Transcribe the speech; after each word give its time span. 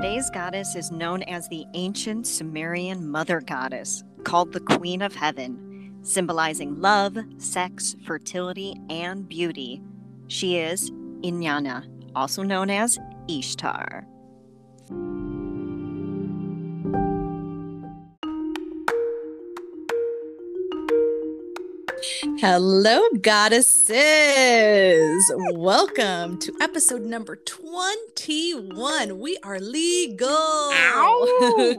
Today's 0.00 0.30
goddess 0.30 0.76
is 0.76 0.92
known 0.92 1.24
as 1.24 1.48
the 1.48 1.66
ancient 1.74 2.24
Sumerian 2.24 3.10
mother 3.10 3.40
goddess, 3.40 4.04
called 4.22 4.52
the 4.52 4.60
Queen 4.60 5.02
of 5.02 5.12
Heaven, 5.12 5.98
symbolizing 6.02 6.80
love, 6.80 7.18
sex, 7.38 7.96
fertility, 8.06 8.76
and 8.88 9.28
beauty. 9.28 9.82
She 10.28 10.58
is 10.58 10.92
Inanna, 11.24 11.84
also 12.14 12.44
known 12.44 12.70
as 12.70 12.96
Ishtar. 13.28 14.06
Hello, 22.40 23.00
goddesses. 23.20 23.98
Welcome 25.52 26.38
to 26.38 26.52
episode 26.60 27.02
number 27.02 27.34
21. 27.34 29.18
We 29.18 29.36
are 29.42 29.58
legal. 29.58 30.28
Ow. 30.28 31.74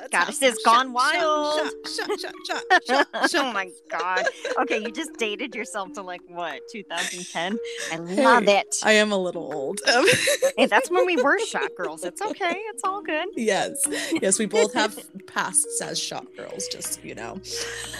Goddesses 0.10 0.58
gone 0.64 0.92
wild. 0.94 1.70
Shut, 1.84 2.18
shut, 2.18 2.34
shut, 2.46 2.64
shut, 2.86 3.08
shut, 3.30 3.34
oh 3.44 3.52
my 3.52 3.70
god. 3.90 4.24
Okay, 4.60 4.78
you 4.78 4.90
just 4.90 5.12
dated 5.18 5.54
yourself 5.54 5.92
to 5.92 6.02
like 6.02 6.22
what, 6.28 6.60
2010? 6.72 7.58
I 7.92 7.96
love 7.96 8.44
Hey, 8.44 8.58
it. 8.60 8.76
I 8.82 8.92
am 8.92 9.12
a 9.12 9.18
little 9.18 9.52
old. 9.52 9.80
Um, 9.94 10.06
hey, 10.56 10.64
that's 10.66 10.90
when 10.90 11.04
we 11.04 11.16
were 11.22 11.38
shot 11.40 11.70
girls. 11.76 12.04
It's 12.04 12.22
okay. 12.22 12.54
It's 12.70 12.82
all 12.84 13.02
good. 13.02 13.28
yes. 13.36 13.86
Yes, 14.22 14.38
we 14.38 14.46
both 14.46 14.72
have 14.74 14.98
pasts 15.26 15.80
as 15.82 15.98
shop 15.98 16.26
girls, 16.36 16.66
just, 16.68 17.04
you 17.04 17.14
know. 17.14 17.38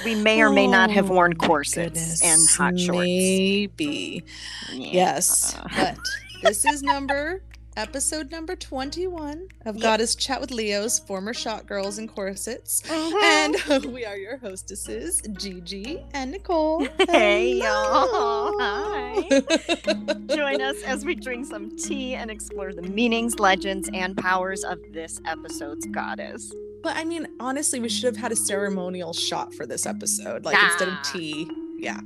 We 0.04 0.14
may 0.14 0.40
or 0.40 0.50
may 0.50 0.66
not 0.66 0.90
have 0.90 1.10
Oh, 1.10 1.14
worn 1.14 1.34
corsets 1.34 1.89
And 1.96 2.48
hot 2.48 2.78
shorts. 2.78 2.98
Maybe. 3.00 4.24
Yeah. 4.72 4.88
Yes. 4.92 5.56
But 5.76 5.98
this 6.42 6.64
is 6.64 6.82
number 6.82 7.42
episode 7.76 8.30
number 8.32 8.56
21 8.56 9.46
of 9.64 9.76
Yeah. 9.76 9.82
Goddess 9.82 10.14
Chat 10.14 10.40
with 10.40 10.50
Leo's 10.50 10.98
former 10.98 11.32
shot 11.32 11.66
girls 11.66 11.98
and 11.98 12.08
corsets. 12.08 12.82
Mhm. 12.82 13.22
And 13.22 13.84
we 13.94 14.04
are 14.04 14.16
your 14.16 14.36
hostesses, 14.38 15.22
Gigi 15.38 16.04
and 16.12 16.32
Nicole. 16.32 16.86
Hey, 17.08 17.54
y'all. 17.54 18.52
Hi. 18.58 19.40
Join 20.34 20.60
us 20.60 20.82
as 20.82 21.04
we 21.04 21.14
drink 21.14 21.46
some 21.46 21.74
tea 21.76 22.14
and 22.16 22.30
explore 22.30 22.72
the 22.72 22.82
meanings, 22.82 23.38
legends, 23.38 23.88
and 23.94 24.16
powers 24.16 24.62
of 24.64 24.78
this 24.92 25.20
episode's 25.26 25.86
goddess. 25.86 26.52
but 26.82 26.96
I 26.96 27.04
mean, 27.04 27.26
honestly, 27.38 27.78
we 27.80 27.88
should 27.88 28.04
have 28.06 28.16
had 28.16 28.32
a 28.32 28.36
ceremonial 28.36 29.12
shot 29.12 29.54
for 29.54 29.64
this 29.66 29.86
episode, 29.86 30.44
like 30.44 30.56
instead 30.62 30.88
of 30.88 30.94
Ah. 30.94 31.10
tea. 31.12 31.50
Yeah. 31.80 32.00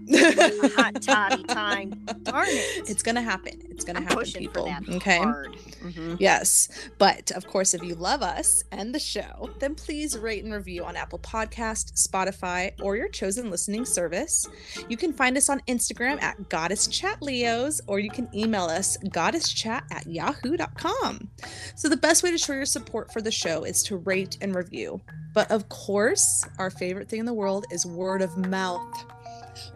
Hot 0.76 1.02
toddy 1.02 1.42
time. 1.44 1.90
Darn 2.22 2.46
it. 2.48 2.88
It's 2.88 3.02
gonna 3.02 3.22
happen. 3.22 3.60
It's 3.70 3.84
gonna 3.84 4.00
I'm 4.00 4.06
happen, 4.06 4.24
people. 4.32 4.64
for 4.72 4.80
that 4.82 4.88
okay. 4.96 5.18
Mhm. 5.18 6.16
Yes. 6.20 6.68
But 6.98 7.32
of 7.32 7.46
course, 7.46 7.74
if 7.74 7.82
you 7.82 7.94
love 7.94 8.22
us 8.22 8.62
and 8.72 8.94
the 8.94 8.98
show, 8.98 9.50
then 9.58 9.74
please 9.74 10.16
rate 10.16 10.44
and 10.44 10.52
review 10.52 10.84
on 10.84 10.96
Apple 10.96 11.18
Podcast, 11.18 11.94
Spotify, 12.06 12.72
or 12.80 12.96
your 12.96 13.08
chosen 13.08 13.50
listening 13.50 13.84
service. 13.84 14.48
You 14.88 14.96
can 14.96 15.12
find 15.12 15.36
us 15.36 15.48
on 15.48 15.60
Instagram 15.68 16.22
at 16.22 16.48
Goddess 16.48 16.86
Chat 16.86 17.20
Leos, 17.20 17.80
or 17.86 17.98
you 17.98 18.10
can 18.10 18.28
email 18.34 18.64
us 18.64 18.96
goddesschat 19.08 19.82
at 19.90 20.06
yahoo.com. 20.06 21.28
So 21.74 21.88
the 21.88 21.96
best 21.96 22.22
way 22.22 22.30
to 22.30 22.38
show 22.38 22.52
your 22.52 22.64
support 22.64 23.12
for 23.12 23.20
the 23.20 23.30
show 23.32 23.64
is 23.64 23.82
to 23.84 23.96
rate 23.96 24.38
and 24.40 24.54
review. 24.54 25.00
But 25.34 25.50
of 25.50 25.68
course, 25.68 26.44
our 26.58 26.70
favorite 26.70 27.08
thing 27.08 27.20
in 27.20 27.26
the 27.26 27.32
world 27.34 27.66
is 27.72 27.84
word 27.84 28.22
of 28.22 28.36
mouth. 28.36 29.04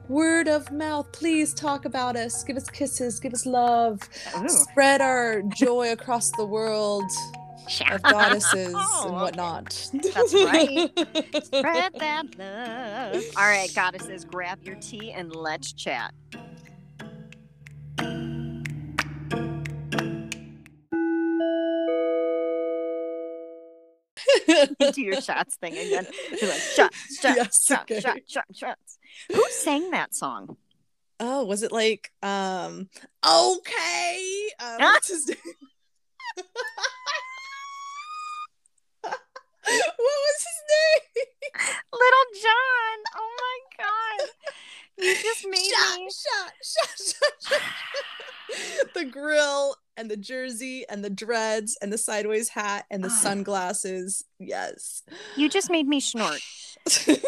Word 0.09 0.49
of 0.49 0.71
mouth. 0.73 1.13
Please 1.13 1.55
talk 1.55 1.85
about 1.85 2.17
us. 2.17 2.43
Give 2.45 2.57
us 2.57 2.69
kisses. 2.71 3.21
Give 3.21 3.33
us 3.35 3.47
love 3.47 4.01
Ooh. 4.37 4.49
spread 4.49 5.01
our 5.01 5.43
joy 5.43 5.93
across 5.93 6.33
the 6.33 6.47
world 6.47 7.11
of 7.91 8.07
goddesses 8.07 8.75
Oh, 8.77 9.05
and 9.05 9.17
okay. 9.23 9.23
whatnot. 9.23 9.91
That's 10.15 10.35
right. 10.35 10.91
Spread 11.45 11.93
that 11.99 12.25
love. 12.39 13.25
All 13.37 13.45
right, 13.47 13.73
goddesses, 13.75 14.25
grab 14.25 14.61
your 14.63 14.77
tea 14.77 15.13
and 15.13 15.35
let's 15.35 15.73
chat. 15.73 16.15
Do 24.93 25.03
your 25.03 25.21
shots 25.21 25.57
thing 25.57 25.73
again. 25.77 26.07
You're 26.41 26.51
like 26.51 26.59
shots, 26.77 27.19
shots, 27.21 27.37
Yes, 27.37 27.67
shots, 27.67 27.83
okay. 27.83 28.01
shots, 28.01 28.33
shots, 28.33 28.59
shots. 28.59 28.99
Who 29.33 29.45
sang 29.51 29.91
that 29.93 30.15
song? 30.15 30.57
oh, 31.21 31.45
was 31.45 31.63
it 31.65 31.73
like 31.73 32.13
um 32.23 32.89
okay? 33.27 34.49
Um, 34.61 34.77
Ah. 34.81 34.93
what's 34.95 35.09
his 35.09 35.27
name? 35.29 35.37
what 39.03 39.15
was 39.99 40.39
his 40.49 40.61
name? 40.73 41.25
Lil 41.93 42.25
Jon. 42.43 42.99
Oh 43.17 43.31
my 43.43 43.59
god. 43.85 44.21
You 44.99 45.15
just 45.15 45.47
made 45.49 45.59
shot, 45.79 45.99
me. 46.01 46.11
shot, 46.11 46.53
shot, 47.53 47.61
the 48.95 49.05
grill 49.05 49.77
and 49.97 50.11
the 50.11 50.17
jersey 50.17 50.85
and 50.89 51.05
the 51.05 51.11
dreads 51.11 51.77
and 51.81 51.93
the 51.93 51.99
sideways 51.99 52.49
hat 52.49 52.87
and 52.91 53.03
the 53.05 53.09
Ah. 53.09 53.13
sunglasses. 53.13 54.25
Yes. 54.39 55.03
You 55.37 55.49
just 55.49 55.71
made 55.71 55.87
me 55.87 56.01
snort. 56.01 56.41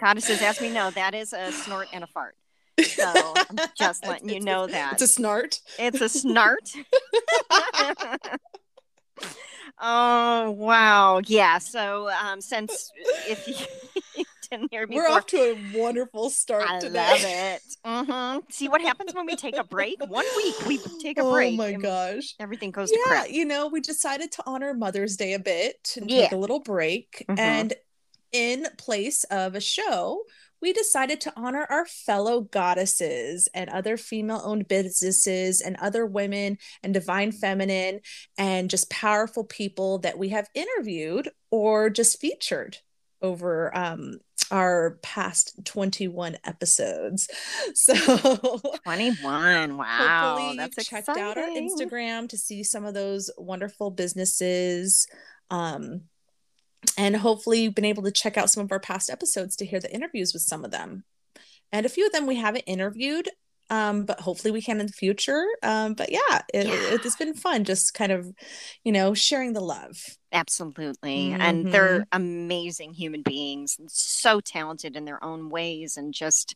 Goddesses, 0.00 0.40
as 0.42 0.60
we 0.60 0.70
know, 0.70 0.90
that 0.90 1.14
is 1.14 1.32
a 1.32 1.52
snort 1.52 1.88
and 1.92 2.02
a 2.04 2.06
fart. 2.06 2.34
So, 2.82 3.04
I'm 3.50 3.56
just 3.78 4.04
letting 4.06 4.28
you 4.30 4.40
know 4.40 4.66
that. 4.66 4.94
It's 4.94 5.02
a 5.02 5.06
snort. 5.06 5.60
It's 5.78 6.00
a 6.00 6.06
snart. 6.06 6.74
oh 9.80 10.50
wow. 10.50 11.20
Yeah. 11.26 11.58
So 11.58 12.08
um 12.10 12.40
since 12.40 12.90
if 13.28 13.46
you 13.46 13.54
didn't 14.52 14.70
hear 14.70 14.86
me 14.86 14.96
We're 14.96 15.08
off 15.08 15.26
to 15.28 15.36
a 15.38 15.54
wonderful 15.76 16.30
start 16.30 16.64
I 16.68 16.78
today. 16.80 16.98
love 16.98 17.20
it. 17.24 17.62
hmm 17.84 18.38
See 18.50 18.68
what 18.68 18.80
happens 18.80 19.14
when 19.14 19.26
we 19.26 19.34
take 19.36 19.56
a 19.56 19.64
break? 19.64 19.96
One 20.06 20.24
week 20.36 20.54
we 20.66 20.78
take 21.00 21.18
a 21.18 21.22
oh 21.22 21.32
break. 21.32 21.54
Oh 21.54 21.56
my 21.56 21.72
gosh. 21.72 22.34
Everything 22.38 22.70
goes 22.70 22.90
to 22.90 22.98
crap. 23.06 23.30
you 23.30 23.44
know, 23.44 23.68
we 23.68 23.80
decided 23.80 24.30
to 24.32 24.42
honor 24.46 24.74
Mother's 24.74 25.16
Day 25.16 25.32
a 25.32 25.38
bit 25.38 25.94
and 25.96 26.10
Yeah. 26.10 26.22
take 26.22 26.32
a 26.32 26.36
little 26.36 26.60
break. 26.60 27.24
Mhm. 27.28 27.38
And 27.38 27.74
in 28.32 28.66
place 28.78 29.24
of 29.24 29.54
a 29.54 29.60
show, 29.60 30.24
we 30.60 30.72
decided 30.72 31.20
to 31.22 31.32
honor 31.36 31.66
our 31.68 31.84
fellow 31.86 32.40
goddesses 32.42 33.48
and 33.52 33.68
other 33.68 33.96
female 33.96 34.40
owned 34.44 34.68
businesses 34.68 35.60
and 35.60 35.76
other 35.76 36.06
women 36.06 36.56
and 36.84 36.94
divine 36.94 37.32
feminine 37.32 38.00
and 38.38 38.70
just 38.70 38.88
powerful 38.88 39.44
people 39.44 39.98
that 39.98 40.18
we 40.18 40.28
have 40.28 40.48
interviewed 40.54 41.30
or 41.50 41.90
just 41.90 42.20
featured 42.20 42.78
over 43.22 43.76
um, 43.76 44.18
our 44.50 44.98
past 45.02 45.64
21 45.64 46.36
episodes. 46.44 47.28
So 47.74 47.94
21. 48.84 49.76
Wow. 49.76 50.34
hopefully 50.36 50.56
That's 50.56 50.76
you've 50.76 50.86
checked 50.86 51.08
exciting. 51.08 51.22
out 51.22 51.38
our 51.38 51.48
Instagram 51.48 52.28
to 52.28 52.36
see 52.36 52.62
some 52.62 52.84
of 52.84 52.94
those 52.94 53.30
wonderful 53.38 53.90
businesses. 53.90 55.06
Um, 55.50 56.02
and 56.98 57.16
hopefully 57.16 57.62
you've 57.62 57.74
been 57.74 57.84
able 57.84 58.02
to 58.02 58.10
check 58.10 58.36
out 58.36 58.50
some 58.50 58.64
of 58.64 58.72
our 58.72 58.80
past 58.80 59.08
episodes 59.10 59.56
to 59.56 59.64
hear 59.64 59.80
the 59.80 59.92
interviews 59.92 60.32
with 60.32 60.42
some 60.42 60.64
of 60.64 60.70
them. 60.70 61.04
And 61.72 61.86
a 61.86 61.88
few 61.88 62.06
of 62.06 62.12
them 62.12 62.26
we 62.26 62.36
haven't 62.36 62.64
interviewed, 62.66 63.30
um, 63.70 64.04
but 64.04 64.20
hopefully 64.20 64.50
we 64.52 64.60
can 64.62 64.80
in 64.80 64.86
the 64.86 64.92
future. 64.92 65.44
Um, 65.62 65.94
but 65.94 66.10
yeah, 66.12 66.42
it, 66.52 66.66
Yeah. 66.66 66.74
it's 66.92 67.16
been 67.16 67.34
fun 67.34 67.64
just 67.64 67.94
kind 67.94 68.12
of, 68.12 68.32
you 68.84 68.92
know, 68.92 69.14
sharing 69.14 69.52
the 69.54 69.60
love. 69.60 70.18
Absolutely. 70.32 71.32
And 71.32 71.72
they're 71.72 72.00
Mm-hmm. 72.00 72.16
amazing 72.22 72.94
human 72.94 73.22
beings, 73.22 73.76
and 73.78 73.90
so 73.90 74.40
talented 74.40 74.96
in 74.96 75.04
their 75.04 75.22
own 75.24 75.50
ways, 75.50 75.96
and 75.96 76.12
just 76.14 76.54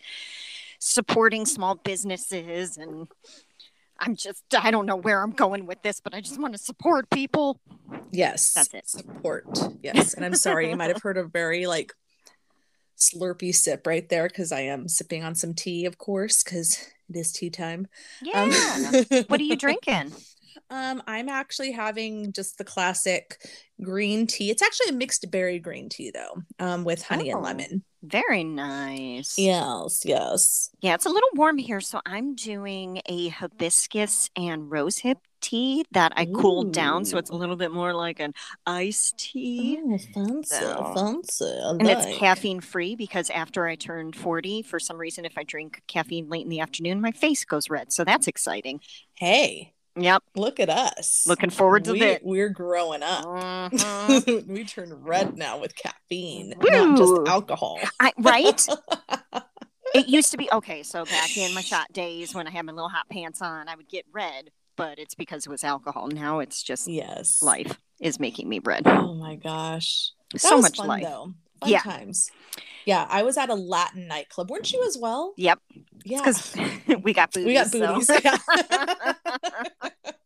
supporting 0.79 1.47
small 1.47 1.75
businesses. 1.75 2.77
And 2.77 3.09
I'm 3.99 4.15
just, 4.17 4.45
I 4.55 4.71
don't 4.71 4.87
know 4.87 4.97
where 4.97 5.23
I'm 5.23 5.31
going 5.31 5.67
with 5.67 5.83
this, 5.83 6.01
but 6.01 6.15
I 6.15 6.21
just 6.21 6.41
want 6.41 6.53
to 6.55 6.59
support 6.59 7.09
people. 7.11 7.61
Yes. 8.13 8.53
That's 8.53 8.75
it. 8.75 8.89
Support. 8.89 9.47
Yes. 9.83 10.15
And 10.15 10.25
I'm 10.25 10.35
sorry, 10.35 10.69
you 10.71 10.77
might 10.77 10.91
have 10.91 11.03
heard 11.03 11.17
a 11.17 11.25
very 11.25 11.67
like 11.67 11.93
slurpy 12.99 13.55
sip 13.55 13.87
right 13.87 14.09
there 14.09 14.29
because 14.29 14.53
I 14.53 14.61
am 14.63 14.89
sipping 14.89 15.23
on 15.25 15.35
some 15.35 15.55
tea, 15.55 15.85
of 15.87 15.99
course, 15.99 16.43
because 16.43 16.79
it 17.09 17.17
is 17.17 17.33
tea 17.33 17.51
time. 17.51 17.87
Yeah. 18.23 18.43
Um, 18.43 19.25
what 19.29 19.41
are 19.41 19.45
you 19.45 19.57
drinking? 19.57 20.13
Um, 20.71 21.03
I'm 21.07 21.29
actually 21.29 21.71
having 21.71 22.33
just 22.33 22.57
the 22.59 22.65
classic 22.65 23.37
green 23.83 24.27
tea. 24.27 24.51
It's 24.51 24.63
actually 24.63 24.89
a 24.89 24.95
mixed 24.95 25.31
berry 25.31 25.59
green 25.61 25.89
tea 25.89 26.11
though, 26.11 26.43
um, 26.59 26.83
with 26.83 27.03
honey 27.03 27.31
Oh. 27.31 27.37
and 27.37 27.45
lemon. 27.45 27.85
Very 28.03 28.43
nice. 28.43 29.39
Yes, 29.39 30.01
yes. 30.05 30.71
Yeah, 30.81 30.95
it's 30.95 31.05
a 31.07 31.11
little 31.11 31.29
warm 31.35 31.59
here, 31.59 31.81
so 31.81 32.01
I'm 32.07 32.35
doing 32.35 33.01
a 33.07 33.29
hibiscus 33.29 34.31
and 34.35 34.63
rosehip 34.71 35.17
tea 35.47 35.85
that 35.93 36.13
I 36.17 36.27
cooled 36.27 36.73
down, 36.73 37.05
so 37.05 37.19
it's 37.19 37.31
a 37.31 37.35
little 37.35 37.57
bit 37.57 37.71
more 37.73 37.93
like 37.95 38.21
an 38.21 38.35
iced 38.67 39.17
tea. 39.19 39.79
Oh, 39.81 39.99
fancy, 39.99 40.55
So- 40.57 40.93
fancy. 40.95 41.45
And 41.45 41.89
it's 41.89 42.19
caffeine 42.19 42.61
free 42.61 42.97
because 42.97 43.31
after 43.31 43.67
I 43.67 43.77
turned 43.77 44.17
40, 44.17 44.63
for 44.63 44.81
some 44.81 44.97
reason, 44.99 45.25
if 45.25 45.39
I 45.39 45.45
drink 45.45 45.83
caffeine 45.87 46.29
late 46.29 46.43
in 46.43 46.49
the 46.49 46.61
afternoon, 46.61 47.01
my 47.01 47.13
face 47.13 47.45
goes 47.45 47.71
red. 47.71 47.93
So 47.93 48.05
that's 48.05 48.27
exciting. 48.27 48.81
Hey, 49.15 49.73
Yep. 49.99 50.25
Look 50.35 50.61
at 50.61 50.69
us. 50.69 51.25
Looking 51.27 51.49
forward 51.49 51.85
to 51.85 51.93
we, 51.93 52.01
that. 52.01 52.23
We're 52.23 52.51
growing 52.51 53.03
up. 53.03 53.25
Mhm. 53.25 54.47
we 54.47 54.65
turn 54.65 54.93
red 55.03 55.39
now 55.39 55.59
with 55.59 55.75
caffeine, 55.75 56.53
not 56.61 56.99
just 56.99 57.15
alcohol. 57.27 57.81
I, 57.99 58.13
right? 58.19 58.67
it 59.95 60.07
used 60.07 60.33
to 60.33 60.37
be 60.37 60.51
okay. 60.53 60.83
So 60.83 61.07
back 61.07 61.35
in 61.39 61.55
my 61.55 61.63
shot 61.63 61.91
days 61.95 62.35
when 62.35 62.47
I 62.47 62.51
had 62.51 62.67
my 62.67 62.73
little 62.73 62.91
hot 62.91 63.09
pants 63.09 63.41
on, 63.41 63.69
I 63.69 63.75
would 63.75 63.89
get 63.89 64.05
red, 64.13 64.51
but 64.77 64.99
it's 64.99 65.15
because 65.15 65.47
it 65.47 65.51
was 65.51 65.65
alcohol. 65.65 66.09
Now 66.09 66.39
it's 66.41 66.63
just 66.63 66.87
yes. 66.89 67.43
life 67.43 67.81
is 68.01 68.21
making 68.21 68.49
me 68.49 68.61
red. 68.63 68.87
Oh 68.87 69.15
my 69.15 69.37
gosh. 69.37 70.13
That 70.33 70.41
so 70.41 70.59
much 70.61 70.77
fun, 70.77 70.89
life. 70.89 71.03
though. 71.03 71.33
Fun 71.61 71.71
Yeah. 71.71 71.81
times. 71.81 72.31
Yeah, 72.85 73.07
I 73.09 73.23
was 73.23 73.37
at 73.37 73.51
a 73.51 73.55
Latin 73.55 74.07
nightclub. 74.07 74.51
Weren't 74.51 74.73
you 74.73 74.85
as 74.87 74.97
well? 74.97 75.35
Yep. 75.37 75.59
Yeah. 76.05 76.19
Because 76.19 76.55
we 77.03 77.13
got 77.13 77.33
booties. 77.33 77.47
we 77.47 77.55
got 77.55 77.67
so- 77.69 77.95
booties. 77.95 78.11
Yeah. 78.23 79.13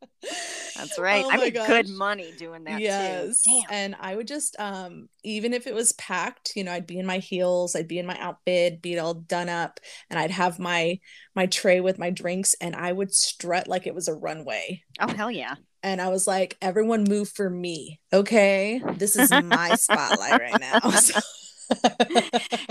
That's 0.77 0.99
right. 0.99 1.25
Oh 1.25 1.31
I 1.31 1.37
made 1.37 1.55
good 1.55 1.89
money 1.89 2.33
doing 2.37 2.65
that 2.65 2.81
yes. 2.81 3.43
too. 3.43 3.51
Damn. 3.51 3.65
And 3.71 3.97
I 4.01 4.17
would 4.17 4.27
just 4.27 4.59
um 4.59 5.09
even 5.23 5.53
if 5.53 5.67
it 5.67 5.75
was 5.75 5.93
packed, 5.93 6.53
you 6.57 6.65
know, 6.65 6.73
I'd 6.73 6.87
be 6.87 6.99
in 6.99 7.07
my 7.07 7.19
heels, 7.19 7.75
I'd 7.75 7.89
be 7.89 7.99
in 7.99 8.07
my 8.07 8.19
outfit, 8.19 8.83
be 8.83 8.99
all 8.99 9.15
done 9.15 9.49
up, 9.49 9.81
and 10.09 10.19
I'd 10.19 10.31
have 10.31 10.59
my 10.59 10.99
my 11.35 11.47
tray 11.47 11.81
with 11.81 11.99
my 11.99 12.11
drinks 12.11 12.55
and 12.61 12.75
I 12.75 12.93
would 12.93 13.15
strut 13.15 13.69
like 13.69 13.87
it 13.87 13.95
was 13.95 14.09
a 14.09 14.15
runway. 14.15 14.83
Oh 14.99 15.13
hell 15.13 15.31
yeah. 15.31 15.57
And 15.83 16.01
I 16.01 16.09
was 16.09 16.27
like, 16.27 16.59
everyone 16.61 17.05
move 17.05 17.31
for 17.31 17.49
me. 17.49 18.01
Okay. 18.13 18.83
This 18.97 19.17
is 19.17 19.31
my 19.31 19.75
spotlight 19.77 20.41
right 20.41 20.61
now. 20.61 20.81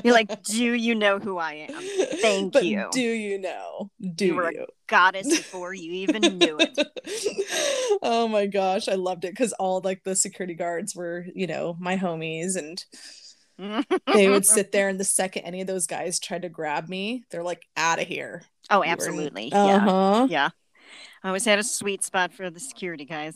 You're 0.04 0.14
like, 0.14 0.44
do 0.44 0.74
you 0.74 0.96
know 0.96 1.20
who 1.20 1.38
I 1.38 1.68
am? 1.70 1.82
Thank 2.22 2.54
But 2.54 2.66
you. 2.66 2.88
Do 2.92 3.02
you 3.02 3.40
know? 3.40 3.92
Do 4.16 4.26
You 4.26 4.36
were 4.36 4.50
a? 4.50 4.66
Goddess 4.88 5.28
before 5.28 5.74
you 5.74 5.92
even 5.92 6.22
knew 6.40 6.58
it. 6.60 8.00
oh 8.02 8.28
my 8.28 8.48
gosh, 8.48 8.88
I 8.88 8.96
loved 8.96 9.24
it 9.26 9.32
because 9.32 9.54
all 9.54 9.82
like 9.84 10.04
the 10.04 10.16
security 10.16 10.56
guards 10.56 10.96
were, 10.96 11.26
you 11.36 11.46
know, 11.48 11.76
my 11.80 11.96
homies, 11.98 12.56
and 12.56 12.84
they 14.14 14.30
would 14.30 14.46
sit 14.48 14.72
there. 14.72 14.90
And 14.90 15.00
the 15.00 15.04
second 15.04 15.44
any 15.44 15.62
of 15.62 15.68
those 15.68 15.86
guys 15.86 16.20
tried 16.20 16.42
to 16.42 16.50
grab 16.50 16.90
me, 16.90 17.24
they're 17.30 17.44
like, 17.44 17.62
out 17.78 18.02
of 18.02 18.08
here. 18.08 18.42
oh, 18.72 18.78
You 18.78 18.80
were 18.80 18.86
in- 18.86 18.92
absolutely. 18.94 19.50
Yeah. 19.50 19.76
Uh-huh. 19.76 20.28
Yeah. 20.30 20.50
I 21.24 21.28
always 21.28 21.46
had 21.46 21.60
a 21.60 21.64
sweet 21.64 22.04
spot 22.04 22.32
for 22.34 22.50
the 22.50 22.60
security 22.60 23.06
guys. 23.06 23.36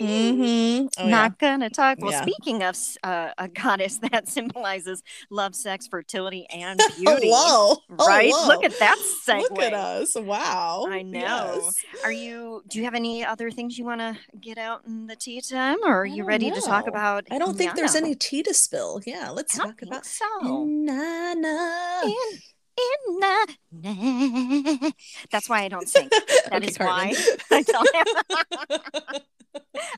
Mm-hmm. 0.00 0.86
Oh, 0.98 1.04
yeah. 1.04 1.08
Not 1.10 1.38
gonna 1.38 1.70
talk. 1.70 1.98
Well, 2.00 2.12
Yeah. 2.12 2.22
speaking 2.22 2.62
of 2.62 2.76
uh, 3.02 3.30
a 3.38 3.48
goddess 3.48 3.98
that 4.12 4.28
symbolizes 4.28 5.02
love, 5.30 5.54
sex, 5.54 5.86
fertility, 5.86 6.46
and 6.50 6.80
beauty, 6.96 7.28
Hello. 7.30 7.76
right? 7.90 8.30
Hello. 8.32 8.46
Look 8.48 8.64
at 8.64 8.78
that 8.78 8.98
segue. 9.26 9.40
Look 9.50 9.58
at 9.60 9.74
us. 9.74 10.14
Wow. 10.16 10.86
I 10.88 11.02
know. 11.02 11.60
Yes. 11.64 11.84
Are 12.04 12.12
you? 12.12 12.62
Do 12.68 12.78
you 12.78 12.84
have 12.84 12.94
any 12.94 13.24
other 13.24 13.50
things 13.50 13.78
you 13.78 13.84
want 13.84 14.00
to 14.00 14.16
get 14.40 14.58
out 14.58 14.82
in 14.86 15.06
the 15.06 15.16
tea 15.16 15.40
time, 15.40 15.78
or 15.84 16.02
are 16.02 16.06
you 16.06 16.24
ready 16.24 16.50
to 16.50 16.60
talk 16.60 16.86
about? 16.86 17.24
I 17.30 17.38
don't 17.38 17.56
think 17.56 17.74
there's 17.74 17.94
any 17.94 18.14
tea 18.14 18.42
to 18.44 18.54
spill. 18.54 19.00
Yeah, 19.06 19.30
let's 19.30 19.56
talk 19.56 19.82
about 19.82 20.06
so. 20.06 20.64
Nana. 20.64 22.00
In, 22.04 22.38
in 22.78 23.18
na, 23.20 23.46
na. 23.72 24.90
That's 25.30 25.48
why 25.48 25.62
I 25.62 25.68
don't 25.68 25.88
sing. 25.88 26.08
That 26.46 26.62
Okay, 26.62 26.66
is 26.66 26.78
why 26.78 27.12
I 27.50 27.62
don't. 27.62 29.22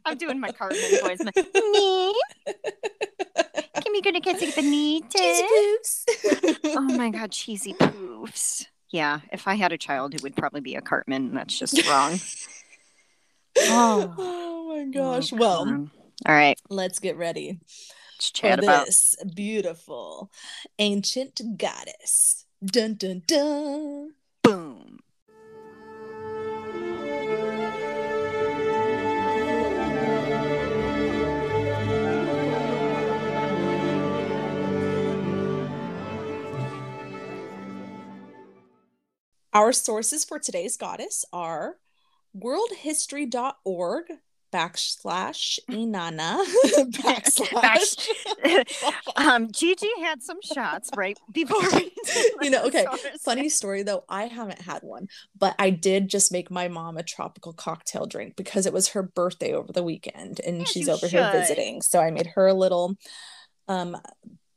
I'm 0.06 0.16
doing 0.16 0.40
my 0.40 0.50
Cartman 0.50 1.00
voice. 1.02 1.20
My, 1.20 1.32
"Nee." 1.36 2.14
Can 3.82 3.92
we 3.92 4.00
go 4.00 4.10
to 4.12 4.20
get 4.20 4.38
Cheesy 4.38 4.52
bonita? 4.60 5.18
poofs. 5.18 6.04
Oh 6.64 6.80
my 6.80 7.10
god, 7.10 7.30
cheesy 7.32 7.74
poofs. 7.74 8.66
Yeah, 8.90 9.20
if 9.32 9.46
I 9.46 9.54
had 9.54 9.72
a 9.72 9.78
child, 9.78 10.14
it 10.14 10.22
would 10.22 10.36
probably 10.36 10.60
be 10.60 10.74
a 10.74 10.80
Cartman. 10.80 11.34
That's 11.34 11.58
just 11.58 11.86
wrong. 11.88 12.18
Oh. 13.58 14.14
oh 14.16 14.68
my 14.68 14.82
oh, 14.82 14.90
gosh. 14.92 15.32
Oh, 15.32 15.36
well, 15.36 15.60
on. 15.62 15.90
all 16.26 16.34
right, 16.34 16.58
let's 16.70 16.98
get 16.98 17.16
ready 17.16 17.58
let's 18.18 18.30
chat 18.32 18.58
about. 18.58 18.86
this 18.86 19.14
beautiful 19.34 20.30
ancient 20.78 21.40
goddess. 21.56 22.44
Dun 22.64 22.94
dun 22.94 23.22
dun. 23.24 24.14
Boom. 24.42 24.98
Our 39.52 39.72
sources 39.72 40.24
for 40.24 40.40
today's 40.40 40.76
goddess 40.76 41.24
are 41.32 41.76
worldhistory.org 42.36 44.04
backslash 44.52 45.58
inanna 45.70 46.42
backslash 46.92 48.08
um, 49.16 49.50
Gigi 49.50 49.88
had 50.00 50.22
some 50.22 50.38
shots 50.42 50.90
right 50.96 51.18
before 51.32 51.60
we 51.72 51.92
You 52.42 52.50
know, 52.50 52.64
okay. 52.64 52.86
Funny 53.20 53.48
story 53.48 53.82
though, 53.82 54.04
I 54.08 54.24
haven't 54.24 54.62
had 54.62 54.82
one, 54.82 55.08
but 55.38 55.54
I 55.58 55.70
did 55.70 56.08
just 56.08 56.32
make 56.32 56.50
my 56.50 56.68
mom 56.68 56.96
a 56.96 57.02
tropical 57.02 57.52
cocktail 57.52 58.06
drink 58.06 58.36
because 58.36 58.66
it 58.66 58.72
was 58.72 58.88
her 58.88 59.02
birthday 59.02 59.52
over 59.52 59.72
the 59.72 59.82
weekend 59.82 60.40
and 60.40 60.66
she's 60.66 60.88
over 60.88 61.06
here 61.06 61.30
visiting. 61.32 61.82
So 61.82 62.00
I 62.00 62.10
made 62.10 62.28
her 62.28 62.46
a 62.46 62.54
little 62.54 62.96
um 63.68 63.96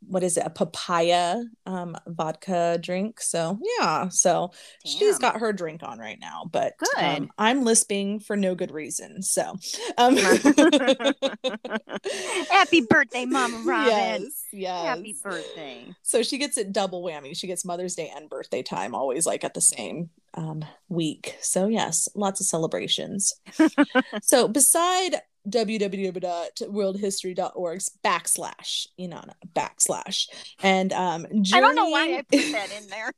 what 0.07 0.23
is 0.23 0.37
it, 0.37 0.43
a 0.45 0.49
papaya 0.49 1.41
um 1.65 1.95
vodka 2.07 2.79
drink. 2.81 3.21
So 3.21 3.59
yeah, 3.79 4.09
so 4.09 4.51
she's 4.85 5.17
got 5.17 5.39
her 5.39 5.53
drink 5.53 5.83
on 5.83 5.99
right 5.99 6.19
now, 6.19 6.43
but 6.51 6.73
um, 6.97 7.29
I'm 7.37 7.63
lisping 7.63 8.19
for 8.19 8.35
no 8.35 8.55
good 8.55 8.71
reason. 8.71 9.21
So 9.21 9.55
um 9.97 10.15
Happy 12.49 12.81
birthday, 12.81 13.25
Mama 13.25 13.61
Robin. 13.65 13.91
Yes, 13.91 14.45
yes. 14.51 14.85
Happy 14.85 15.15
birthday. 15.21 15.93
So 16.01 16.23
she 16.23 16.37
gets 16.37 16.57
it 16.57 16.71
double 16.71 17.03
whammy. 17.03 17.35
She 17.35 17.47
gets 17.47 17.65
Mother's 17.65 17.95
Day 17.95 18.11
and 18.13 18.29
birthday 18.29 18.63
time 18.63 18.95
always 18.95 19.25
like 19.25 19.43
at 19.43 19.53
the 19.53 19.61
same 19.61 20.09
um, 20.33 20.65
week. 20.89 21.37
So 21.41 21.67
yes, 21.67 22.07
lots 22.15 22.39
of 22.39 22.47
celebrations. 22.47 23.33
so 24.21 24.47
beside 24.47 25.21
www.worldhistory.org's 25.49 27.89
backslash 28.03 28.87
Inanna 28.99 29.33
backslash 29.53 30.27
and 30.61 30.91
um 30.93 31.25
I 31.53 31.59
don't 31.59 31.75
know 31.75 31.89
why 31.89 32.17
I 32.17 32.21
put 32.21 32.51
that 32.51 32.71
in 32.71 32.87
there. 32.87 33.11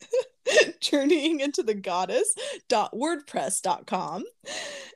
journeying 0.82 1.40
into 1.40 1.64
the 1.64 1.74
goddess.wordpress.com 1.74 4.24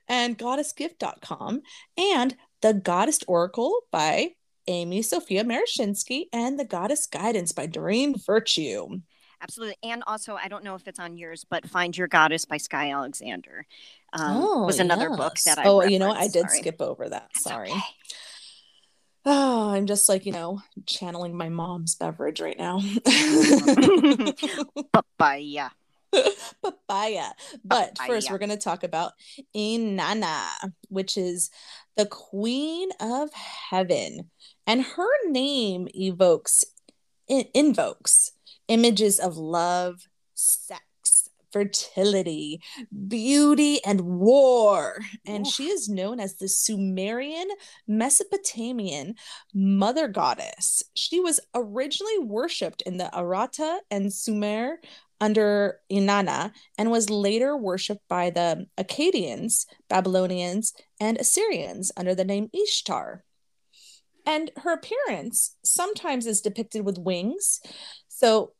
and 0.07 0.37
goddessgift.com 0.37 1.61
and 1.97 2.35
the 2.61 2.73
goddess 2.73 3.19
oracle 3.27 3.81
by 3.91 4.33
amy 4.67 5.01
sophia 5.01 5.43
marashinsky 5.43 6.25
and 6.33 6.59
the 6.59 6.65
goddess 6.65 7.07
guidance 7.07 7.53
by 7.53 7.65
doreen 7.65 8.13
virtue 8.17 8.99
Absolutely. 9.41 9.77
And 9.83 10.03
also, 10.07 10.35
I 10.35 10.47
don't 10.47 10.63
know 10.63 10.75
if 10.75 10.87
it's 10.87 10.99
on 10.99 11.15
yours, 11.17 11.45
but 11.47 11.67
Find 11.69 11.95
Your 11.95 12.07
Goddess 12.07 12.45
by 12.45 12.57
Skye 12.57 12.91
Alexander 12.91 13.65
um, 14.13 14.65
was 14.65 14.79
another 14.79 15.09
book 15.09 15.33
yes. 15.35 15.43
that 15.45 15.59
I 15.59 15.63
oh 15.65 15.83
you 15.83 15.99
know 15.99 16.11
i 16.11 16.27
did 16.27 16.49
Sorry. 16.49 16.59
skip 16.59 16.81
over 16.81 17.09
that 17.09 17.29
That's 17.33 17.43
sorry 17.43 17.69
okay. 17.71 17.81
oh 19.25 19.69
i'm 19.71 19.85
just 19.85 20.07
like 20.07 20.25
you 20.25 20.31
know 20.31 20.61
channeling 20.85 21.35
my 21.35 21.49
mom's 21.49 21.95
beverage 21.95 22.39
right 22.39 22.57
now 22.57 22.79
Papaya. 24.93 25.71
papaya. 26.63 27.31
But 27.65 27.97
first, 28.07 28.31
we're 28.31 28.37
going 28.37 28.49
to 28.49 28.57
talk 28.57 28.83
about 28.83 29.11
Inanna, 29.55 30.45
which 30.87 31.17
is 31.17 31.49
the 31.97 32.05
queen 32.05 32.89
of 33.01 33.29
heaven. 33.33 34.31
And 34.65 34.83
her 34.83 35.29
name 35.29 35.89
evokes, 35.93 36.63
invokes 37.27 38.31
images 38.67 39.19
of 39.19 39.37
love, 39.37 40.07
sex, 40.33 41.29
fertility, 41.51 42.61
beauty, 43.07 43.83
and 43.85 44.01
war. 44.01 44.99
And 45.25 45.47
she 45.47 45.69
is 45.69 45.89
known 45.89 46.19
as 46.19 46.35
the 46.35 46.47
Sumerian 46.47 47.47
Mesopotamian 47.87 49.15
mother 49.53 50.07
goddess. 50.07 50.83
She 50.93 51.19
was 51.19 51.39
originally 51.55 52.19
worshipped 52.19 52.81
in 52.83 52.97
the 52.97 53.09
Arata 53.13 53.79
and 53.89 54.13
Sumer 54.13 54.79
under 55.19 55.79
Inanna 55.91 56.51
and 56.77 56.91
was 56.91 57.09
later 57.09 57.57
worshipped 57.57 58.07
by 58.07 58.29
the 58.29 58.67
Akkadians, 58.77 59.65
Babylonians, 59.89 60.73
and 60.99 61.17
Assyrians 61.17 61.91
under 61.97 62.13
the 62.13 62.25
name 62.25 62.49
Ishtar. 62.53 63.23
And 64.25 64.51
her 64.57 64.73
appearance 64.73 65.55
sometimes 65.63 66.27
is 66.27 66.41
depicted 66.41 66.85
with 66.85 66.97
wings. 66.97 67.61
So, 68.09 68.53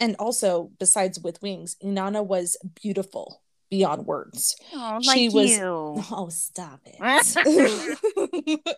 and 0.00 0.16
also 0.18 0.70
besides 0.78 1.20
with 1.20 1.40
wings, 1.42 1.76
Inanna 1.82 2.24
was 2.26 2.56
beautiful 2.80 3.42
beyond 3.70 4.06
words. 4.06 4.54
Oh, 4.72 5.00
She 5.00 5.28
like 5.28 5.34
was- 5.34 5.50
you. 5.56 6.04
Oh, 6.10 6.28
stop 6.30 6.80
it. 6.86 6.96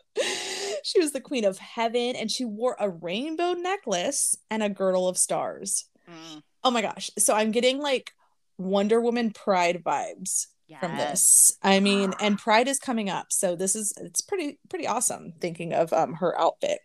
she 0.85 1.01
was 1.01 1.13
the 1.13 1.21
queen 1.21 1.45
of 1.45 1.59
heaven 1.59 2.17
and 2.17 2.31
she 2.31 2.45
wore 2.45 2.77
a 2.79 2.89
rainbow 2.89 3.53
necklace 3.53 4.37
and 4.51 4.63
a 4.63 4.69
girdle 4.69 5.09
of 5.09 5.19
stars. 5.19 5.87
Mm. 6.09 6.43
Oh 6.65 6.71
my 6.71 6.83
gosh. 6.83 7.11
So 7.19 7.35
I'm 7.35 7.51
getting 7.51 7.79
like 7.79 8.13
Wonder 8.59 9.01
Woman 9.01 9.31
pride 9.33 9.83
vibes 9.85 10.47
from 10.81 10.97
this. 10.97 11.57
I 11.63 11.79
mean, 11.81 12.13
and 12.21 12.39
Pride 12.39 12.67
is 12.69 12.79
coming 12.81 13.09
up, 13.09 13.27
so 13.31 13.55
this 13.55 13.77
is 13.77 13.93
it's 14.01 14.21
pretty 14.21 14.59
pretty 14.69 14.87
awesome. 14.87 15.33
Thinking 15.41 15.73
of 15.73 15.93
um 15.93 16.15
her 16.15 16.39
outfit. 16.41 16.81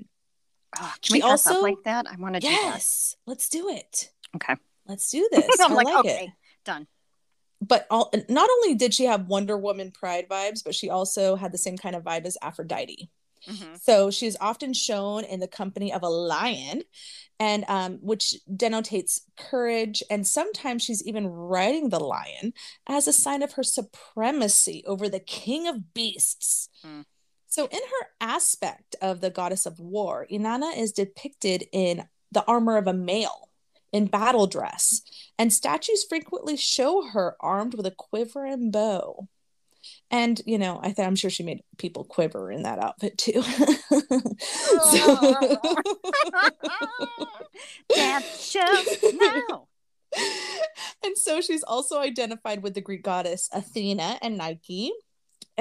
Oh, 0.79 0.93
She 1.01 1.09
can 1.09 1.13
we 1.15 1.21
dress 1.21 1.47
up 1.47 1.53
also- 1.53 1.63
like 1.63 1.83
that? 1.85 2.05
I 2.11 2.15
want 2.17 2.35
to 2.35 2.39
do. 2.41 2.47
Yes, 2.47 3.15
let's 3.25 3.49
do 3.49 3.69
it. 3.69 4.11
Okay. 4.35 4.55
Let's 4.87 5.09
do 5.09 5.27
this. 5.31 5.59
I'm 5.61 5.71
I 5.71 5.75
like, 5.75 5.85
like 5.85 5.95
okay, 6.05 6.23
it. 6.25 6.31
done. 6.65 6.87
But 7.61 7.85
all, 7.91 8.11
not 8.27 8.49
only 8.49 8.75
did 8.75 8.93
she 8.93 9.05
have 9.05 9.27
Wonder 9.27 9.55
Woman 9.57 9.91
Pride 9.91 10.27
vibes, 10.29 10.63
but 10.63 10.73
she 10.73 10.89
also 10.89 11.35
had 11.35 11.51
the 11.51 11.57
same 11.59 11.77
kind 11.77 11.95
of 11.95 12.03
vibe 12.03 12.25
as 12.25 12.37
Aphrodite. 12.41 13.09
Mhm. 13.47 13.79
So 13.81 14.09
is 14.09 14.37
often 14.39 14.73
shown 14.73 15.23
in 15.23 15.39
the 15.39 15.47
company 15.47 15.91
of 15.91 16.03
a 16.03 16.09
lion, 16.09 16.83
and 17.39 17.65
um, 17.67 17.97
which 18.01 18.35
denotates 18.51 19.21
courage. 19.37 20.03
And 20.09 20.27
sometimes 20.27 20.83
she's 20.83 21.03
even 21.05 21.27
riding 21.27 21.89
the 21.89 21.99
lion 21.99 22.53
as 22.87 23.07
a 23.07 23.13
sign 23.13 23.41
of 23.41 23.53
her 23.53 23.63
supremacy 23.63 24.83
over 24.85 25.09
the 25.09 25.19
king 25.19 25.67
of 25.67 25.93
beasts. 25.93 26.69
Hmm. 26.83 27.01
So, 27.47 27.65
in 27.65 27.79
her 27.79 28.07
aspect 28.21 28.95
of 29.01 29.19
the 29.21 29.29
goddess 29.29 29.65
of 29.65 29.79
war, 29.79 30.25
Inanna 30.31 30.77
is 30.77 30.91
depicted 30.93 31.65
in 31.71 32.07
the 32.31 32.45
armor 32.45 32.77
of 32.77 32.87
a 32.87 32.93
male 32.93 33.49
in 33.91 34.07
battle 34.07 34.47
dress, 34.47 35.01
and 35.37 35.51
statues 35.51 36.03
frequently 36.03 36.55
show 36.55 37.03
her 37.09 37.35
armed 37.39 37.73
with 37.73 37.85
a 37.85 37.91
quiver 37.91 38.45
and 38.45 38.71
bow. 38.71 39.27
And 40.09 40.41
you 40.45 40.57
know, 40.57 40.79
I 40.81 40.91
th- 40.91 41.07
I'm 41.07 41.15
sure 41.15 41.29
she 41.29 41.43
made 41.43 41.63
people 41.77 42.03
quiver 42.03 42.51
in 42.51 42.63
that 42.63 42.79
outfit 42.79 43.17
too. 43.17 43.41
Show 48.37 48.83
now. 49.13 49.67
and 51.03 51.17
so 51.17 51.41
she's 51.41 51.63
also 51.63 51.99
identified 51.99 52.61
with 52.63 52.73
the 52.73 52.81
Greek 52.81 53.03
goddess 53.03 53.49
Athena 53.53 54.19
and 54.21 54.37
Nike. 54.37 54.91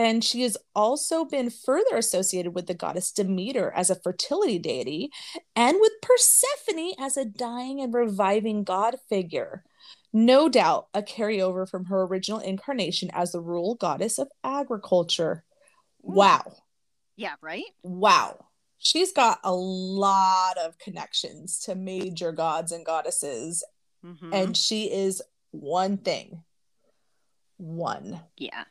And 0.01 0.25
she 0.25 0.41
has 0.43 0.57
also 0.75 1.27
been 1.27 1.51
further 1.51 1.99
associated 1.99 2.55
with 2.55 2.67
the 2.67 2.73
goddess 2.75 3.13
Demeter 3.13 3.71
as 3.77 3.91
a 3.91 3.95
fertility 3.95 4.59
deity 4.59 5.11
and 5.55 5.77
with 5.79 5.93
Persephone 6.01 6.93
as 6.99 7.19
a 7.19 7.27
dying 7.27 7.83
and 7.83 7.93
reviving 7.93 8.65
god 8.65 8.97
figure. 9.11 9.63
No 10.11 10.49
doubt 10.49 10.89
a 10.95 11.03
carryover 11.03 11.69
from 11.69 11.85
her 11.85 12.03
original 12.05 12.41
incarnation 12.41 13.11
as 13.13 13.33
the 13.33 13.43
rural 13.43 13.75
goddess 13.75 14.19
of 14.19 14.29
agriculture. 14.43 15.45
Wow. 16.01 16.45
Yeah, 17.17 17.35
right? 17.43 17.65
Wow. 17.83 18.47
She's 18.79 19.13
got 19.13 19.39
a 19.45 19.53
lot 19.53 20.57
of 20.57 20.79
connections 20.79 21.59
to 21.65 21.75
major 21.75 22.33
gods 22.33 22.73
and 22.73 22.87
goddesses 22.87 23.63
Mhm. 24.03 24.33
and 24.33 24.57
she 24.57 24.91
is 24.91 25.21
one 25.51 25.99
thing. 25.99 26.43
One. 27.59 28.23
yeah. 28.39 28.65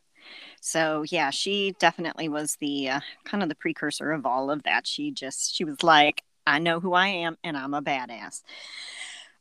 So 0.62 1.04
yeah, 1.10 1.30
she 1.30 1.76
definitely 1.80 2.30
was 2.30 2.58
the 2.60 2.90
uh, 2.90 3.00
kind 3.26 3.44
of 3.44 3.50
the 3.50 3.56
precursor 3.56 4.12
of 4.12 4.26
all 4.26 4.52
of 4.52 4.64
that. 4.64 4.86
She 4.88 5.12
just 5.12 5.56
she 5.56 5.64
was 5.64 5.84
like, 5.84 6.24
I 6.46 6.60
know 6.60 6.80
who 6.80 6.94
I 6.94 7.08
am, 7.08 7.38
and 7.44 7.56
I'm 7.58 7.74
a 7.74 7.82
badass. 7.82 8.42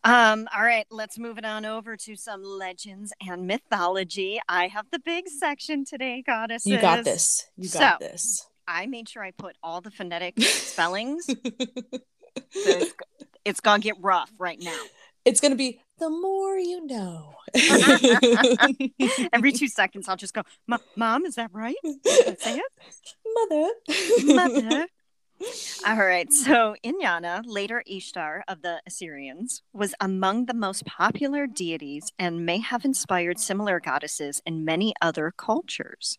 Um, 0.04 0.48
all 0.56 0.62
right, 0.62 0.86
let's 0.90 1.18
move 1.18 1.38
it 1.38 1.44
on 1.44 1.64
over 1.64 1.96
to 1.96 2.14
some 2.16 2.42
legends 2.44 3.12
and 3.26 3.46
mythology. 3.46 4.38
I 4.48 4.68
have 4.68 4.86
the 4.92 5.00
big 5.00 5.28
section 5.28 5.84
today, 5.84 6.22
goddesses. 6.24 6.70
You 6.70 6.80
got 6.80 7.04
this. 7.04 7.46
You 7.56 7.68
got 7.68 8.00
So- 8.00 8.06
this. 8.06 8.46
I 8.70 8.84
made 8.86 9.08
sure 9.08 9.24
I 9.24 9.30
put 9.30 9.56
all 9.62 9.80
the 9.80 9.90
phonetic 9.90 10.34
spellings. 10.42 11.24
so 11.24 11.34
it's, 12.52 12.94
it's 13.44 13.60
gonna 13.60 13.80
get 13.80 13.96
rough 14.00 14.30
right 14.38 14.60
now. 14.60 14.78
it's 15.24 15.40
gonna 15.40 15.56
be 15.56 15.80
the 15.98 16.10
more 16.10 16.58
you 16.58 16.86
know. 16.86 17.34
Every 19.32 19.52
two 19.58 19.68
seconds, 19.68 20.08
I'll 20.08 20.16
just 20.16 20.34
go, 20.34 20.42
"Mom, 20.96 21.24
is 21.24 21.36
that 21.36 21.50
right? 21.52 21.76
Say 21.84 22.60
it?" 22.60 22.72
Mother. 23.34 23.70
Mother. 24.34 24.86
All 25.86 25.96
right. 25.96 26.32
So 26.32 26.74
Inyana, 26.84 27.42
later 27.44 27.82
Ishtar 27.86 28.44
of 28.48 28.62
the 28.62 28.80
Assyrians, 28.86 29.62
was 29.72 29.94
among 30.00 30.46
the 30.46 30.54
most 30.54 30.84
popular 30.84 31.46
deities 31.46 32.12
and 32.18 32.44
may 32.44 32.58
have 32.58 32.84
inspired 32.84 33.38
similar 33.38 33.80
goddesses 33.80 34.42
in 34.44 34.64
many 34.64 34.94
other 35.00 35.32
cultures. 35.36 36.18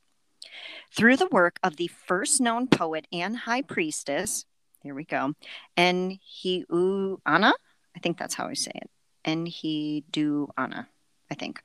Through 0.96 1.18
the 1.18 1.28
work 1.28 1.60
of 1.62 1.76
the 1.76 1.88
first 1.88 2.40
known 2.42 2.68
poet 2.68 3.08
and 3.12 3.38
high 3.38 3.62
priestess, 3.62 4.46
here 4.82 4.96
we 4.96 5.04
go, 5.04 5.34
Enheduanna, 5.78 7.54
I 7.96 8.00
think 8.02 8.18
that's 8.18 8.36
how 8.36 8.48
I 8.48 8.54
say 8.54 8.72
it. 8.74 8.90
Enheduanna, 9.26 10.88
I 11.32 11.36
think. 11.36 11.62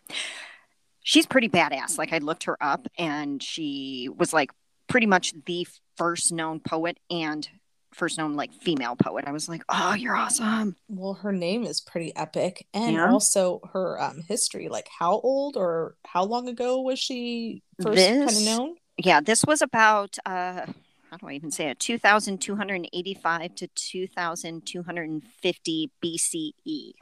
She's 1.02 1.26
pretty 1.26 1.49
badass. 1.49 1.99
Like 1.99 2.12
I 2.12 2.18
looked 2.18 2.44
her 2.44 2.56
up 2.62 2.87
and 2.99 3.42
she 3.42 4.08
was 4.16 4.32
like 4.32 4.50
pretty 4.88 5.06
much 5.06 5.32
the 5.46 5.66
first 5.96 6.32
known 6.32 6.61
poet 6.61 6.99
and 7.11 7.49
first 7.92 8.18
known 8.18 8.34
like 8.34 8.52
female 8.52 8.96
poet. 8.96 9.25
I 9.26 9.32
was 9.32 9.49
like, 9.49 9.62
oh, 9.68 9.94
you're 9.94 10.16
awesome. 10.16 10.76
well, 10.88 11.14
her 11.14 11.32
name 11.32 11.64
is 11.64 11.80
pretty 11.80 12.14
epic. 12.16 12.66
And 12.75 12.94
Yeah. 12.94 13.11
also 13.12 13.61
her 13.73 14.00
um 14.00 14.23
history. 14.26 14.68
Like 14.68 14.88
how 14.99 15.20
old 15.20 15.56
or 15.56 15.94
how 16.06 16.25
long 16.25 16.49
ago 16.49 16.80
was 16.80 16.99
she 16.99 17.62
first 17.82 18.08
kind 18.08 18.30
of 18.30 18.42
known? 18.42 18.75
Yeah, 18.96 19.20
this 19.20 19.44
was 19.44 19.61
about 19.62 20.16
uh 20.26 20.66
how 21.11 21.16
do 21.18 21.28
I 21.28 21.32
even 21.34 21.50
say 21.52 21.68
it? 21.68 21.78
2285 21.78 23.54
to 23.56 23.68
2250 23.68 25.90
BCE. 26.02 26.92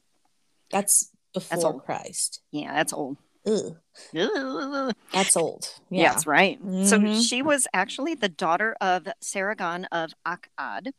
That's 0.72 1.10
before 1.32 1.74
old. 1.74 1.84
Christ. 1.84 2.42
Yeah, 2.50 2.72
that's 2.74 2.92
old. 2.92 3.16
Ugh, 3.46 3.76
Ugh. 4.16 4.94
that's 5.12 5.36
old. 5.36 5.68
Yeah, 5.90 6.00
Yeah. 6.02 6.10
that's 6.12 6.26
right. 6.26 6.58
So 6.60 6.98
Mhm. 6.98 7.28
she 7.28 7.42
was 7.42 7.66
actually 7.72 8.14
the 8.14 8.28
daughter 8.28 8.76
of 8.80 9.06
Sargon 9.20 9.84
of 9.86 10.12
Akkad. 10.26 10.92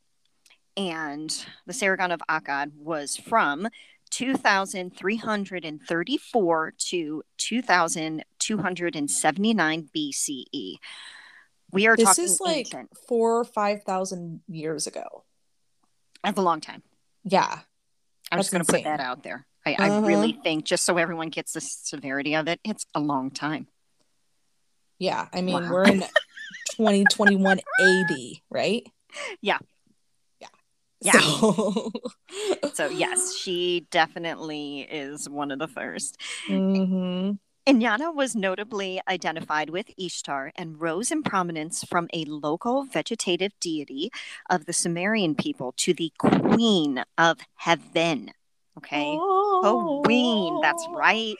And 0.75 1.45
the 1.67 1.73
Sargon 1.73 2.11
of 2.11 2.21
Akkad 2.29 2.73
was 2.75 3.15
from 3.15 3.67
2334 4.09 6.73
to 6.77 7.23
2279 7.37 9.89
BCE. 9.95 10.77
We 11.71 11.87
are 11.87 11.95
This 11.95 12.05
talking 12.09 12.23
is 12.25 12.41
like 12.41 12.57
ancient. 12.67 12.89
four 13.07 13.39
or 13.39 13.45
five 13.45 13.83
thousand 13.83 14.41
years 14.47 14.85
ago. 14.87 15.23
That's 16.23 16.37
a 16.37 16.41
long 16.41 16.59
time. 16.61 16.83
Yeah. 17.23 17.59
I'm 18.31 18.39
just 18.39 18.51
going 18.51 18.59
That's 18.59 18.67
to 18.67 18.73
put 18.73 18.83
that 18.83 18.99
out 18.99 19.23
there. 19.23 19.45
I, 19.65 19.75
I 19.79 19.89
Uh-huh. 19.89 20.01
really 20.07 20.33
think, 20.33 20.65
just 20.65 20.83
so 20.85 20.97
everyone 20.97 21.29
gets 21.29 21.53
the 21.53 21.61
severity 21.61 22.35
of 22.35 22.47
it, 22.47 22.59
it's 22.63 22.85
a 22.93 22.99
long 22.99 23.31
time. 23.31 23.67
Yeah. 24.99 25.27
I 25.33 25.41
mean, 25.41 25.55
Wow. 25.63 25.71
we're 25.71 25.85
in 25.85 26.03
2021 26.69 27.59
AD, 27.79 28.41
right? 28.49 28.85
Yeah. 29.41 29.59
Yeah. 30.39 30.47
Yeah. 31.01 31.11
So, 31.19 31.91
So, 32.73 32.87
yes, 32.89 33.35
she 33.35 33.85
definitely 33.91 34.81
is 34.81 35.29
one 35.29 35.51
of 35.51 35.59
the 35.59 35.67
first. 35.67 36.17
Mhm. 36.49 37.37
Inyana 37.67 38.13
was 38.13 38.35
notably 38.35 38.99
identified 39.07 39.69
with 39.69 39.89
Ishtar 39.97 40.51
and 40.57 40.81
rose 40.81 41.11
in 41.11 41.23
prominence 41.23 41.83
from 41.83 42.09
a 42.11 42.25
local 42.25 42.83
vegetative 42.83 43.51
deity 43.61 44.09
of 44.49 44.65
the 44.65 44.73
Sumerian 44.73 45.35
people 45.35 45.73
to 45.77 45.93
the 45.93 46.11
queen 46.17 47.03
of 47.17 47.37
heaven. 47.55 48.31
Okay. 48.77 49.17
Queen, 50.03 50.61
that's 50.61 50.85
oh. 50.87 50.93
right. 50.93 51.35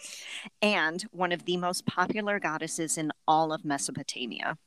And 0.61 1.01
one 1.11 1.31
of 1.31 1.45
the 1.45 1.57
most 1.57 1.85
popular 1.85 2.39
goddesses 2.39 2.97
in 2.97 3.11
all 3.27 3.51
of 3.51 3.65
Mesopotamia. 3.65 4.57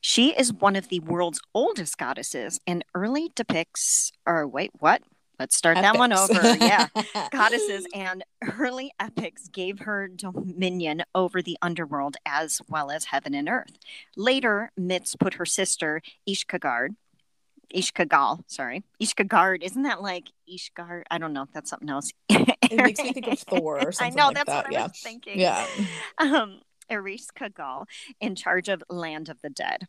She 0.00 0.30
is 0.30 0.52
one 0.52 0.76
of 0.76 0.88
the 0.88 1.00
world's 1.00 1.40
oldest 1.54 1.98
goddesses 1.98 2.60
and 2.66 2.84
early 2.94 3.30
depicts, 3.34 4.12
or 4.26 4.46
wait, 4.46 4.70
what? 4.78 5.02
Let's 5.38 5.56
start 5.56 5.76
that 5.76 5.96
one 5.96 6.12
over. 6.12 6.56
Yeah 6.56 6.88
goddesses 7.30 7.86
and 7.94 8.24
early 8.58 8.90
epics 8.98 9.48
gave 9.48 9.80
her 9.80 10.08
dominion 10.08 11.04
over 11.14 11.42
the 11.42 11.56
underworld 11.62 12.16
as 12.26 12.60
well 12.68 12.90
as 12.90 13.06
heaven 13.06 13.34
and 13.34 13.48
earth. 13.48 13.78
Later, 14.16 14.72
myths 14.76 15.14
put 15.14 15.34
her 15.34 15.46
sister 15.46 16.02
Ishkagard, 16.28 16.96
Ishkagal, 17.74 18.42
sorry, 18.46 18.82
Ishkagard. 19.02 19.62
Isn't 19.62 19.82
that 19.82 20.02
like 20.02 20.28
Ishgard? 20.52 21.02
I 21.10 21.18
don't 21.18 21.32
know. 21.32 21.42
If 21.42 21.52
that's 21.52 21.70
something 21.70 21.90
else. 21.90 22.12
It 22.70 22.76
makes 22.76 23.02
me 23.02 23.14
think 23.14 23.26
of 23.28 23.38
Thor 23.38 23.78
or 23.80 23.92
I 23.98 24.10
know 24.10 24.26
like 24.26 24.34
that's 24.34 24.46
that. 24.48 24.64
what 24.64 24.66
I 24.66 24.70
yeah. 24.78 24.82
was 24.88 25.00
thinking. 25.00 25.40
Yeah. 25.40 25.66
Um, 26.18 26.60
Eris 26.90 27.28
Kagal 27.34 27.86
in 28.20 28.34
charge 28.34 28.68
of 28.68 28.82
Land 28.90 29.30
of 29.30 29.40
the 29.40 29.48
Dead. 29.48 29.88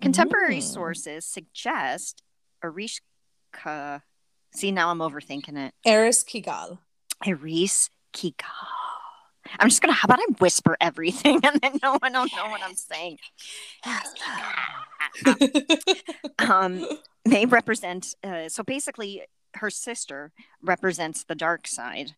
Contemporary 0.00 0.58
Mm. 0.58 0.62
sources 0.62 1.24
suggest 1.24 2.22
Erishka. 2.64 4.02
See, 4.52 4.72
now 4.72 4.90
I'm 4.90 4.98
overthinking 4.98 5.56
it. 5.56 5.72
Eris 5.84 6.24
Kigal. 6.24 6.78
Kika. 7.24 8.34
I'm 9.60 9.68
just 9.68 9.80
gonna. 9.80 9.92
How 9.92 10.06
about 10.06 10.18
I 10.18 10.26
whisper 10.40 10.76
everything 10.80 11.40
and 11.44 11.60
then 11.60 11.78
no 11.82 11.98
one 12.00 12.12
will 12.12 12.26
know 12.26 12.50
what 12.50 12.60
I'm 12.62 12.74
saying. 12.74 13.18
um, 16.38 16.86
they 17.26 17.46
represent. 17.46 18.14
Uh, 18.22 18.48
so 18.48 18.62
basically, 18.62 19.22
her 19.54 19.70
sister 19.70 20.32
represents 20.62 21.24
the 21.24 21.34
dark 21.34 21.66
side, 21.66 22.12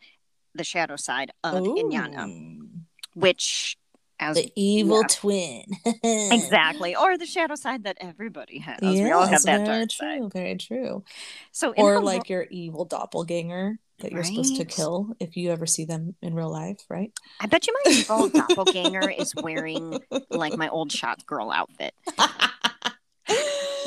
the 0.55 0.65
shadow 0.65 0.97
side 0.97 1.31
of 1.45 1.55
Inyana, 1.55 2.69
which 3.15 3.77
as 4.21 4.37
the 4.37 4.53
evil 4.57 5.03
yeah. 5.03 5.07
twin. 5.09 5.65
exactly, 6.03 6.97
or 6.97 7.17
the 7.17 7.27
shadow 7.27 7.55
side 7.55 7.85
that 7.85 7.97
everybody 8.00 8.59
has. 8.59 8.81
we 8.81 9.11
all 9.11 9.27
have 9.27 9.43
that 9.45 9.65
dark 9.65 9.91
true. 9.91 10.21
side. 10.21 10.33
Very 10.33 10.57
true. 10.57 11.05
So, 11.53 11.73
Or 11.77 12.00
like 12.00 12.29
your 12.29 12.47
evil 12.50 12.85
doppelganger 12.85 13.79
that 14.00 14.12
you're 14.12 14.25
supposed 14.25 14.57
to 14.57 14.65
kill 14.65 15.15
if 15.19 15.37
you 15.37 15.50
ever 15.50 15.67
see 15.67 15.85
them 15.85 16.15
in 16.23 16.35
real 16.35 16.50
life, 16.50 16.79
right? 16.88 17.12
I 17.41 17.47
bet 17.47 17.67
you 17.67 17.75
my 17.85 17.91
evil 17.91 18.29
doppelganger 18.49 19.11
is 19.11 19.35
wearing 19.35 20.00
like 20.31 20.57
my 20.57 20.69
old 20.69 20.93
shot 20.93 21.27
girl 21.27 21.50
outfit. 21.50 21.95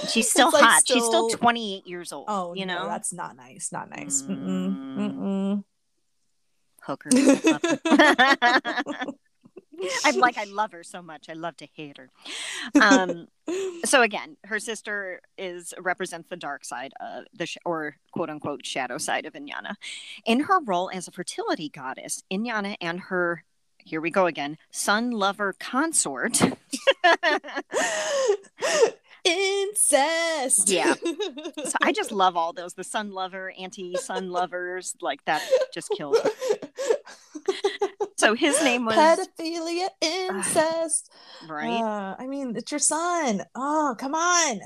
She's 0.09 0.29
still 0.29 0.47
It's, 0.47 0.53
like, 0.53 0.63
hot. 0.63 0.83
She's 0.85 1.03
still 1.03 1.29
28 1.29 1.87
years 1.87 2.11
old. 2.11 2.25
Oh, 2.27 2.53
you 2.53 2.65
no, 2.65 2.83
know, 2.83 2.87
that's 2.87 3.13
not 3.13 3.35
nice. 3.35 3.71
Not 3.71 3.89
nice. 3.89 4.21
Mm. 4.23 4.97
Mm-mm. 4.97 5.63
hooker. 6.81 7.09
I 7.13 7.39
love 7.43 7.61
her. 7.63 9.13
I'm 10.05 10.17
like, 10.17 10.37
I 10.37 10.43
love 10.45 10.71
her 10.73 10.83
so 10.83 11.01
much. 11.01 11.27
I 11.29 11.33
love 11.33 11.57
to 11.57 11.67
hate 11.73 11.97
her. 11.97 12.09
Um, 12.79 13.27
so 13.85 14.01
again, 14.01 14.37
her 14.45 14.59
sister 14.59 15.21
is 15.37 15.73
represents 15.79 16.29
the 16.29 16.37
dark 16.37 16.65
side 16.65 16.93
of 16.99 17.25
the 17.33 17.45
sh- 17.45 17.57
or 17.65 17.95
quote 18.11 18.29
unquote 18.29 18.65
shadow 18.65 18.97
side 18.97 19.25
of 19.25 19.33
Inyana. 19.33 19.75
In 20.25 20.41
her 20.41 20.59
role 20.61 20.91
as 20.93 21.07
a 21.07 21.11
fertility 21.11 21.69
goddess, 21.69 22.23
Inyana 22.31 22.75
and 22.79 22.99
her 23.01 23.43
here 23.83 24.01
we 24.01 24.11
go 24.11 24.27
again, 24.27 24.57
sun 24.69 25.09
lover 25.11 25.55
consort. 25.59 26.39
Incest. 29.23 30.69
Yeah. 30.69 30.93
so 31.65 31.73
I 31.81 31.91
just 31.91 32.11
love 32.11 32.35
all 32.35 32.53
those 32.53 32.73
the 32.73 32.83
sun 32.83 33.11
lover, 33.11 33.53
anti 33.59 33.95
sun 33.95 34.31
lovers, 34.31 34.95
like 35.01 35.23
that 35.25 35.41
just 35.73 35.89
kills. 35.95 36.17
me. 36.23 36.31
So 38.17 38.35
his 38.35 38.61
name 38.61 38.85
was 38.85 38.95
pedophilia, 38.95 39.87
incest. 39.99 41.11
right. 41.49 41.81
Uh, 41.81 42.15
I 42.19 42.27
mean, 42.27 42.55
it's 42.55 42.71
your 42.71 42.77
son. 42.77 43.43
Oh, 43.55 43.95
come 43.97 44.13
on. 44.13 44.61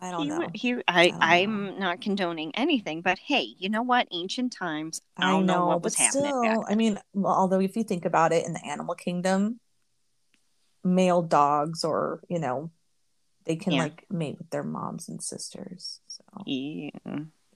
I 0.00 0.10
don't 0.12 0.22
he, 0.22 0.28
know. 0.28 0.48
he 0.54 0.76
I, 0.86 1.08
don't 1.08 1.20
I'm 1.20 1.78
not 1.80 2.00
condoning 2.00 2.54
anything, 2.54 3.00
but 3.00 3.18
hey, 3.18 3.54
you 3.58 3.70
know 3.70 3.82
what? 3.82 4.06
Ancient 4.12 4.52
times. 4.52 5.00
I 5.16 5.26
I 5.26 5.30
don't 5.32 5.46
know, 5.46 5.54
know, 5.54 5.66
what 5.66 5.74
but 5.74 5.84
was 5.84 5.94
happening. 5.96 6.26
still, 6.26 6.64
I 6.68 6.76
mean, 6.76 7.00
well, 7.12 7.34
although 7.34 7.60
if 7.60 7.76
you 7.76 7.82
think 7.82 8.04
about 8.04 8.32
it, 8.32 8.46
in 8.46 8.52
the 8.52 8.64
animal 8.64 8.94
kingdom, 8.94 9.58
male 10.84 11.22
dogs 11.22 11.82
or 11.82 12.20
you 12.28 12.38
know, 12.38 12.70
they 13.46 13.56
can 13.56 13.72
Yeah. 13.72 13.82
like 13.84 14.04
mate 14.10 14.38
with 14.38 14.50
their 14.50 14.62
moms 14.64 15.08
and 15.08 15.22
sisters. 15.22 16.00
So 16.08 16.22
Ew. 16.46 16.90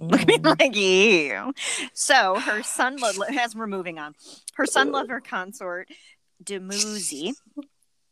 Look 0.00 0.21
at 0.21 0.28
me 0.28 0.38
like 0.38 0.76
you. 0.76 1.52
So 1.92 2.38
her 2.38 2.62
son, 2.62 2.97
lo- 2.99 3.25
as 3.40 3.57
we're 3.57 3.66
moving 3.66 3.99
on, 3.99 4.14
her 4.54 4.64
son 4.66 4.92
lover 4.92 5.21
consort, 5.21 5.88
Demuzi. 6.45 7.33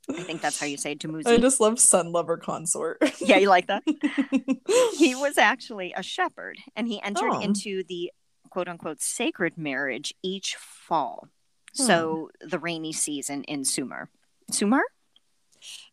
I 0.09 0.23
think 0.23 0.40
that's 0.40 0.59
how 0.59 0.66
you 0.66 0.76
say 0.76 0.95
Demuzi. 0.95 1.26
I 1.26 1.37
just 1.37 1.61
love 1.61 1.78
son 1.78 2.12
lover 2.12 2.37
consort. 2.37 2.99
Yeah, 3.21 3.37
you 3.38 3.49
like 3.49 3.66
that? 3.68 3.83
He 4.97 5.14
was 5.14 5.37
actually 5.38 5.92
a 5.97 6.02
shepherd, 6.02 6.59
and 6.75 6.88
he 6.88 7.00
entered 7.02 7.30
Oh. 7.35 7.40
into 7.40 7.83
the 7.88 8.11
quote 8.50 8.68
unquote 8.68 9.00
sacred 9.02 9.56
marriage 9.59 10.14
each 10.23 10.56
fall. 10.56 11.28
Hmm. 11.76 11.83
So 11.85 12.30
the 12.40 12.59
rainy 12.59 12.92
season 12.92 13.45
in 13.45 13.64
Sumer. 13.64 14.09
Sumer? 14.50 14.83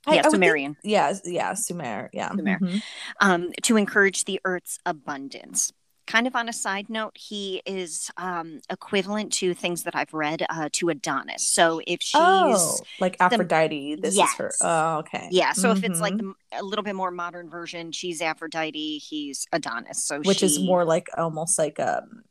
I- 0.05 0.15
yeah, 0.15 0.15
I 0.15 0.15
would 0.17 0.23
think- 0.23 0.33
Sumerian. 0.33 0.77
yeah, 0.83 1.13
yeah, 1.25 1.53
Sumer. 1.53 2.09
Yeah. 2.13 2.29
Sumer. 2.31 2.59
mhm. 2.59 2.81
um, 3.19 3.51
to 3.63 3.77
encourage 3.77 4.25
the 4.25 4.39
Earth's 4.45 4.79
abundance. 4.85 5.71
Kind 6.05 6.27
of 6.27 6.35
on 6.35 6.49
a 6.49 6.53
side 6.53 6.89
note, 6.89 7.15
he 7.17 7.61
is 7.65 8.11
um, 8.17 8.59
equivalent 8.69 9.31
to 9.35 9.53
things 9.53 9.83
that 9.83 9.95
I've 9.95 10.13
read 10.13 10.45
uh, 10.49 10.67
to 10.73 10.89
Adonis. 10.89 11.47
So 11.47 11.79
if 11.87 12.01
she's, 12.01 12.19
oh, 12.21 12.77
like 12.99 13.15
Aphrodite. 13.21 13.95
This 13.95 14.15
is 14.17 14.33
her. 14.33 14.51
Oh, 14.61 14.97
okay. 14.97 15.29
yeah, 15.31 15.53
so 15.53 15.71
if 15.71 15.81
it's 15.85 16.01
like 16.01 16.15
Mhm. 16.15 16.33
the, 16.51 16.59
a 16.59 16.61
little 16.63 16.83
bit 16.83 16.95
more 16.95 17.09
modern 17.09 17.49
version, 17.49 17.93
she's 17.93 18.21
Aphrodite, 18.21 18.97
he's 18.97 19.45
Adonis. 19.53 20.03
So 20.03 20.19
which 20.19 20.43
is 20.43 20.59
more 20.59 20.83
like 20.83 21.07
almost 21.17 21.57
like 21.57 21.79
um 21.79 22.23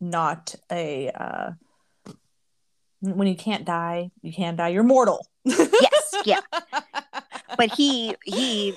not 0.00 0.54
a 0.70 1.10
uh 1.10 1.50
when 3.02 3.26
you 3.28 3.36
can't 3.36 3.64
die 3.64 4.10
you 4.22 4.32
can 4.32 4.56
die 4.56 4.68
you're 4.68 4.82
mortal 4.82 5.26
yes, 5.44 6.14
yeah. 6.24 6.40
But 7.58 7.74
he 7.74 8.16
he 8.24 8.74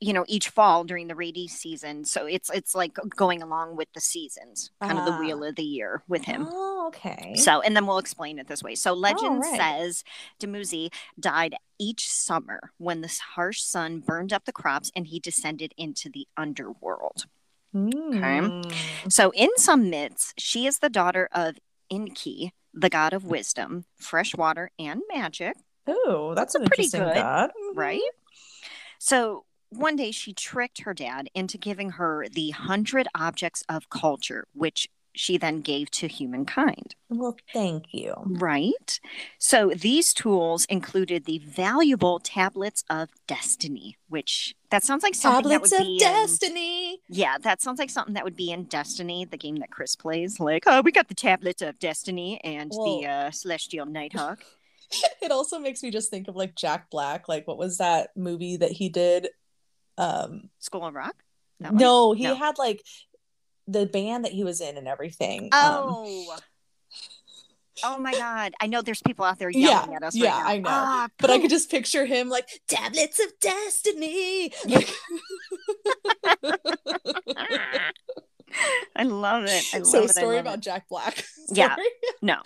you 0.00 0.12
know 0.12 0.24
each 0.26 0.48
fall 0.48 0.82
during 0.82 1.06
the 1.06 1.14
rainy 1.14 1.46
season 1.46 2.04
so 2.04 2.26
it's 2.26 2.50
it's 2.50 2.74
like 2.74 2.98
going 3.16 3.40
along 3.40 3.76
with 3.76 3.86
the 3.94 4.00
seasons 4.00 4.72
kind 4.82 4.98
of 4.98 5.04
the 5.04 5.12
Ah. 5.12 5.20
wheel 5.20 5.44
of 5.44 5.54
the 5.54 5.62
year 5.62 6.02
with 6.08 6.24
him 6.24 6.48
oh 6.50 6.86
okay 6.88 7.34
So, 7.36 7.60
and 7.60 7.76
then 7.76 7.86
we'll 7.86 7.98
explain 7.98 8.38
it 8.40 8.48
this 8.48 8.62
way. 8.62 8.74
So, 8.74 8.92
legend 8.92 9.40
right. 9.42 9.56
says 9.56 10.02
Demuzi 10.40 10.92
died 11.18 11.54
each 11.78 12.10
summer 12.10 12.72
when 12.78 13.00
the 13.02 13.20
harsh 13.34 13.60
sun 13.62 14.00
burned 14.00 14.32
up 14.32 14.44
the 14.44 14.52
crops 14.52 14.90
and 14.96 15.06
he 15.06 15.20
descended 15.20 15.72
into 15.78 16.10
the 16.10 16.26
underworld. 16.36 17.26
Mm. 17.74 18.70
So, 19.08 19.30
in 19.32 19.48
some 19.56 19.88
myths, 19.88 20.34
she 20.36 20.66
is 20.66 20.80
the 20.80 20.90
daughter 20.90 21.28
of 21.32 21.56
Inki, 21.92 22.52
the 22.72 22.88
god 22.88 23.12
of 23.12 23.24
wisdom, 23.24 23.84
fresh 23.96 24.34
water, 24.34 24.70
and 24.78 25.02
magic, 25.12 25.56
oh 25.86 26.34
that's, 26.34 26.54
That's 26.54 26.54
a 26.54 26.58
pretty 26.68 26.84
interesting 26.84 27.02
good, 27.02 27.14
god 27.14 27.50
Mhm. 27.50 27.76
right? 27.76 28.10
So, 28.98 29.44
one 29.70 29.96
day 29.96 30.10
she 30.10 30.32
tricked 30.32 30.82
her 30.82 30.94
dad 30.94 31.28
into 31.34 31.58
giving 31.58 31.90
her 31.92 32.28
the 32.28 32.50
hundred 32.50 33.08
objects 33.14 33.62
of 33.68 33.88
culture, 33.90 34.46
which 34.54 34.88
she 35.14 35.36
then 35.36 35.60
gave 35.60 35.90
to 35.90 36.08
humankind. 36.08 36.94
well 37.08 37.36
thank 37.52 37.84
you 37.92 38.14
Right. 38.24 39.00
So 39.38 39.72
these 39.74 40.14
tools 40.14 40.64
included 40.66 41.24
the 41.24 41.38
valuable 41.38 42.18
tablets 42.18 42.84
of 42.88 43.08
destiny, 43.26 43.96
which 44.08 44.54
that 44.70 44.82
sounds 44.84 45.02
like 45.02 45.14
something 45.14 45.50
tablets 45.50 45.70
that 45.70 45.80
of 45.80 45.86
would 45.86 45.86
be 45.86 45.94
in, 45.94 45.98
destiny 46.12 46.98
yeah, 47.08 47.36
that 47.42 47.60
sounds 47.60 47.78
like 47.78 47.90
something 47.90 48.14
that 48.14 48.24
would 48.24 48.36
be 48.36 48.50
in 48.50 48.64
Destiny, 48.64 49.24
the 49.24 49.36
game 49.36 49.56
that 49.56 49.70
Chris 49.70 49.94
plays. 49.96 50.40
Like, 50.40 50.64
oh, 50.66 50.80
we 50.82 50.92
got 50.92 51.08
the 51.08 51.14
tablets 51.14 51.60
of 51.62 51.78
destiny 51.78 52.40
and 52.42 52.70
the 52.70 53.06
uh, 53.06 53.30
celestial 53.30 53.86
nighthawk. 53.86 54.42
it 55.22 55.30
also 55.30 55.58
makes 55.58 55.82
me 55.82 55.90
just 55.90 56.10
think 56.10 56.28
of 56.28 56.36
like 56.36 56.54
jack 56.54 56.90
black 56.90 57.28
like 57.28 57.46
what 57.46 57.58
was 57.58 57.78
that 57.78 58.10
movie 58.16 58.56
that 58.58 58.70
he 58.72 58.88
did 58.88 59.28
um 59.98 60.48
School 60.58 60.86
of 60.86 60.94
Rock. 60.94 61.16
No 61.60 62.12
he 62.12 62.24
No. 62.24 62.34
had 62.34 62.58
like 62.58 62.82
the 63.72 63.86
band 63.86 64.24
that 64.24 64.32
he 64.32 64.44
was 64.44 64.60
in 64.60 64.76
and 64.76 64.86
everything 64.88 65.44
um, 65.44 65.50
Oh. 65.88 66.36
Oh 67.84 67.98
my 67.98 68.12
God! 68.12 68.52
I 68.60 68.66
know 68.66 68.82
there's 68.82 69.02
people 69.02 69.24
out 69.24 69.38
there 69.38 69.50
Yeah, 69.50 69.80
yelling 69.80 69.94
at 69.96 70.02
us 70.04 70.14
yeah, 70.14 70.42
right 70.44 70.44
now. 70.44 70.46
I 70.46 70.56
know. 70.58 70.70
Ah, 70.70 71.08
but 71.18 71.30
I 71.30 71.38
could 71.38 71.50
just 71.50 71.70
picture 71.70 72.04
him 72.04 72.28
like 72.28 72.46
tablets 72.68 73.18
of 73.18 73.32
destiny. 73.40 74.52
I 78.94 79.04
love 79.04 79.44
it. 79.44 79.64
I 79.72 79.78
love 79.78 79.86
so 79.86 80.02
it. 80.04 80.10
Story 80.10 80.38
about 80.38 80.58
it. 80.58 80.60
Jack 80.60 80.88
Black. 80.88 81.24
Yeah. 81.54 81.76
No. 82.22 82.36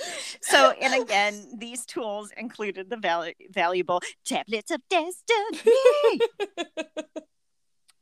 So, 0.40 0.70
and 0.70 1.00
again, 1.00 1.46
these 1.58 1.86
tools 1.86 2.32
included 2.36 2.90
the 2.90 2.96
val- 2.96 3.30
valuable 3.50 4.00
tablets 4.24 4.72
of 4.72 4.80
destiny. 4.90 6.20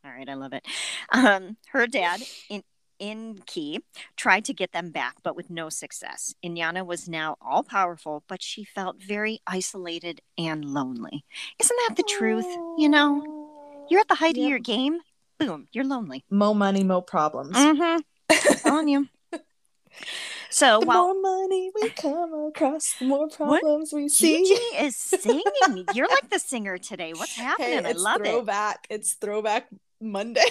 All 0.04 0.10
right, 0.10 0.28
I 0.28 0.34
love 0.34 0.54
it. 0.54 0.64
Um, 1.10 1.58
her 1.70 1.86
dad, 1.86 2.22
in 2.48 2.62
Inki, 3.00 3.78
tried 4.16 4.44
to 4.46 4.54
get 4.54 4.72
them 4.72 4.90
back, 4.90 5.16
but 5.22 5.36
with 5.36 5.50
no 5.50 5.68
success. 5.68 6.34
Inyana 6.44 6.84
was 6.86 7.08
now 7.08 7.36
all 7.40 7.62
powerful, 7.62 8.22
but 8.28 8.42
she 8.42 8.64
felt 8.64 9.02
very 9.02 9.40
isolated 9.46 10.20
and 10.38 10.64
lonely. 10.64 11.24
Isn't 11.58 11.78
that 11.88 11.96
the 11.96 12.02
truth? 12.04 12.46
You 12.78 12.88
know, 12.88 13.86
you're 13.90 14.00
at 14.00 14.08
the 14.08 14.14
height 14.16 14.36
Yep. 14.36 14.44
of 14.44 14.50
your 14.50 14.58
game. 14.58 15.00
Boom, 15.38 15.68
you're 15.72 15.84
lonely. 15.84 16.24
Mo 16.30 16.54
money, 16.54 16.84
mo 16.84 17.00
problems. 17.00 17.56
Mm-hmm. 17.56 18.68
on 18.68 18.88
you. 18.88 19.08
So 20.50 20.80
The 20.80 20.86
while 20.86 21.14
more 21.14 21.20
money 21.40 21.70
we 21.74 21.88
come 21.90 22.32
across, 22.48 22.94
the 22.98 23.04
more 23.06 23.28
What? 23.38 23.60
problems 23.60 23.92
we 23.92 24.08
see. 24.08 24.38
Gigi 24.44 24.84
is 24.86 24.96
singing, 25.22 25.84
you're 25.94 26.08
like 26.08 26.30
the 26.30 26.38
singer 26.38 26.78
today. 26.78 27.12
What's 27.12 27.36
happening? 27.36 27.84
Hey, 27.84 27.90
I 27.90 27.92
love 27.92 28.20
it. 28.20 28.24
throwback. 28.26 28.86
It's 28.90 29.14
throwback 29.14 29.68
Monday. 30.00 30.46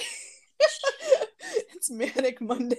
it's 1.75 1.89
manic 1.91 2.39
Monday. 2.41 2.75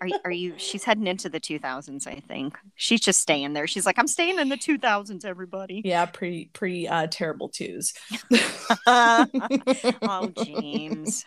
Are, 0.00 0.06
you- 0.06 0.18
are 0.24 0.30
you? 0.30 0.54
She's 0.56 0.84
heading 0.84 1.06
into 1.06 1.28
the 1.28 1.40
2000s, 1.40 2.06
I 2.06 2.20
think. 2.20 2.56
She's 2.74 3.00
just 3.00 3.20
staying 3.20 3.52
there. 3.52 3.66
She's 3.66 3.86
like, 3.86 3.98
I'm 3.98 4.08
staying 4.08 4.38
in 4.38 4.48
the 4.48 4.56
2000s, 4.56 5.24
everybody. 5.24 5.82
yeah, 5.84 6.06
pre 6.06 6.46
pre 6.52 6.86
uh, 6.88 7.06
terrible 7.10 7.48
twos. 7.48 7.92
oh, 8.86 10.32
James. 10.44 11.24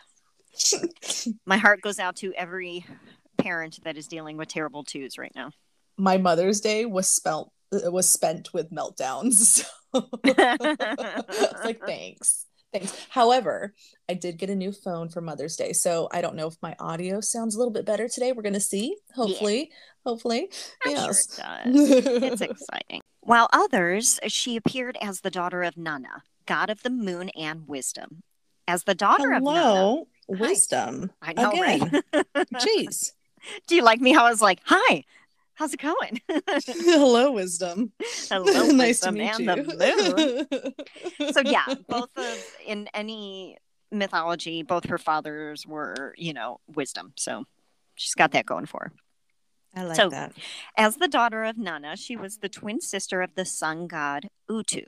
My 1.46 1.58
heart 1.58 1.82
goes 1.82 2.00
out 2.00 2.16
to 2.18 2.34
every 2.34 2.86
parent 3.38 3.80
that 3.84 3.98
is 3.98 4.08
dealing 4.08 4.38
with 4.38 4.48
terrible 4.48 4.84
twos 4.84 5.18
right 5.18 5.32
now. 5.36 5.52
My 5.98 6.18
Mother's 6.18 6.62
Day 6.62 6.86
was 6.86 7.08
spelt 7.10 7.52
uh, 7.74 7.92
was 7.92 8.10
spent 8.10 8.54
with 8.54 8.72
meltdowns. 8.72 9.66
So 9.94 10.10
It's 10.26 11.64
like 11.66 11.80
thanks. 11.86 12.46
Thanks. 12.80 13.08
However, 13.10 13.74
I 14.10 14.16
did 14.16 14.38
get 14.38 14.50
a 14.50 14.56
new 14.56 14.74
phone 14.74 15.08
for 15.08 15.22
Mother's 15.22 15.56
Day. 15.56 15.72
So 15.72 16.10
I 16.12 16.20
don't 16.20 16.36
know 16.36 16.48
if 16.48 16.58
my 16.62 16.76
audio 16.80 17.22
sounds 17.22 17.56
a 17.56 17.58
little 17.58 17.72
bit 17.72 17.86
better 17.86 18.10
today. 18.10 18.34
We're 18.34 18.42
gonna 18.42 18.60
see. 18.60 18.98
Hopefully. 19.16 19.72
Hopefully. 20.06 20.50
I'm 20.86 20.92
yes. 20.92 21.36
sure 21.36 21.46
it 21.46 22.04
does. 22.04 22.06
It's 22.24 22.42
exciting. 22.42 23.02
While 23.22 23.48
others, 23.54 24.20
she 24.28 24.58
appeared 24.58 24.98
as 25.02 25.22
the 25.22 25.32
daughter 25.32 25.64
of 25.64 25.78
Nanna, 25.78 26.24
god 26.46 26.70
of 26.70 26.84
the 26.84 26.90
moon 26.90 27.30
and 27.30 27.66
wisdom. 27.68 28.24
As 28.68 28.84
the 28.84 28.96
daughter 28.96 29.32
of 29.34 29.42
Nanna. 29.42 29.60
Hello, 29.62 30.08
wisdom. 30.28 31.12
I 31.22 31.34
know, 31.34 31.52
Again. 31.52 32.04
right? 32.14 32.26
Jeez. 32.56 33.14
Do 33.68 33.76
you 33.76 33.84
like 33.84 34.02
me 34.02 34.12
how 34.12 34.26
I 34.26 34.30
was 34.30 34.42
like, 34.42 34.60
hi, 34.66 35.06
how's 35.56 35.74
it 35.74 35.80
going? 35.80 36.22
Hello, 36.66 37.32
wisdom. 37.32 37.92
Hello, 38.30 38.68
nice 38.72 39.00
to 39.02 39.12
meet 39.12 39.30
and 39.30 39.40
you. 39.40 39.64
the 39.64 40.48
moon. 41.20 41.34
so 41.34 41.42
yeah, 41.46 41.66
both 41.88 42.10
of 42.16 42.46
in 42.66 42.88
any 42.94 43.58
mythology, 43.92 44.64
both 44.64 44.86
her 44.86 44.98
fathers 44.98 45.66
were, 45.66 46.14
you 46.18 46.34
know, 46.34 46.60
wisdom. 46.74 47.14
So 47.18 47.46
she's 47.96 48.16
got 48.16 48.32
that 48.32 48.46
going 48.46 48.66
for 48.66 48.80
her. 48.86 48.92
I 49.76 49.84
like 49.84 49.96
So- 49.98 50.10
that. 50.10 50.34
As 50.78 50.98
the 50.98 51.08
daughter 51.08 51.44
of 51.44 51.58
Nanna, 51.58 51.96
she 51.98 52.16
was 52.16 52.38
the 52.38 52.50
twin 52.50 52.80
sister 52.82 53.22
of 53.22 53.36
the 53.36 53.46
sun 53.46 53.88
god 53.88 54.30
Utu. 54.50 54.84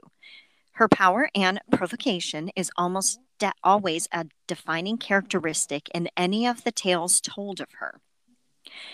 Her 0.73 0.87
power 0.87 1.29
and 1.33 1.59
provocation 1.71 2.49
is 2.55 2.69
almost 2.77 3.19
de- 3.39 3.51
always 3.63 4.07
a 4.11 4.27
defining 4.47 4.97
characteristic 4.97 5.89
in 5.93 6.07
any 6.15 6.45
of 6.45 6.63
the 6.63 6.71
tales 6.71 7.19
told 7.19 7.59
of 7.59 7.67
her. 7.79 7.99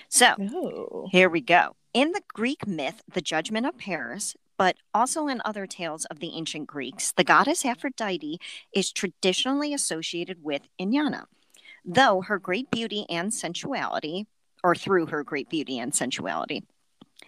So, 0.10 0.36
Oh. 0.40 1.08
here 1.12 1.30
we 1.30 1.42
go. 1.42 1.76
In 1.94 2.12
the 2.12 2.22
Greek 2.34 2.68
myth, 2.68 3.02
the 3.14 3.22
judgment 3.22 3.66
of 3.66 3.78
Paris, 3.78 4.36
but 4.58 4.78
also 4.94 5.28
in 5.28 5.42
other 5.44 5.68
tales 5.68 6.06
of 6.06 6.20
the 6.20 6.32
ancient 6.36 6.68
Greeks, 6.68 7.12
the 7.12 7.24
goddess 7.24 7.66
Aphrodite 7.66 8.40
is 8.74 8.92
traditionally 8.92 9.74
associated 9.74 10.44
with 10.44 10.64
Inanna. 10.80 11.26
Though 11.86 12.22
her 12.22 12.40
great 12.40 12.72
beauty 12.72 13.06
and 13.10 13.34
sensuality, 13.34 14.26
or 14.64 14.74
through 14.76 15.08
her 15.08 15.24
great 15.24 15.50
beauty 15.50 15.78
and 15.78 15.94
sensuality. 15.94 16.64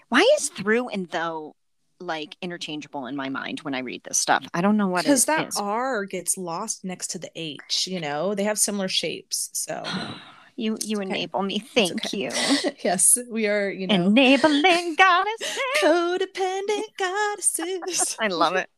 Why 0.09 0.25
is 0.37 0.49
through 0.49 0.89
and 0.89 1.07
though 1.09 1.55
like 1.99 2.37
interchangeable 2.41 3.05
in 3.07 3.15
my 3.15 3.29
mind 3.29 3.59
when 3.59 3.73
I 3.73 3.79
read 3.79 4.03
this 4.03 4.17
stuff? 4.17 4.45
I 4.53 4.61
don't 4.61 4.77
know 4.77 4.87
what 4.87 5.01
it 5.01 5.03
Because 5.05 5.21
is. 5.21 5.25
that 5.25 5.51
R 5.57 6.05
gets 6.05 6.37
lost 6.37 6.85
next 6.85 7.07
to 7.07 7.19
the 7.19 7.31
H, 7.35 7.87
you 7.87 7.99
know, 7.99 8.33
they 8.35 8.43
have 8.43 8.57
similar 8.59 8.87
shapes. 8.87 9.49
So, 9.53 9.83
you 10.55 10.77
you 10.83 10.97
okay. 10.97 11.05
enable 11.05 11.41
me. 11.41 11.59
Thank 11.59 12.05
okay. 12.05 12.17
you. 12.17 12.29
yes, 12.83 13.17
we 13.29 13.47
are, 13.47 13.69
you 13.69 13.87
know, 13.87 13.95
Enabling 13.95 14.95
goddess. 14.95 15.59
codependent 15.81 16.83
goddesses. 16.97 18.15
I 18.21 18.27
love 18.27 18.55
it. 18.55 18.69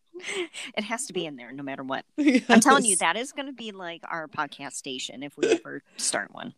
It 0.75 0.83
has 0.83 1.05
to 1.07 1.13
be 1.13 1.25
in 1.25 1.35
there 1.35 1.51
no 1.51 1.61
matter 1.61 1.83
what. 1.83 2.03
I'm 2.17 2.59
telling 2.59 2.85
you, 2.85 2.95
that 2.97 3.15
is 3.15 3.31
going 3.31 3.45
to 3.45 3.53
be 3.53 3.71
like 3.71 4.01
our 4.09 4.27
podcast 4.27 4.73
station 4.73 5.21
if 5.21 5.37
we 5.37 5.47
ever 5.49 5.83
start 5.97 6.33
one. 6.33 6.55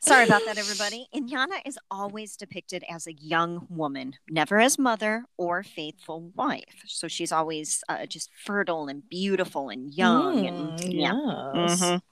Sorry 0.00 0.24
about 0.24 0.42
that, 0.44 0.58
everybody. 0.58 1.06
Inyana 1.14 1.60
is 1.64 1.78
always 1.90 2.36
depicted 2.36 2.84
as 2.90 3.06
a 3.06 3.12
young 3.14 3.66
woman, 3.70 4.16
never 4.28 4.60
as 4.60 4.78
mother 4.78 5.24
or 5.38 5.62
faithful 5.62 6.30
wife. 6.34 6.82
So 6.86 7.08
she's 7.08 7.32
always 7.32 7.82
uh, 7.88 8.04
just 8.06 8.30
fertile 8.44 8.88
and 8.88 9.08
beautiful 9.08 9.70
and 9.70 9.94
young. 9.94 10.46
and 10.46 10.78
Mm, 10.78 10.92
yeah. 10.92 11.52
yes. 11.54 11.80
Mhm. 11.80 12.02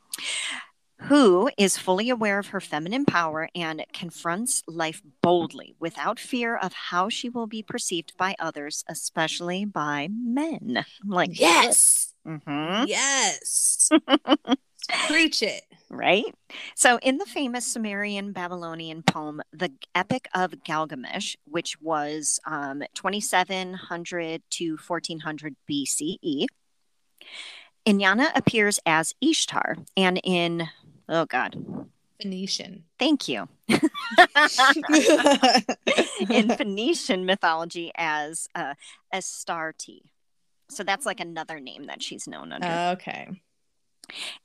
Who 1.07 1.51
is 1.59 1.77
fully 1.77 2.11
aware 2.11 2.39
of 2.39 2.49
her 2.49 2.61
feminine 2.61 3.05
power 3.05 3.49
and 3.55 3.85
confronts 3.93 4.63
life 4.67 5.03
boldly 5.21 5.75
without 5.79 6.19
fear 6.21 6.57
of 6.57 6.73
how 6.73 7.09
she 7.09 7.29
will 7.29 7.47
be 7.47 7.63
perceived 7.63 8.17
by 8.17 8.35
others, 8.39 8.85
especially 8.89 9.65
by 9.65 10.09
men. 10.11 10.85
I'm 11.03 11.09
Like, 11.11 11.39
Yes. 11.39 12.15
Mhm. 12.27 12.87
Yes. 12.87 13.91
Preach 15.09 15.43
it. 15.43 15.63
right? 15.91 16.25
So, 16.75 16.99
in 17.03 17.19
the 17.19 17.27
famous 17.27 17.67
Sumerian 17.67 18.33
Babylonian 18.33 19.03
poem, 19.03 19.43
the 19.53 19.73
Epic 19.95 20.29
of 20.35 20.63
Gilgamesh, 20.65 21.37
which 21.45 21.81
was 21.81 22.39
um, 22.47 22.83
2700 22.95 24.43
to 24.51 24.77
1400 24.77 25.57
BCE, 25.71 26.47
Inyana 27.87 28.31
appears 28.37 28.79
as 28.87 29.13
Ishtar, 29.21 29.77
and 29.97 30.21
in, 30.23 30.69
oh 31.13 31.27
God, 31.27 31.57
Phoenician. 32.21 32.85
thank 32.99 33.29
you, 33.29 33.49
in 36.29 36.49
Phoenician 36.57 37.25
mythology 37.27 37.93
as 37.95 38.49
uh, 38.55 38.75
Astarte. 39.13 40.03
So, 40.71 40.83
that's 40.83 41.05
like 41.07 41.21
another 41.21 41.61
name 41.61 41.87
that 41.87 42.03
she's 42.03 42.27
known 42.27 42.53
under. 42.53 42.97
okay. 42.99 43.29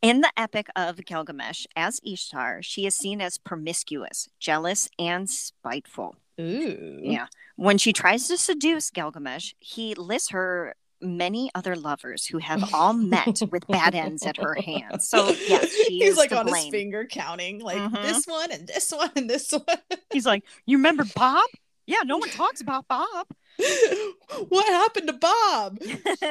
In 0.02 0.22
the 0.22 0.32
Epic 0.38 0.68
of 0.76 1.04
Gilgamesh, 1.04 1.66
as 1.76 2.00
Ishtar, 2.06 2.62
she 2.62 2.86
is 2.86 2.96
seen 2.96 3.22
as 3.22 3.38
promiscuous, 3.38 4.30
jealous, 4.40 4.88
and 5.00 5.30
spiteful. 5.30 6.16
Ooh. 6.40 7.00
Yeah. 7.02 7.28
When 7.56 7.78
she 7.78 7.92
tries 7.92 8.28
to 8.28 8.38
seduce 8.38 8.92
Gilgamesh, 8.92 9.54
he 9.60 9.96
lists 9.96 10.30
her 10.30 10.76
many 11.02 11.50
other 11.56 11.76
lovers 11.76 12.26
who 12.26 12.38
have 12.40 12.74
all 12.74 12.94
met 12.94 13.40
with 13.52 13.68
bad 13.68 13.94
ends 13.96 14.26
at 14.26 14.38
her 14.38 14.56
hands. 14.56 15.08
So, 15.10 15.28
yes, 15.48 15.72
she 15.72 16.00
He's 16.00 16.18
like 16.18 16.32
on 16.32 16.46
blame. 16.48 16.64
his 16.66 16.72
finger 16.72 17.06
counting, 17.06 17.60
like 17.60 17.78
Mhm. 17.78 18.02
this 18.02 18.26
one 18.26 18.52
and 18.52 18.68
this 18.68 18.92
one 18.92 19.12
and 19.16 19.30
this 19.30 19.52
one. 19.52 19.64
He's 20.12 20.26
like, 20.26 20.44
You 20.66 20.78
remember 20.78 21.06
Bob? 21.16 21.46
Yeah, 21.86 22.00
no 22.06 22.18
one 22.18 22.30
talks 22.30 22.62
about 22.62 22.88
Bob. 22.88 23.28
what 24.50 24.66
happened 24.68 25.08
to 25.08 25.14
Bob? 25.14 25.80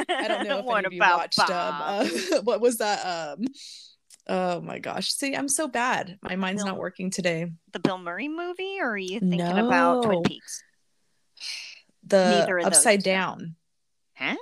I 0.08 0.28
don't 0.28 0.46
know 0.48 0.58
if 0.60 0.64
what 0.64 0.84
any 0.86 0.96
about 0.98 1.18
watched 1.18 1.38
Bob? 1.38 1.82
um 2.08 2.10
uh, 2.32 2.40
what 2.42 2.60
was 2.60 2.78
that 2.78 3.04
um 3.38 3.44
oh 4.28 4.60
my 4.60 4.78
gosh 4.80 5.12
see 5.12 5.34
i'm 5.34 5.48
so 5.48 5.66
bad 5.68 6.18
my 6.22 6.34
mind's 6.36 6.64
not 6.64 6.76
working 6.78 7.10
today 7.10 7.46
the 7.72 7.78
Bill 7.80 7.98
Murray 7.98 8.28
movie, 8.28 8.78
or 8.80 8.90
are 8.92 8.98
you 8.98 9.18
thinking 9.20 9.58
about 9.58 10.02
Twin 10.04 10.22
Peaks? 10.22 10.62
the 12.04 12.28
Neither 12.40 12.58
of 12.58 12.64
those, 12.64 12.76
upside 12.76 13.02
down 13.02 13.56
Huh? 14.14 14.36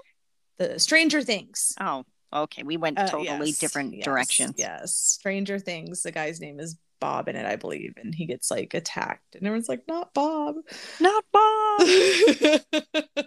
The 0.58 0.78
stranger 0.78 1.22
things 1.22 1.74
Oh, 1.80 2.04
okay. 2.32 2.62
We 2.62 2.76
went 2.76 2.98
Uh, 2.98 3.06
totally 3.08 3.48
yes, 3.50 3.58
different 3.58 3.94
yes, 3.94 4.04
directions. 4.04 4.54
yes 4.56 4.92
stranger 4.94 5.58
things 5.58 6.02
the 6.02 6.12
guy's 6.12 6.40
name 6.40 6.60
is 6.60 6.76
bob 7.00 7.28
in 7.28 7.36
it 7.36 7.44
i 7.44 7.56
believe 7.56 7.92
and 7.96 8.14
he 8.14 8.24
gets 8.24 8.50
like 8.50 8.72
attacked 8.72 9.34
and 9.34 9.46
everyone's 9.46 9.68
like 9.68 9.82
not 9.88 10.14
bob 10.14 10.54
Not 11.00 11.24
Bob. 11.32 11.80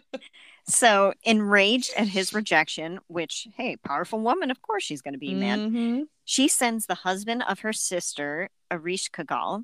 So, 0.69 1.13
enraged 1.23 1.93
at 1.95 2.09
his 2.09 2.33
rejection, 2.33 2.99
which, 3.07 3.47
hey, 3.55 3.77
powerful 3.77 4.19
woman, 4.19 4.51
of 4.51 4.61
course 4.61 4.83
she's 4.83 5.01
going 5.01 5.13
to 5.13 5.17
be 5.19 5.33
mad, 5.33 5.61
Mhm. 5.61 6.07
she 6.25 6.49
sends 6.49 6.87
the 6.87 6.95
husband 6.95 7.41
of 7.47 7.59
her 7.61 7.71
sister, 7.71 8.49
Arish 8.69 9.09
Kagal, 9.09 9.63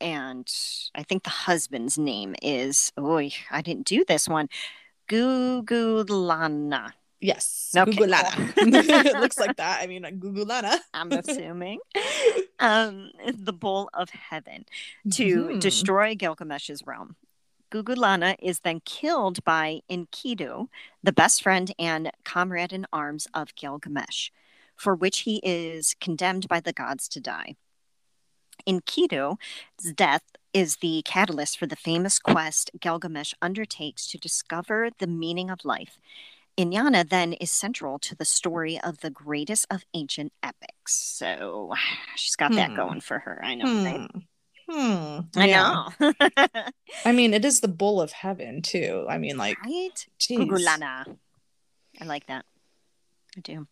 and 0.00 0.46
I 0.94 1.02
think 1.02 1.24
the 1.24 1.30
husband's 1.30 1.98
name 1.98 2.36
is, 2.40 2.92
oh, 2.96 3.16
I 3.50 3.62
didn't 3.62 3.86
do 3.86 4.04
this 4.06 4.28
one, 4.28 4.48
Gugulana, 5.08 6.92
yes 7.20 7.72
Okay, 7.76 7.90
Gugulana. 7.92 8.52
it 9.06 9.18
looks 9.20 9.38
like 9.38 9.56
that 9.56 9.80
i 9.82 9.86
mean 9.86 10.02
Gugulana. 10.18 10.78
I'm 10.94 11.12
assuming, 11.12 11.78
um, 12.58 13.10
the 13.32 13.52
bull 13.52 13.90
of 13.94 14.10
heaven 14.10 14.64
to 15.12 15.48
Mhm. 15.48 15.60
destroy 15.60 16.14
Gilgamesh's 16.14 16.82
realm. 16.86 17.16
Gugulana 17.70 18.36
is 18.40 18.60
then 18.60 18.80
killed 18.84 19.42
by 19.44 19.80
Enkidu, 19.90 20.68
the 21.02 21.12
best 21.12 21.42
friend 21.42 21.72
and 21.78 22.10
comrade 22.24 22.72
in 22.72 22.86
arms 22.92 23.26
of 23.34 23.54
Gilgamesh, 23.56 24.30
for 24.76 24.94
which 24.94 25.20
he 25.20 25.40
is 25.42 25.94
condemned 26.00 26.46
by 26.48 26.60
the 26.60 26.72
gods 26.72 27.08
to 27.08 27.20
die. 27.20 27.56
Enkidu's 28.66 29.92
death 29.94 30.22
is 30.52 30.76
the 30.76 31.02
catalyst 31.04 31.58
for 31.58 31.66
the 31.66 31.76
famous 31.76 32.18
quest 32.18 32.70
Gilgamesh 32.80 33.34
undertakes 33.42 34.06
to 34.08 34.18
discover 34.18 34.90
the 34.98 35.06
meaning 35.06 35.50
of 35.50 35.64
life. 35.64 35.98
Inyana 36.56 37.08
then 37.08 37.32
is 37.34 37.50
central 37.50 37.98
to 37.98 38.14
the 38.14 38.24
story 38.24 38.78
of 38.80 38.98
the 39.00 39.10
greatest 39.10 39.66
of 39.70 39.84
ancient 39.92 40.32
epics. 40.42 40.94
So 40.94 41.72
she's 42.16 42.36
got 42.36 42.52
that 42.54 42.70
Hmm. 42.70 42.76
going 42.76 43.00
for 43.00 43.18
her. 43.18 43.40
I 43.44 43.54
know, 43.56 43.64
right? 43.64 44.10
Hmm. 44.68 44.70
Hmm. 44.70 45.20
I 45.36 45.46
Yeah. 45.46 45.88
know. 46.00 46.12
I 47.04 47.12
mean, 47.12 47.34
it 47.34 47.44
is 47.44 47.60
the 47.60 47.68
bull 47.68 48.00
of 48.00 48.12
heaven 48.12 48.62
too. 48.62 49.06
I 49.08 49.18
mean, 49.18 49.36
like, 49.36 49.58
right? 49.64 50.06
I 52.00 52.04
like 52.04 52.26
that. 52.26 52.44
I 53.36 53.40
do. 53.40 53.66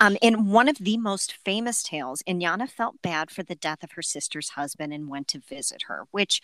Um, 0.00 0.16
in 0.20 0.50
one 0.50 0.68
of 0.68 0.78
the 0.78 0.96
most 0.96 1.32
famous 1.32 1.82
tales, 1.82 2.22
Inyana 2.28 2.68
felt 2.68 3.00
bad 3.02 3.30
for 3.30 3.42
the 3.42 3.54
death 3.54 3.82
of 3.82 3.92
her 3.92 4.02
sister's 4.02 4.50
husband 4.50 4.92
and 4.92 5.08
went 5.08 5.28
to 5.28 5.38
visit 5.38 5.84
her. 5.88 6.06
Which, 6.10 6.42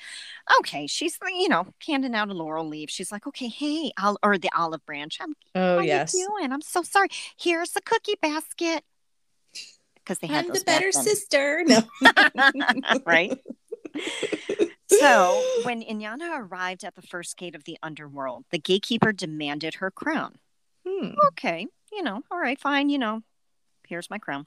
okay, 0.59 0.87
she's 0.87 1.19
you 1.27 1.49
know 1.49 1.67
handing 1.87 2.15
out 2.15 2.29
a 2.29 2.35
laurel 2.35 2.67
leaf. 2.69 2.91
She's 2.91 3.13
like, 3.13 3.27
okay, 3.27 3.49
hey, 3.49 3.93
I'll, 3.99 4.19
or 4.23 4.39
the 4.39 4.51
olive 4.57 4.85
branch. 4.87 5.19
I'm 5.21 5.35
Oh 5.55 5.77
how 5.79 5.83
yes, 5.83 6.15
you 6.15 6.27
doing? 6.29 6.53
I'm 6.53 6.63
so 6.63 6.83
sorry. 6.83 7.09
Here's 7.37 7.73
the 7.73 7.83
cookie 7.83 8.17
basket. 8.21 8.85
Because 9.97 10.19
they 10.19 10.27
had 10.27 10.47
I'm 10.47 10.53
the 10.53 10.63
better 10.67 10.91
then. 10.93 11.03
sister. 11.05 11.65
No, 11.69 11.83
right? 13.07 13.39
So, 14.89 15.43
when 15.63 15.83
Inyana 15.83 16.39
arrived 16.39 16.85
at 16.85 16.95
the 16.97 17.03
first 17.03 17.37
gate 17.37 17.55
of 17.55 17.65
the 17.65 17.79
underworld, 17.83 18.45
the 18.51 18.59
gatekeeper 18.59 19.13
demanded 19.13 19.75
her 19.77 19.91
crown. 19.91 20.37
Hmm. 20.87 21.11
Okay, 21.29 21.67
you 21.93 22.03
know, 22.03 22.23
all 22.31 22.39
right, 22.39 22.59
fine, 22.59 22.89
you 22.89 22.99
know, 22.99 23.23
here's 23.87 24.11
my 24.11 24.19
crown. 24.19 24.47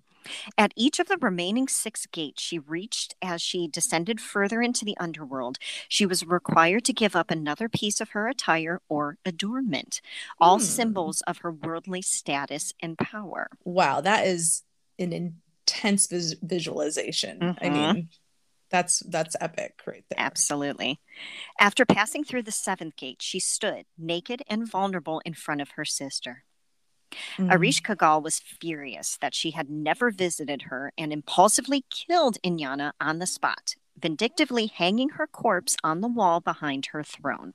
At 0.57 0.73
each 0.75 0.99
of 0.99 1.07
the 1.07 1.17
remaining 1.17 1.67
six 1.67 2.07
gates 2.07 2.41
she 2.41 2.57
reached 2.57 3.15
as 3.21 3.41
she 3.41 3.67
descended 3.67 4.19
further 4.19 4.61
into 4.61 4.83
the 4.85 4.97
underworld, 4.97 5.59
she 5.87 6.05
was 6.05 6.25
required 6.25 6.83
to 6.85 6.93
give 6.93 7.15
up 7.15 7.29
another 7.29 7.69
piece 7.69 8.01
of 8.01 8.09
her 8.11 8.27
attire 8.27 8.81
or 8.89 9.17
adornment, 9.25 10.01
all 10.41 10.57
Hmm. 10.57 10.63
symbols 10.63 11.21
of 11.27 11.39
her 11.39 11.51
worldly 11.51 12.01
status 12.01 12.73
and 12.81 12.97
power. 12.97 13.49
Wow, 13.63 14.01
that 14.01 14.25
is 14.25 14.63
an 14.97 15.13
intense 15.13 16.07
vis- 16.07 16.35
visualization. 16.41 17.55
I 17.61 17.69
Mhm. 17.69 17.71
mean, 17.71 18.09
that's 18.71 18.99
that's 19.01 19.35
epic 19.39 19.81
right 19.85 20.03
there. 20.09 20.19
Absolutely. 20.19 20.99
After 21.59 21.85
passing 21.85 22.23
through 22.23 22.43
the 22.43 22.51
seventh 22.51 22.95
gate, 22.95 23.21
she 23.21 23.39
stood 23.39 23.85
naked 23.97 24.41
and 24.47 24.67
vulnerable 24.67 25.21
in 25.25 25.35
front 25.35 25.61
of 25.61 25.71
her 25.71 25.85
sister. 25.85 26.44
Mhm. 27.37 27.51
Arish 27.51 27.81
Kagal 27.81 28.23
was 28.23 28.39
furious 28.39 29.17
that 29.21 29.33
she 29.35 29.51
had 29.51 29.69
never 29.69 30.11
visited 30.11 30.63
her 30.63 30.91
and 30.97 31.11
impulsively 31.11 31.85
killed 31.89 32.37
Inyana 32.43 32.93
on 32.99 33.19
the 33.19 33.27
spot, 33.27 33.75
vindictively 33.97 34.67
hanging 34.67 35.09
her 35.09 35.27
corpse 35.27 35.77
on 35.83 36.01
the 36.01 36.07
wall 36.07 36.39
behind 36.39 36.87
her 36.87 37.03
throne. 37.03 37.53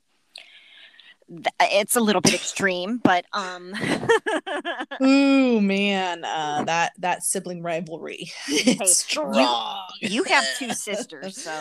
It's 1.61 1.95
a 1.95 2.01
little 2.01 2.21
bit 2.21 2.33
extreme, 2.33 2.97
but 2.97 3.25
um 3.31 3.73
Ooh 5.03 5.61
man, 5.61 6.25
uh, 6.25 6.63
that 6.65 6.91
that 6.99 7.23
sibling 7.23 7.61
rivalry. 7.61 8.31
it's 8.47 8.97
strong. 8.97 9.87
you 10.01 10.23
have 10.23 10.45
two 10.59 10.73
sisters, 10.73 11.41
so 11.41 11.51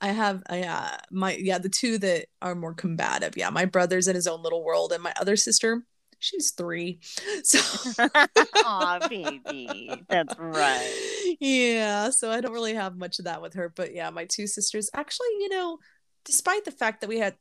I 0.00 0.08
have 0.08 0.42
I 0.48 0.62
uh 0.62 0.96
my 1.10 1.34
yeah, 1.36 1.58
the 1.58 1.68
two 1.68 1.98
that 1.98 2.26
are 2.40 2.54
more 2.54 2.74
combative. 2.74 3.36
Yeah, 3.36 3.50
my 3.50 3.64
brother's 3.64 4.06
in 4.06 4.14
his 4.14 4.28
own 4.28 4.42
little 4.42 4.62
world 4.62 4.92
and 4.92 5.02
my 5.02 5.12
other 5.20 5.36
sister, 5.36 5.82
she's 6.20 6.52
3. 6.52 7.00
So 7.42 7.58
Aw, 8.64 9.08
baby. 9.08 9.90
That's 10.08 10.34
right. 10.38 11.36
Yeah, 11.40 12.10
so 12.10 12.30
I 12.30 12.40
don't 12.40 12.52
really 12.52 12.74
have 12.74 12.96
much 12.96 13.18
of 13.18 13.24
that 13.24 13.42
with 13.42 13.54
her, 13.54 13.72
but 13.74 13.94
yeah, 13.94 14.10
my 14.10 14.26
two 14.26 14.46
sisters 14.46 14.90
actually, 14.94 15.28
you 15.40 15.48
know, 15.48 15.78
despite 16.24 16.64
the 16.64 16.70
fact 16.70 17.00
that 17.00 17.08
we 17.08 17.18
had 17.18 17.34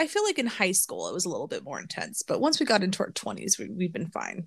I 0.00 0.06
feel 0.06 0.24
like 0.24 0.38
in 0.38 0.46
high 0.46 0.72
school 0.72 1.06
it 1.08 1.12
was 1.14 1.26
a 1.26 1.28
little 1.28 1.46
bit 1.46 1.64
more 1.64 1.78
intense, 1.78 2.22
but 2.26 2.40
once 2.40 2.58
we 2.58 2.64
got 2.64 2.82
into 2.82 3.02
our 3.02 3.10
20s, 3.10 3.58
we, 3.58 3.68
we've 3.68 3.92
been 3.92 4.08
fine. 4.10 4.46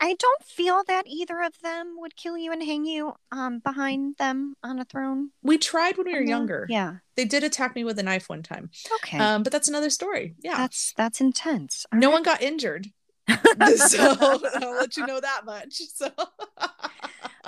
I 0.00 0.14
don't 0.14 0.44
feel 0.44 0.84
that 0.86 1.06
either 1.08 1.40
of 1.42 1.54
them 1.60 1.96
would 1.98 2.14
kill 2.16 2.38
you 2.38 2.52
and 2.52 2.62
hang 2.62 2.84
you 2.84 3.12
um 3.32 3.58
behind 3.58 4.16
them 4.18 4.54
on 4.62 4.78
a 4.78 4.84
throne. 4.84 5.30
We 5.42 5.58
tried 5.58 5.96
when 5.96 6.06
we 6.06 6.14
were 6.14 6.20
No? 6.24 6.28
younger. 6.28 6.66
Yeah. 6.68 6.94
They 7.16 7.24
did 7.24 7.42
attack 7.42 7.74
me 7.74 7.82
with 7.84 7.98
a 7.98 8.02
knife 8.04 8.28
one 8.28 8.42
time. 8.42 8.70
Okay. 9.02 9.18
Um, 9.18 9.42
but 9.42 9.52
that's 9.52 9.68
another 9.68 9.90
story. 9.90 10.36
Yeah. 10.42 10.56
that's 10.56 10.92
that's 10.96 11.20
intense. 11.20 11.84
All 11.92 11.98
no 11.98 12.08
right. 12.08 12.12
one 12.14 12.22
got 12.22 12.40
injured. 12.42 12.86
so 13.76 14.16
I'll 14.20 14.76
let 14.76 14.96
you 14.96 15.06
know 15.06 15.20
that 15.20 15.44
much. 15.44 15.80
So 15.94 16.10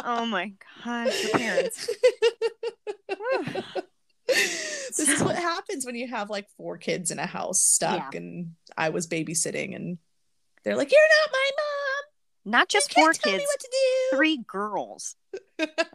oh 0.05 0.27
my 0.27 0.53
gosh, 0.85 1.25
your 1.25 1.33
parents. 1.33 1.88
this 4.27 4.99
is 4.99 5.23
what 5.23 5.37
happens 5.37 5.87
when 5.87 5.95
you 5.95 6.09
have 6.09 6.31
like 6.31 6.47
four 6.57 6.77
kids 6.79 7.11
in 7.11 7.19
a 7.19 7.27
house 7.27 7.61
stuck 7.61 8.14
and 8.14 8.53
I 8.77 8.91
was 8.91 9.07
babysitting 9.07 9.75
and 9.75 9.99
they're 10.64 10.77
like, 10.77 10.93
You're 10.93 11.01
not 11.01 11.33
my 11.33 11.51
mom. 11.57 12.53
Not 12.53 12.69
just 12.69 12.93
four 12.95 13.12
can't 13.12 13.21
tell 13.21 13.33
me 13.33 13.38
kids, 13.38 13.51
what 13.51 13.61
to 13.61 13.69
do. 13.71 14.17
three 14.17 14.45
girls. 14.47 15.17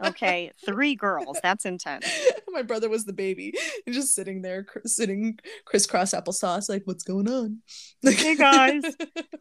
Okay, 0.04 0.52
three 0.64 0.94
girls. 0.94 1.38
That's 1.42 1.64
intense. 1.64 2.06
My 2.54 2.62
brother 2.62 2.88
was 2.88 3.04
the 3.04 3.12
baby 3.12 3.52
and 3.86 3.94
just 3.94 4.14
sitting 4.14 4.42
there 4.42 4.64
cr- 4.64 4.78
sitting 4.86 5.38
crisscross 5.66 6.12
applesauce 6.12 6.68
like 6.68 6.82
what's 6.86 7.04
going 7.04 7.28
on 7.28 7.58
Hey, 8.02 8.36
guys, 8.36 8.82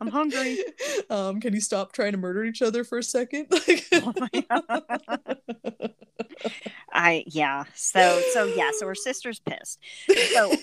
I'm 0.01 0.07
hungry. 0.07 0.57
um 1.09 1.39
can 1.39 1.53
you 1.53 1.61
stop 1.61 1.91
trying 1.93 2.13
to 2.13 2.17
murder 2.17 2.43
each 2.45 2.61
other 2.61 2.83
for 2.83 2.97
a 2.97 3.03
second 3.03 3.47
like 3.51 3.85
Oh. 3.91 4.13
I 6.91 7.23
yeah. 7.27 7.63
So 7.73 8.21
so 8.33 8.45
yeah. 8.45 8.71
So 8.77 8.87
her 8.87 8.95
sister's 8.95 9.39
pissed. 9.39 9.79
So 10.33 10.53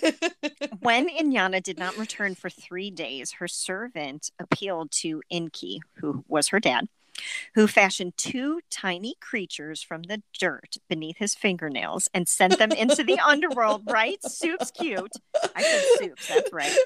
when 0.81 1.09
Inyana 1.09 1.63
did 1.63 1.79
not 1.79 1.97
return 1.97 2.35
for 2.35 2.49
three 2.51 2.91
days, 2.91 3.33
her 3.33 3.49
servant 3.49 4.31
appealed 4.41 4.91
to 4.93 5.23
Inki, 5.33 5.79
who 5.95 6.25
was 6.29 6.49
her 6.49 6.61
dad, 6.61 6.87
who 7.55 7.67
fashioned 7.67 8.17
two 8.17 8.61
tiny 8.71 9.15
creatures 9.21 9.83
from 9.83 10.03
the 10.05 10.23
dirt 10.39 10.77
beneath 10.89 11.17
his 11.19 11.35
fingernails 11.35 12.09
and 12.15 12.27
sent 12.29 12.59
them 12.59 12.73
into 12.73 13.03
the 13.05 13.19
underworld. 13.19 13.83
Right? 13.87 14.23
Soup's 14.25 14.71
cute. 14.71 15.13
I 15.55 15.63
said 15.63 15.83
soups. 15.99 16.29
That's 16.29 16.53
right. 16.53 16.77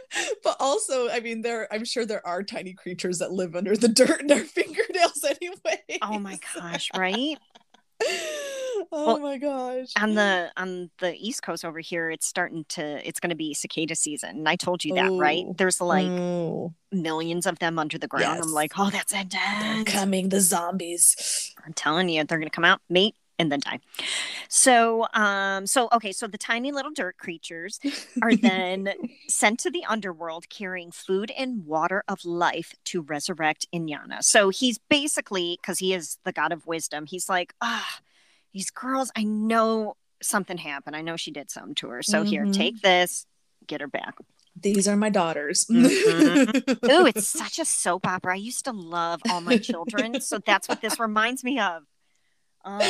but 0.42 0.57
also 0.61 1.09
i 1.11 1.20
mean 1.20 1.42
there 1.42 1.66
i'm 1.73 1.85
sure 1.85 2.05
there 2.05 2.27
are 2.27 2.42
tiny 2.42 2.73
creatures 2.73 3.18
that 3.18 3.33
live 3.33 3.57
under 3.57 3.77
the 3.77 3.88
dirt 3.88 4.20
in 4.20 4.27
their 4.27 4.44
fingernails 4.44 5.25
anyway 5.25 5.83
Oh 6.03 6.18
my 6.18 6.38
gosh! 6.55 6.90
Right? 6.97 7.37
oh 8.92 9.07
Well, 9.07 9.18
my 9.20 9.38
gosh 9.38 9.88
on 10.01 10.14
the 10.14 10.51
on 10.57 10.90
the 10.99 11.14
east 11.16 11.42
coast 11.42 11.64
over 11.64 11.81
here 11.81 12.11
it's 12.11 12.27
starting 12.27 12.64
to 12.70 13.07
it's 13.07 13.20
going 13.20 13.31
to 13.31 13.37
be 13.37 13.55
cicada 13.55 13.94
season 13.94 14.31
and 14.31 14.49
i 14.49 14.57
told 14.57 14.85
you 14.85 14.94
that 14.94 15.11
right? 15.12 15.47
There's 15.57 15.81
like 15.81 16.07
Oh, 16.07 16.73
millions 16.92 17.47
of 17.47 17.59
them 17.59 17.79
under 17.79 17.99
the 17.99 18.07
ground. 18.09 18.42
I'm 18.42 18.53
like 18.53 18.73
oh 18.79 18.90
that's 18.90 19.12
they're 19.12 19.23
intense. 19.23 19.90
coming 19.90 20.29
the 20.29 20.40
zombies. 20.40 21.53
I'm 21.64 21.73
telling 21.73 22.09
you 22.09 22.25
they're 22.25 22.38
going 22.38 22.49
to 22.49 22.55
come 22.55 22.64
out 22.64 22.81
mate 22.88 23.14
and 23.38 23.51
then 23.51 23.61
die. 23.61 23.81
So 24.49 25.07
um 25.14 25.66
so 25.66 25.88
okay 25.92 26.12
so 26.12 26.27
the 26.27 26.38
tiny 26.38 26.70
little 26.73 26.92
dirt 26.92 27.16
creatures 27.18 27.81
are 28.23 28.35
then 28.37 28.88
sent 29.29 29.59
to 29.61 29.70
the 29.70 29.85
underworld 29.85 30.49
carrying 30.49 30.92
food 30.92 31.33
and 31.37 31.66
water 31.66 32.05
of 32.09 32.25
life 32.25 32.75
to 32.87 33.03
resurrect 33.03 33.66
Inyana. 33.75 34.23
So 34.23 34.51
he's 34.51 34.79
basically, 34.79 35.59
because 35.61 35.79
he 35.81 35.92
is 35.94 36.18
the 36.25 36.33
god 36.33 36.53
of 36.53 36.66
wisdom, 36.66 37.07
he's 37.07 37.29
like, 37.29 37.55
ah, 37.61 37.99
these 38.54 38.70
girls, 38.70 39.10
I 39.14 39.24
know 39.24 39.96
something 40.22 40.56
happened. 40.56 40.96
I 40.96 41.02
know 41.02 41.16
she 41.16 41.30
did 41.32 41.50
something 41.50 41.74
to 41.76 41.88
her. 41.88 42.02
So 42.02 42.22
here, 42.22 42.46
Mhm. 42.46 42.54
take 42.56 42.80
this, 42.80 43.26
get 43.66 43.80
her 43.82 43.86
back. 43.88 44.14
these 44.56 44.86
are 44.86 44.94
my 44.96 45.10
daughters 45.10 45.64
Mhm. 45.64 46.88
Ooh, 46.90 47.06
it's 47.06 47.26
such 47.26 47.58
a 47.58 47.64
soap 47.64 48.06
opera. 48.06 48.34
I 48.34 48.36
used 48.36 48.64
to 48.66 48.72
love 48.72 49.20
all 49.28 49.40
my 49.40 49.58
children. 49.58 50.20
so 50.20 50.38
that's 50.38 50.68
what 50.68 50.80
this 50.80 51.00
reminds 51.00 51.42
me 51.42 51.58
of. 51.58 51.82
Um, 52.64 52.80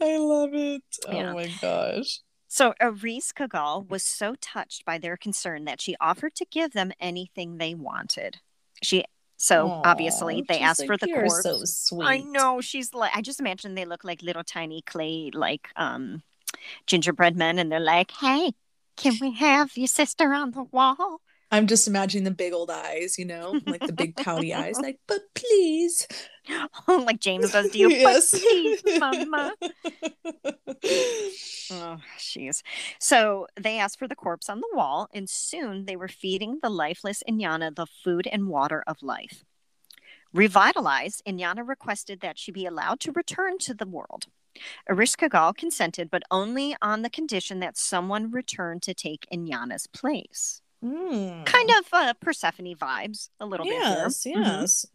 I 0.00 0.18
love 0.18 0.50
it. 0.52 0.82
Yeah. 1.10 1.30
Oh 1.30 1.34
my 1.34 1.48
gosh. 1.62 2.20
So 2.48 2.74
Aris 2.80 3.32
Kagal 3.32 3.88
was 3.88 4.02
so 4.04 4.34
touched 4.40 4.84
by 4.84 4.98
their 4.98 5.16
concern 5.16 5.64
that 5.64 5.80
she 5.80 5.96
offered 6.02 6.34
to 6.36 6.44
give 6.50 6.72
them 6.72 6.92
anything 7.00 7.56
they 7.56 7.74
wanted. 7.74 8.40
She 8.82 9.04
so 9.44 9.66
Aw, 9.66 9.82
obviously 9.84 10.42
they 10.48 10.58
asked 10.58 10.80
like, 10.80 10.86
for 10.86 10.96
the 10.96 11.06
"You're 11.06 11.26
corpse. 11.26 11.42
So 11.42 11.60
sweet. 11.64 12.06
I 12.06 12.18
know 12.18 12.62
she's 12.62 12.94
like 12.94 13.14
I 13.14 13.20
just 13.20 13.40
imagine 13.40 13.74
they 13.74 13.84
look 13.84 14.02
like 14.02 14.22
little 14.22 14.42
tiny 14.42 14.80
clay 14.80 15.30
like 15.34 15.68
um 15.76 16.22
gingerbread 16.86 17.36
men 17.36 17.58
and 17.58 17.70
they're 17.70 17.78
like, 17.78 18.10
"Hey, 18.10 18.52
can 18.96 19.18
we 19.20 19.32
have 19.34 19.76
your 19.76 19.86
sister 19.86 20.32
on 20.32 20.52
the 20.52 20.62
wall?" 20.62 21.20
I'm 21.50 21.66
just 21.66 21.86
imagining 21.86 22.24
the 22.24 22.30
big 22.30 22.54
old 22.54 22.70
eyes, 22.70 23.18
you 23.18 23.26
know, 23.26 23.60
like 23.66 23.86
the 23.86 23.92
big 23.92 24.16
pouty 24.16 24.54
eyes, 24.54 24.78
like, 24.82 24.98
but 25.06 25.20
please. 25.34 26.08
like 26.88 27.20
James 27.20 27.52
does 27.52 27.70
to 27.70 27.78
you. 27.78 27.88
Yes. 27.94 28.30
Please, 28.30 28.82
mama. 28.98 29.54
Oh, 31.70 31.98
jeez. 32.18 32.62
So 33.00 33.46
they 33.58 33.78
asked 33.78 33.98
for 33.98 34.06
the 34.06 34.14
corpse 34.14 34.50
on 34.50 34.60
the 34.60 34.68
wall, 34.74 35.08
and 35.14 35.28
soon 35.28 35.86
they 35.86 35.96
were 35.96 36.08
feeding 36.08 36.58
the 36.62 36.68
lifeless 36.68 37.22
Inyana 37.28 37.74
the 37.74 37.86
food 37.86 38.26
and 38.30 38.48
water 38.48 38.84
of 38.86 39.02
life. 39.02 39.44
Revitalized, 40.32 41.22
Inyana 41.26 41.66
requested 41.66 42.20
that 42.20 42.38
she 42.38 42.52
be 42.52 42.66
allowed 42.66 43.00
to 43.00 43.12
return 43.12 43.56
to 43.58 43.72
the 43.74 43.86
world. 43.86 44.26
Arish 44.88 45.16
Kagal 45.16 45.56
consented, 45.56 46.10
but 46.10 46.22
only 46.30 46.76
on 46.82 47.02
the 47.02 47.10
condition 47.10 47.60
that 47.60 47.78
someone 47.78 48.30
returned 48.30 48.82
to 48.82 48.94
take 48.94 49.26
Inyana's 49.32 49.86
place. 49.86 50.60
Mm. 50.84 51.46
Kind 51.46 51.70
of 51.70 51.86
uh, 51.92 52.12
Persephone 52.20 52.74
vibes, 52.74 53.30
a 53.40 53.46
little 53.46 53.64
Yes, 53.66 54.24
bit. 54.24 54.36
Mhm. 54.36 54.44
yes. 54.44 54.86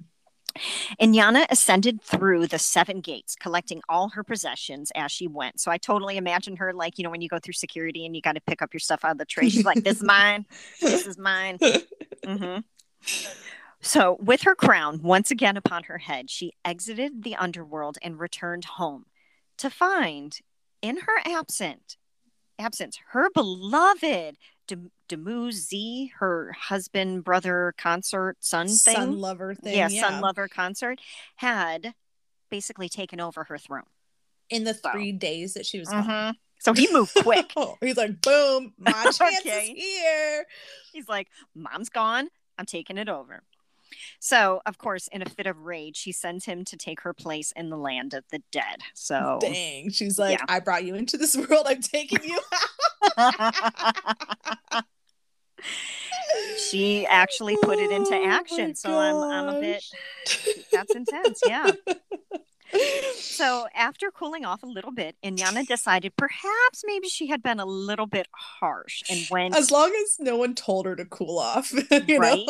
Inyana 1.02 1.46
ascended 1.50 2.02
through 2.02 2.48
the 2.48 2.60
seven 2.60 3.02
gates, 3.02 3.36
collecting 3.36 3.82
all 3.90 4.10
her 4.10 4.24
possessions 4.24 4.92
as 4.96 5.12
she 5.12 5.28
went. 5.28 5.60
So 5.60 5.72
I 5.72 5.78
totally 5.78 6.18
imagine 6.18 6.58
her 6.58 6.74
like, 6.74 6.98
you 6.98 7.04
know, 7.04 7.10
when 7.10 7.22
you 7.22 7.30
go 7.30 7.40
through 7.40 7.54
security 7.54 8.06
and 8.06 8.16
you 8.16 8.22
got 8.22 8.36
to 8.36 8.42
pick 8.42 8.62
up 8.62 8.74
your 8.74 8.80
stuff 8.80 9.06
out 9.06 9.12
of 9.12 9.18
the 9.18 9.26
tray. 9.26 9.50
She's 9.50 9.66
like, 9.66 9.84
this 9.84 9.98
is 9.98 10.04
mine. 10.04 10.46
This 10.82 11.08
is 11.08 11.18
mine. 11.18 11.60
hmm 12.26 12.58
So, 13.82 14.18
with 14.20 14.42
her 14.42 14.56
crown 14.56 15.02
once 15.02 15.32
again 15.32 15.56
upon 15.56 15.84
her 15.84 16.00
head, 16.00 16.30
she 16.30 16.54
exited 16.66 17.24
the 17.24 17.36
underworld 17.36 17.98
and 18.02 18.20
returned 18.20 18.66
home 18.66 19.06
to 19.58 19.70
find, 19.70 20.38
in 20.82 20.98
her 20.98 21.20
absent 21.26 21.98
absence, 22.60 23.00
her 23.12 23.30
beloved 23.34 24.38
Dem- 24.70 24.92
Demuzi, 25.10 26.12
her 26.20 26.54
husband, 26.58 27.24
brother, 27.24 27.74
concert, 27.78 28.38
son 28.40 28.68
thing 28.68 28.96
Sun 28.96 29.18
lover 29.20 29.56
thing. 29.56 29.76
yeah, 29.76 29.88
son 29.88 30.22
lover 30.22 30.48
consort 30.48 31.02
had 31.38 31.94
basically 32.50 32.88
taken 32.88 33.20
over 33.20 33.44
her 33.46 33.58
throne. 33.58 33.84
In 34.50 34.64
the 34.64 34.74
So. 34.76 34.92
three 34.92 35.12
days 35.12 35.54
that 35.56 35.66
she 35.66 35.80
was 35.80 35.90
gone. 35.90 36.06
Mhm. 36.08 36.36
So 36.60 36.74
he 36.74 36.88
moved 36.92 37.14
quick. 37.24 37.52
He's 37.82 37.98
like, 37.98 38.22
boom, 38.22 38.74
my 38.78 38.92
chance 39.12 39.20
Okay. 39.22 39.72
is 39.76 39.84
here. 39.84 40.46
He's 40.94 41.08
like, 41.10 41.28
"Mom's 41.56 41.90
gone. 41.90 42.30
I'm 42.58 42.66
taking 42.66 42.98
it 42.98 43.10
over." 43.10 43.44
So, 44.20 44.62
of 44.68 44.78
course, 44.78 45.08
in 45.08 45.22
a 45.24 45.26
fit 45.30 45.48
of 45.48 45.62
rage, 45.66 45.98
she 45.98 46.12
sends 46.12 46.46
him 46.46 46.64
to 46.66 46.78
take 46.78 47.02
her 47.02 47.14
place 47.14 47.52
in 47.56 47.70
the 47.70 47.78
land 47.78 48.14
of 48.14 48.24
the 48.30 48.42
dead. 48.52 48.82
So, 48.94 49.40
Dang. 49.42 49.90
She's 49.90 50.20
like, 50.20 50.38
Yeah. 50.38 50.46
I 50.48 50.60
brought 50.60 50.84
you 50.84 50.94
into 50.96 51.18
this 51.18 51.36
world. 51.50 51.66
I'm 51.68 51.82
taking 51.82 52.24
you 52.24 52.40
she 56.58 57.06
actually 57.06 57.58
put 57.62 57.80
it 57.80 57.92
into 57.92 58.16
Oh 58.16 58.26
action. 58.26 58.76
So, 58.76 58.98
I'm, 58.98 59.16
I'm 59.16 59.56
a 59.56 59.60
bit, 59.60 59.84
that's 60.72 60.96
intense. 60.96 61.42
Yeah. 61.46 61.72
So, 63.16 63.68
after 63.74 64.12
cooling 64.12 64.46
off 64.46 64.62
a 64.64 64.68
little 64.68 64.92
bit, 64.92 65.16
Inyana 65.24 65.66
decided 65.66 66.16
perhaps 66.16 66.84
maybe 66.86 67.08
she 67.08 67.28
had 67.28 67.42
been 67.42 67.60
a 67.60 67.66
little 67.66 68.06
bit 68.06 68.28
harsh 68.32 69.02
and 69.10 69.26
went. 69.32 69.56
As 69.56 69.72
long 69.72 69.92
as 70.04 70.18
no 70.20 70.38
one 70.38 70.54
told 70.54 70.86
her 70.86 70.96
to 70.96 71.06
cool 71.06 71.40
off, 71.40 71.74
you 72.08 72.20
know? 72.20 72.46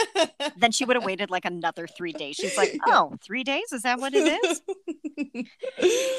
then 0.56 0.72
she 0.72 0.84
would 0.84 0.96
have 0.96 1.04
waited 1.04 1.30
like 1.30 1.44
another 1.44 1.86
three 1.86 2.12
days. 2.12 2.36
She's 2.36 2.56
like, 2.56 2.76
oh, 2.86 3.14
three 3.22 3.44
days? 3.44 3.72
Is 3.72 3.82
that 3.82 4.00
what 4.00 4.12
it 4.14 4.40
is? 4.44 4.62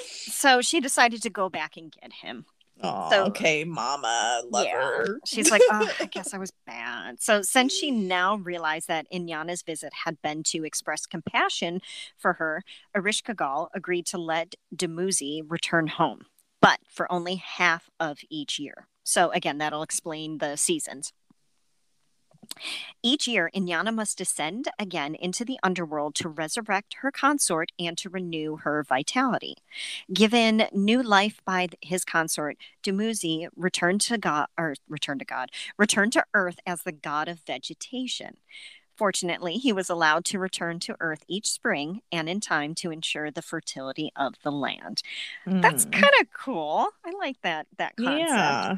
So 0.10 0.62
she 0.62 0.80
decided 0.80 1.22
to 1.24 1.30
go 1.30 1.50
back 1.50 1.76
and 1.76 1.92
get 1.92 2.14
him. 2.14 2.46
Aw, 2.82 3.10
So- 3.10 3.26
okay, 3.26 3.64
mama, 3.64 4.42
love 4.50 4.66
Yeah. 4.66 4.82
her. 4.82 5.20
She's 5.26 5.52
like, 5.52 5.62
oh, 5.72 5.90
I 6.00 6.06
guess 6.12 6.34
I 6.34 6.38
was 6.38 6.52
bad. 6.66 7.22
So 7.22 7.42
since 7.42 7.74
she 7.74 7.92
now 7.92 8.36
realized 8.36 8.88
that 8.88 9.06
Inanna's 9.14 9.62
visit 9.62 9.94
had 10.06 10.22
been 10.22 10.44
to 10.44 10.66
express 10.66 11.06
compassion 11.06 11.82
for 12.18 12.34
her, 12.34 12.64
Ereshkigal 12.96 13.70
agreed 13.74 14.06
to 14.08 14.18
let 14.18 14.56
Dumuzi 14.76 15.42
return 15.48 15.88
home, 15.88 16.26
but 16.62 16.80
for 16.90 17.10
only 17.12 17.36
half 17.36 17.90
of 18.00 18.20
each 18.30 18.60
year. 18.60 18.88
So 19.04 19.32
again, 19.32 19.58
that'll 19.58 19.84
explain 19.84 20.38
the 20.40 20.56
seasons. 20.56 21.14
Each 23.02 23.28
year, 23.28 23.50
Inanna 23.56 23.94
must 23.94 24.18
descend 24.18 24.70
again 24.80 25.16
into 25.16 25.44
the 25.44 25.60
underworld 25.64 26.16
to 26.16 26.30
resurrect 26.30 26.96
her 27.02 27.12
consort 27.12 27.72
and 27.78 27.98
to 27.98 28.10
renew 28.10 28.58
her 28.58 28.84
vitality. 28.84 29.56
Given 30.14 30.68
new 30.72 31.04
life 31.04 31.42
by 31.46 31.70
his 31.82 32.06
consort, 32.06 32.58
Dumuzi 32.84 33.48
returned 33.56 34.02
to 34.02 34.18
God, 34.18 34.48
or 34.58 34.76
returned 34.88 35.20
to 35.20 35.26
God, 35.26 35.50
returned 35.78 36.14
to 36.14 36.26
Earth 36.34 36.60
as 36.66 36.84
the 36.84 36.92
god 36.92 37.28
of 37.28 37.40
vegetation. 37.40 38.38
Fortunately, 38.96 39.56
he 39.56 39.74
was 39.74 39.90
allowed 39.90 40.24
to 40.26 40.38
return 40.38 40.80
to 40.82 40.96
Earth 41.00 41.24
each 41.28 41.50
spring 41.50 42.02
and 42.12 42.30
in 42.30 42.40
time 42.40 42.76
to 42.76 42.92
ensure 42.92 43.32
the 43.32 43.42
fertility 43.42 44.12
of 44.16 44.36
the 44.44 44.52
land. 44.52 45.02
That's 45.48 45.86
Mm. 45.86 45.92
kind 45.94 46.14
of 46.22 46.32
cool. 46.32 46.90
I 47.04 47.12
like 47.18 47.42
that 47.42 47.68
that 47.78 47.96
concept. 47.98 48.30
yeah. 48.30 48.78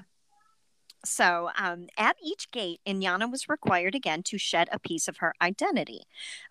So, 1.05 1.49
um, 1.57 1.87
at 1.97 2.17
each 2.23 2.51
gate, 2.51 2.81
Inanna 2.85 3.31
was 3.31 3.49
required 3.49 3.95
again 3.95 4.23
to 4.23 4.37
shed 4.37 4.69
a 4.71 4.79
piece 4.79 5.07
of 5.07 5.17
her 5.17 5.33
identity, 5.41 6.01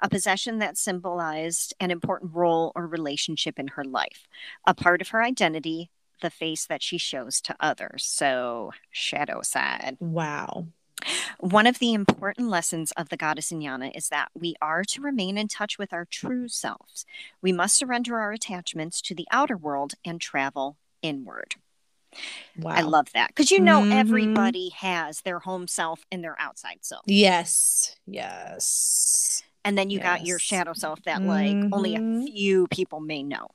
a 0.00 0.08
possession 0.08 0.58
that 0.58 0.78
symbolized 0.78 1.74
an 1.80 1.90
important 1.90 2.34
role 2.34 2.72
or 2.74 2.86
relationship 2.86 3.58
in 3.58 3.68
her 3.68 3.84
life, 3.84 4.26
a 4.66 4.74
part 4.74 5.00
of 5.00 5.08
her 5.08 5.22
identity, 5.22 5.90
the 6.22 6.30
face 6.30 6.66
that 6.66 6.82
she 6.82 6.98
shows 6.98 7.40
to 7.42 7.56
others. 7.60 8.04
So, 8.04 8.72
shadow 8.90 9.42
side. 9.42 9.96
Wow. 10.00 10.66
One 11.38 11.66
of 11.66 11.78
the 11.78 11.92
important 11.92 12.48
lessons 12.48 12.92
of 12.92 13.08
the 13.08 13.16
goddess 13.16 13.52
Inanna 13.52 13.94
is 13.94 14.08
that 14.08 14.30
we 14.34 14.54
are 14.62 14.84
to 14.84 15.02
remain 15.02 15.36
in 15.36 15.48
touch 15.48 15.78
with 15.78 15.92
our 15.92 16.06
true 16.06 16.48
selves. 16.48 17.04
We 17.42 17.52
must 17.52 17.76
surrender 17.76 18.18
our 18.18 18.32
attachments 18.32 19.02
to 19.02 19.14
the 19.14 19.26
outer 19.30 19.56
world 19.56 19.94
and 20.04 20.20
travel 20.20 20.78
inward. 21.02 21.56
Wow. 22.59 22.72
I 22.74 22.81
love 22.83 23.09
that 23.14 23.29
because 23.29 23.50
you 23.50 23.61
know 23.61 23.81
Mhm. 23.83 23.92
everybody 23.92 24.68
has 24.70 25.20
their 25.22 25.38
home 25.40 25.66
self 25.68 26.05
and 26.12 26.22
their 26.22 26.37
outside 26.40 26.79
self, 26.83 27.03
Yes. 27.07 27.96
Yes. 28.07 29.42
and 29.64 29.77
then 29.79 29.90
you 29.90 29.98
got 30.00 30.27
your 30.27 30.38
shadow 30.38 30.72
self 30.74 31.03
that 31.05 31.22
like 31.22 31.57
only 31.72 31.94
a 31.94 31.98
Mhm. 32.00 32.27
few 32.27 32.66
people 32.68 33.00
may 33.00 33.22
know. 33.22 33.48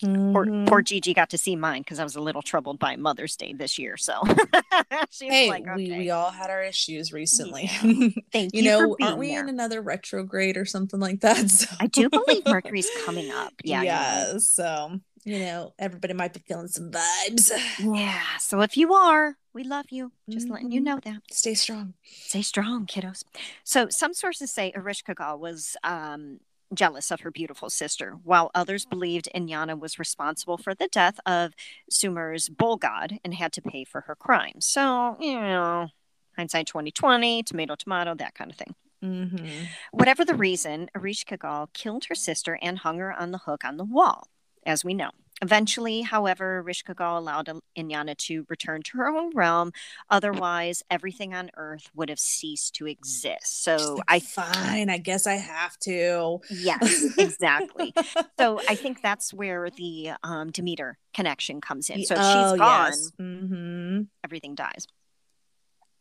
Poor, 0.00 0.46
Mhm. 0.46 0.68
poor 0.68 0.80
Gigi 0.80 1.12
got 1.12 1.28
to 1.30 1.38
see 1.38 1.56
mine 1.56 1.82
because 1.82 1.98
I 1.98 2.04
was 2.04 2.14
a 2.14 2.20
little 2.20 2.40
troubled 2.40 2.78
by 2.78 2.94
Mother's 2.94 3.34
Day 3.34 3.52
this 3.52 3.80
year. 3.80 3.96
So 3.96 4.22
she 5.10 5.24
was 5.26 5.34
Hey, 5.34 5.48
like, 5.48 5.64
we, 5.74 5.86
okay, 5.90 5.98
we 5.98 6.10
all 6.10 6.30
had 6.30 6.50
our 6.50 6.62
issues 6.62 7.12
recently. 7.12 7.66
thank 8.32 8.54
you 8.54 8.62
you, 8.62 8.62
know, 8.62 8.96
aren't 9.02 9.18
we 9.18 9.30
there. 9.30 9.40
in 9.42 9.48
another 9.48 9.82
retrograde 9.82 10.56
or 10.56 10.64
something 10.64 11.00
like 11.00 11.20
that? 11.22 11.36
So. 11.50 11.66
I 11.80 11.88
do 11.88 12.08
believe 12.08 12.46
Mercury's 12.46 12.88
coming 13.04 13.32
up. 13.32 13.52
Yeah, 13.64 13.82
Yeah. 13.82 14.38
So, 14.38 15.00
you 15.28 15.38
know, 15.40 15.74
everybody 15.78 16.14
might 16.14 16.32
be 16.32 16.40
feeling 16.40 16.68
some 16.68 16.90
vibes. 16.90 17.50
yeah. 17.78 18.22
So 18.38 18.60
if 18.62 18.76
you 18.76 18.94
are, 18.94 19.36
we 19.52 19.62
love 19.64 19.86
you. 19.90 20.12
Just 20.28 20.48
letting 20.48 20.72
you 20.72 20.80
Mhm. 20.80 20.84
know 20.84 21.00
that. 21.04 21.20
Stay 21.30 21.54
strong. 21.54 21.94
Stay 22.04 22.42
strong, 22.42 22.86
kiddos. 22.86 23.24
So 23.64 23.88
some 23.90 24.14
sources 24.14 24.50
say 24.52 24.72
Ereshkigal 24.76 25.38
was 25.38 25.76
um, 25.84 26.40
jealous 26.72 27.10
of 27.10 27.20
her 27.20 27.30
beautiful 27.30 27.68
sister, 27.70 28.12
while 28.24 28.50
others 28.54 28.84
believed 28.86 29.28
Inanna 29.34 29.78
was 29.78 29.98
responsible 29.98 30.58
for 30.58 30.74
the 30.74 30.88
death 30.88 31.18
of 31.26 31.52
Sumer's 31.90 32.48
bull 32.48 32.76
god 32.76 33.18
and 33.24 33.34
had 33.34 33.52
to 33.54 33.62
pay 33.62 33.84
for 33.84 34.02
her 34.02 34.14
crime. 34.14 34.60
So, 34.60 35.16
you 35.20 35.34
know, 35.40 35.88
hindsight 36.36 36.66
2020, 36.66 37.42
tomato, 37.42 37.74
tomato, 37.74 38.14
that 38.14 38.34
kind 38.34 38.50
of 38.50 38.56
thing. 38.56 38.74
Mm-hmm. 39.02 39.64
Whatever 39.92 40.24
the 40.24 40.34
reason, 40.34 40.88
Ereshkigal 40.96 41.72
killed 41.72 42.04
her 42.06 42.14
sister 42.14 42.58
and 42.60 42.78
hung 42.78 42.98
her 42.98 43.12
on 43.12 43.30
the 43.30 43.38
hook 43.38 43.64
on 43.64 43.76
the 43.76 43.84
wall, 43.84 44.26
as 44.68 44.84
we 44.84 44.94
know. 44.94 45.10
Eventually, 45.40 46.02
however, 46.02 46.64
Ereshkigal 46.66 47.16
allowed 47.16 47.48
Inanna 47.78 48.16
to 48.26 48.44
return 48.48 48.82
to 48.82 48.98
her 48.98 49.06
own 49.08 49.30
realm. 49.36 49.70
Otherwise, 50.10 50.82
everything 50.90 51.32
on 51.32 51.48
Earth 51.56 51.88
would 51.94 52.08
have 52.08 52.18
ceased 52.18 52.74
to 52.74 52.86
exist. 52.88 53.62
So 53.62 54.00
I 54.08 54.18
fine. 54.18 54.90
I 54.90 54.98
guess 54.98 55.28
I 55.28 55.34
have 55.34 55.78
to. 55.80 56.40
yes, 56.50 57.16
exactly. 57.16 57.94
so 58.36 58.60
I 58.68 58.74
think 58.74 59.00
that's 59.00 59.32
where 59.32 59.70
the 59.70 60.10
um, 60.24 60.50
Demeter 60.50 60.98
connection 61.14 61.60
comes 61.60 61.88
in. 61.88 62.04
So 62.04 62.14
if 62.14 62.20
Oh, 62.20 62.32
she's 62.52 62.58
gone, 62.60 62.86
yes. 62.90 63.12
Mm-hmm. 63.20 64.00
everything 64.24 64.56
dies. 64.56 64.86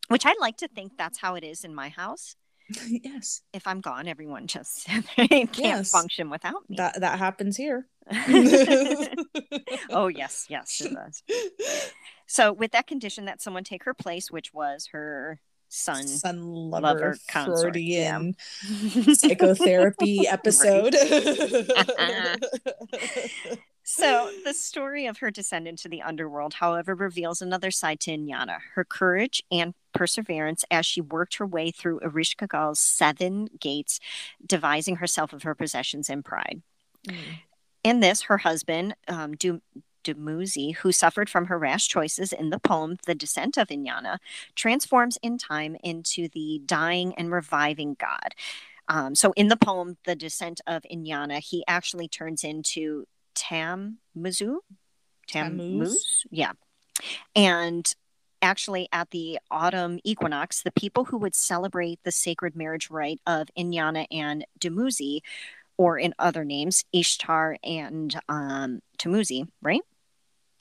Which 0.08 0.26
I 0.26 0.34
like 0.40 0.58
to 0.58 0.68
think 0.68 0.94
that's 0.98 1.20
how 1.20 1.36
it 1.36 1.44
is 1.44 1.64
in 1.64 1.76
my 1.76 1.90
house. 1.90 2.36
yes. 2.88 3.42
If 3.54 3.68
I'm 3.68 3.82
gone, 3.82 4.08
everyone 4.08 4.48
just 4.48 4.88
can't 5.16 5.58
Yes. 5.60 5.92
function 5.92 6.32
without 6.32 6.68
me. 6.70 6.78
That 6.78 7.02
that 7.02 7.20
happens 7.20 7.56
here. 7.56 7.88
oh 9.90 10.08
yes, 10.08 10.48
yes, 10.50 10.82
it 10.82 10.94
does. 10.94 11.24
So 12.26 12.54
with 12.54 12.72
that 12.72 12.88
condition 12.88 13.26
that 13.26 13.42
someone 13.42 13.64
take 13.64 13.84
her 13.84 13.94
place, 13.94 14.32
which 14.32 14.54
was 14.54 14.88
her 14.92 15.40
son. 15.70 16.08
Son 16.08 16.42
lover, 16.42 16.82
lover 16.84 17.18
consort, 17.30 17.74
Freudian 17.74 18.36
psychotherapy 19.14 20.28
episode. 20.28 20.96
So 23.90 24.30
the 24.44 24.54
story 24.54 25.06
of 25.06 25.20
her 25.20 25.32
descent 25.32 25.66
into 25.66 25.88
the 25.88 26.02
underworld, 26.02 26.56
however, 26.56 26.94
reveals 26.94 27.42
another 27.42 27.72
side 27.72 28.02
to 28.02 28.12
Inanna, 28.12 28.58
her 28.74 28.84
courage 28.84 29.42
and 29.50 29.74
perseverance 29.94 30.66
as 30.70 30.86
she 30.86 31.00
worked 31.00 31.38
her 31.38 31.48
way 31.48 31.72
through 31.72 32.02
Ereshkigal's 32.02 32.80
seven 32.82 33.48
gates, 33.62 34.02
devising 34.46 34.98
herself 34.98 35.32
of 35.32 35.44
her 35.44 35.56
possessions 35.56 36.10
and 36.10 36.26
pride. 36.26 36.64
Mm. 37.08 37.16
In 37.88 38.02
this, 38.02 38.24
her 38.24 38.40
husband, 38.40 38.96
um, 39.08 39.38
du- 39.38 39.62
Dumuzi, 40.04 40.76
who 40.76 40.92
suffered 40.92 41.30
from 41.30 41.46
her 41.46 41.58
rash 41.58 41.88
choices 41.88 42.34
in 42.34 42.50
the 42.50 42.60
poem 42.60 42.98
The 43.06 43.16
Descent 43.16 43.56
of 43.56 43.70
Inanna, 43.70 44.18
transforms 44.56 45.18
in 45.24 45.38
time 45.38 45.78
into 45.86 46.28
the 46.28 46.62
dying 46.66 47.16
and 47.16 47.32
reviving 47.32 47.96
god. 47.98 48.36
Um, 48.90 49.16
so 49.16 49.32
in 49.38 49.48
the 49.48 49.56
poem 49.56 49.96
The 50.04 50.18
Descent 50.18 50.60
of 50.68 50.84
Inanna, 50.92 51.40
he 51.40 51.64
actually 51.66 52.10
turns 52.10 52.44
into 52.44 53.06
Tammuz. 53.34 54.42
Tammuz? 55.26 56.26
Yeah. 56.30 56.52
And 57.38 57.96
actually 58.42 58.90
at 58.92 59.12
the 59.12 59.40
autumn 59.50 60.00
equinox, 60.04 60.62
the 60.62 60.72
people 60.72 61.06
who 61.06 61.18
would 61.18 61.36
celebrate 61.36 62.00
the 62.04 62.12
sacred 62.12 62.54
marriage 62.54 62.90
rite 62.90 63.22
of 63.26 63.48
Inanna 63.58 64.08
and 64.12 64.46
Dumuzi, 64.60 65.22
or 65.78 65.98
in 66.00 66.14
other 66.20 66.44
names, 66.44 66.84
Ishtar 66.92 67.58
and 67.64 68.20
um, 68.28 68.82
Tamuzi, 68.98 69.48
right? 69.62 69.82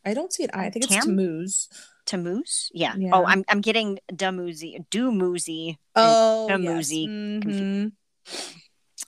I 0.04 0.14
don't 0.14 0.32
see 0.32 0.44
it. 0.44 0.50
I 0.54 0.70
think 0.70 0.84
it's 0.84 0.94
Tam? 0.94 1.04
Tammuz. 1.04 1.68
Tammuz? 2.04 2.70
Yeah. 2.72 2.94
Yeah. 2.96 3.10
Oh, 3.12 3.24
I'm, 3.26 3.44
I'm 3.48 3.60
getting 3.60 3.98
Dumuzi, 4.12 4.86
Dumuzi. 4.90 5.76
Oh, 5.96 6.46
Tamuzi. 6.48 7.02
yes. 7.42 7.44
Mhm. 7.44 7.92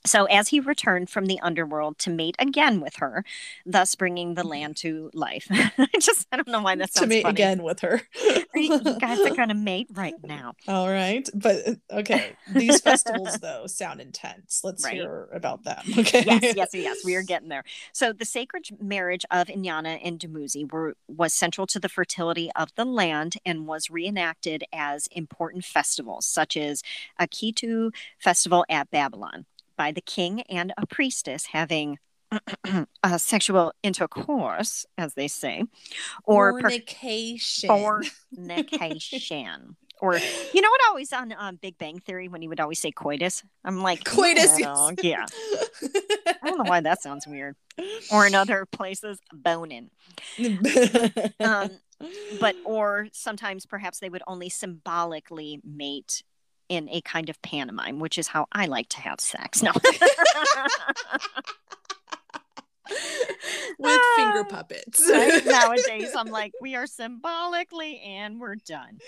So, 0.04 0.26
as 0.26 0.48
he 0.48 0.60
returned 0.60 1.10
from 1.10 1.26
the 1.26 1.40
underworld 1.40 1.98
to 2.00 2.10
mate 2.10 2.36
again 2.38 2.80
with 2.80 2.96
her, 2.96 3.24
thus 3.64 3.94
bringing 3.94 4.34
the 4.34 4.42
mm-hmm. 4.42 4.50
land 4.50 4.76
to 4.78 5.10
life. 5.14 5.46
I 5.50 5.88
just, 6.00 6.26
I 6.30 6.36
don't 6.36 6.48
know 6.48 6.60
why 6.62 6.74
that's 6.76 6.94
to 6.94 7.06
mate 7.06 7.22
funny. 7.22 7.32
again 7.32 7.62
with 7.62 7.80
her. 7.80 8.02
You 8.54 8.80
guys 8.98 9.20
are 9.20 9.30
going 9.34 9.48
to 9.48 9.54
mate 9.54 9.88
right 9.92 10.14
now. 10.22 10.54
All 10.66 10.88
right. 10.88 11.28
But 11.34 11.68
uh, 11.68 11.74
okay. 11.92 12.32
These 12.52 12.80
festivals, 12.80 13.38
though, 13.42 13.66
sound 13.66 14.00
intense. 14.00 14.62
Let's 14.64 14.84
Right. 14.84 14.94
hear 14.94 15.28
about 15.32 15.64
them. 15.64 15.82
Okay. 15.98 16.24
yes, 16.24 16.54
yes, 16.56 16.68
yes. 16.72 17.04
We 17.04 17.14
are 17.16 17.22
getting 17.22 17.48
there. 17.48 17.64
So 17.92 18.12
the 18.12 18.24
sacred 18.24 18.68
marriage 18.80 19.24
of 19.30 19.48
Inanna 19.48 20.00
and 20.04 20.18
Dumuzi 20.18 20.70
were 20.70 20.96
was 21.08 21.32
central 21.34 21.66
to 21.68 21.80
the 21.80 21.88
fertility 21.88 22.50
of 22.56 22.74
the 22.74 22.84
land 22.84 23.36
and 23.44 23.66
was 23.66 23.90
reenacted 23.90 24.64
as 24.72 25.06
important 25.08 25.64
festivals, 25.64 26.26
such 26.26 26.56
as 26.56 26.82
Akitu 27.20 27.90
festival 28.18 28.64
at 28.68 28.90
Babylon, 28.90 29.46
by 29.78 29.92
the 29.92 30.02
king 30.02 30.42
and 30.42 30.74
a 30.76 30.86
priestess 30.86 31.46
having 31.46 31.96
uh, 33.02 33.16
sexual 33.16 33.72
intercourse, 33.82 34.84
as 34.98 35.14
they 35.14 35.28
say, 35.28 35.64
or 36.24 36.52
per- 36.60 36.68
Fornication. 36.68 37.68
fornication. 38.36 39.76
Or 40.00 40.16
you 40.16 40.60
know 40.60 40.68
what? 40.68 40.80
Always 40.90 41.12
on 41.12 41.34
um, 41.36 41.56
Big 41.56 41.76
Bang 41.78 41.98
Theory 41.98 42.28
when 42.28 42.40
he 42.42 42.46
would 42.48 42.60
always 42.60 42.78
say 42.78 42.92
coitus. 42.92 43.42
I'm 43.64 43.82
like 43.82 44.04
Coitus, 44.04 44.56
"Oh, 44.64 44.92
yes. 45.02 45.30
yeah. 45.82 46.32
I 46.42 46.48
don't 46.48 46.58
know 46.58 46.70
why 46.70 46.80
that 46.80 47.02
sounds 47.02 47.26
weird. 47.26 47.56
Or 48.12 48.26
in 48.26 48.34
other 48.34 48.66
places, 48.66 49.18
boning. 49.32 49.90
Um, 51.40 51.70
but 52.40 52.54
or 52.64 53.08
sometimes 53.12 53.66
perhaps 53.66 53.98
they 53.98 54.08
would 54.08 54.22
only 54.28 54.48
symbolically 54.48 55.60
mate 55.64 56.22
in 56.68 56.88
a 56.90 57.00
kind 57.02 57.28
of 57.30 57.40
pantomime, 57.42 57.98
which 57.98 58.18
is 58.18 58.28
how 58.28 58.46
I 58.52 58.66
like 58.66 58.88
to 58.90 59.00
have 59.00 59.20
sex. 59.20 59.62
No. 59.62 59.72
with 63.78 64.00
finger 64.16 64.40
Ah, 64.40 64.48
puppets. 64.48 65.08
Right? 65.10 65.44
Nowadays, 65.44 66.10
I'm 66.16 66.28
like, 66.28 66.52
we 66.60 66.74
are 66.74 66.86
symbolically 66.86 68.00
and 68.00 68.40
we're 68.40 68.56
done. 68.56 68.98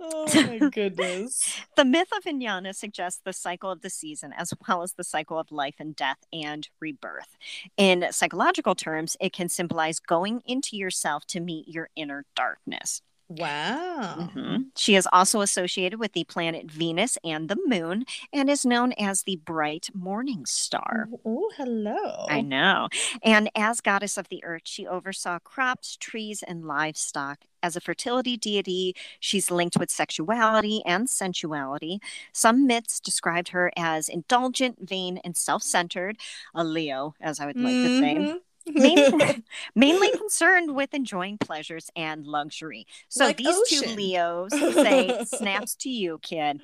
oh 0.00 0.26
my 0.34 0.58
goodness. 0.72 1.58
The 1.76 1.84
myth 1.84 2.08
of 2.16 2.24
Inanna 2.24 2.74
suggests 2.74 3.20
the 3.24 3.32
cycle 3.32 3.70
of 3.70 3.82
the 3.82 3.90
season 3.90 4.32
as 4.36 4.52
well 4.66 4.82
as 4.82 4.94
the 4.94 5.04
cycle 5.04 5.38
of 5.38 5.52
life 5.52 5.74
and 5.78 5.94
death 5.94 6.18
and 6.32 6.68
rebirth. 6.80 7.36
In 7.76 8.06
psychological 8.10 8.74
terms, 8.74 9.16
it 9.20 9.32
can 9.32 9.48
symbolize 9.48 10.00
going 10.00 10.42
into 10.46 10.76
yourself 10.76 11.26
to 11.26 11.40
meet 11.40 11.68
your 11.68 11.90
inner 11.94 12.24
darkness. 12.34 13.02
Wow. 13.28 14.32
Mhm. 14.34 14.70
She 14.76 14.94
is 14.96 15.08
also 15.12 15.40
associated 15.40 15.98
with 16.00 16.12
the 16.12 16.24
planet 16.24 16.70
Venus 16.70 17.18
and 17.24 17.48
the 17.48 17.58
moon 17.66 18.04
and 18.32 18.48
is 18.50 18.64
known 18.66 18.92
as 18.94 19.22
the 19.22 19.36
bright 19.36 19.88
morning 19.94 20.46
star. 20.46 21.10
Oh, 21.24 21.50
hello. 21.56 22.26
I 22.30 22.42
know. 22.42 22.88
And 23.22 23.50
as 23.56 23.80
goddess 23.80 24.16
of 24.18 24.28
the 24.28 24.44
earth, 24.44 24.62
she 24.64 24.86
oversaw 24.86 25.38
crops, 25.38 25.96
trees, 25.96 26.42
and 26.42 26.66
livestock. 26.66 27.44
As 27.62 27.74
a 27.74 27.80
fertility 27.80 28.36
deity, 28.36 28.94
she's 29.18 29.50
linked 29.50 29.78
with 29.78 29.90
sexuality 29.90 30.82
and 30.84 31.08
sensuality. 31.08 32.00
Some 32.32 32.66
myths 32.66 33.00
described 33.00 33.48
her 33.48 33.72
as 33.76 34.08
indulgent, 34.08 34.78
vain, 34.88 35.18
and 35.24 35.36
self 35.36 35.62
centered, 35.62 36.18
a 36.54 36.64
Leo, 36.64 37.14
as 37.20 37.40
I 37.40 37.46
would 37.46 37.60
like 37.60 37.80
to 37.80 37.88
say. 37.90 38.34
Mainly, 38.72 39.44
mainly 39.74 40.10
concerned 40.10 40.74
with 40.74 40.94
enjoying 40.94 41.38
pleasures 41.38 41.90
and 41.96 42.26
luxury. 42.26 42.86
So 43.08 43.26
Like 43.26 43.36
these 43.36 43.56
two. 43.68 43.94
Leos 43.94 44.50
say, 44.74 45.24
snaps 45.24 45.74
to 45.76 45.90
you, 45.90 46.18
kid. 46.22 46.60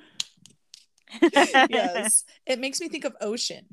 yes. 1.21 2.23
It 2.45 2.59
makes 2.59 2.79
me 2.79 2.87
think 2.87 3.05
of 3.05 3.15
Ocean. 3.21 3.65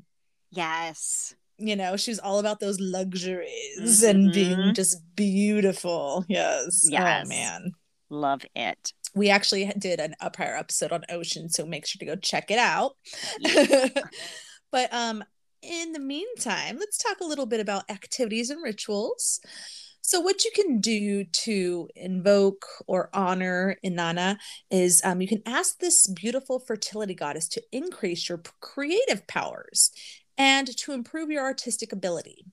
Yes. 0.51 1.35
You 1.57 1.75
know, 1.75 1.97
she's 1.97 2.19
all 2.19 2.39
about 2.39 2.59
those 2.59 2.79
luxuries 2.79 4.03
and 4.03 4.31
being 4.31 4.73
just 4.73 4.97
beautiful. 5.15 6.25
Yes. 6.27 6.87
Yes. 6.89 7.25
Oh, 7.25 7.29
man. 7.29 7.71
Love 8.09 8.45
it. 8.55 8.93
We 9.15 9.29
actually 9.29 9.65
did 9.77 9.99
an, 9.99 10.15
a 10.19 10.31
prior 10.31 10.55
episode 10.55 10.91
on 10.91 11.03
Ocean, 11.09 11.49
so 11.49 11.65
make 11.65 11.85
sure 11.85 11.99
to 11.99 12.05
go 12.05 12.15
check 12.15 12.49
it 12.49 12.57
out. 12.59 12.93
but 14.71 14.91
um, 14.93 15.23
in 15.63 15.93
the 15.93 15.99
meantime, 15.99 16.77
let's 16.79 16.97
talk 16.97 17.19
a 17.21 17.25
little 17.25 17.45
bit 17.45 17.59
about 17.59 17.89
activities 17.89 18.49
and 18.49 18.63
rituals. 18.63 19.39
So, 20.01 20.19
what 20.19 20.43
you 20.43 20.51
can 20.53 20.81
do 20.81 21.23
to 21.23 21.87
invoke 21.95 22.65
or 22.87 23.09
honor 23.13 23.77
Inanna 23.85 24.37
is 24.69 25.01
um, 25.05 25.21
you 25.21 25.27
can 25.27 25.41
ask 25.45 25.79
this 25.79 26.07
beautiful 26.07 26.59
fertility 26.59 27.15
goddess 27.15 27.47
to 27.49 27.63
increase 27.71 28.27
your 28.27 28.41
creative 28.59 29.25
powers 29.27 29.91
and 30.37 30.75
to 30.77 30.91
improve 30.91 31.29
your 31.31 31.43
artistic 31.43 31.93
ability. 31.93 32.45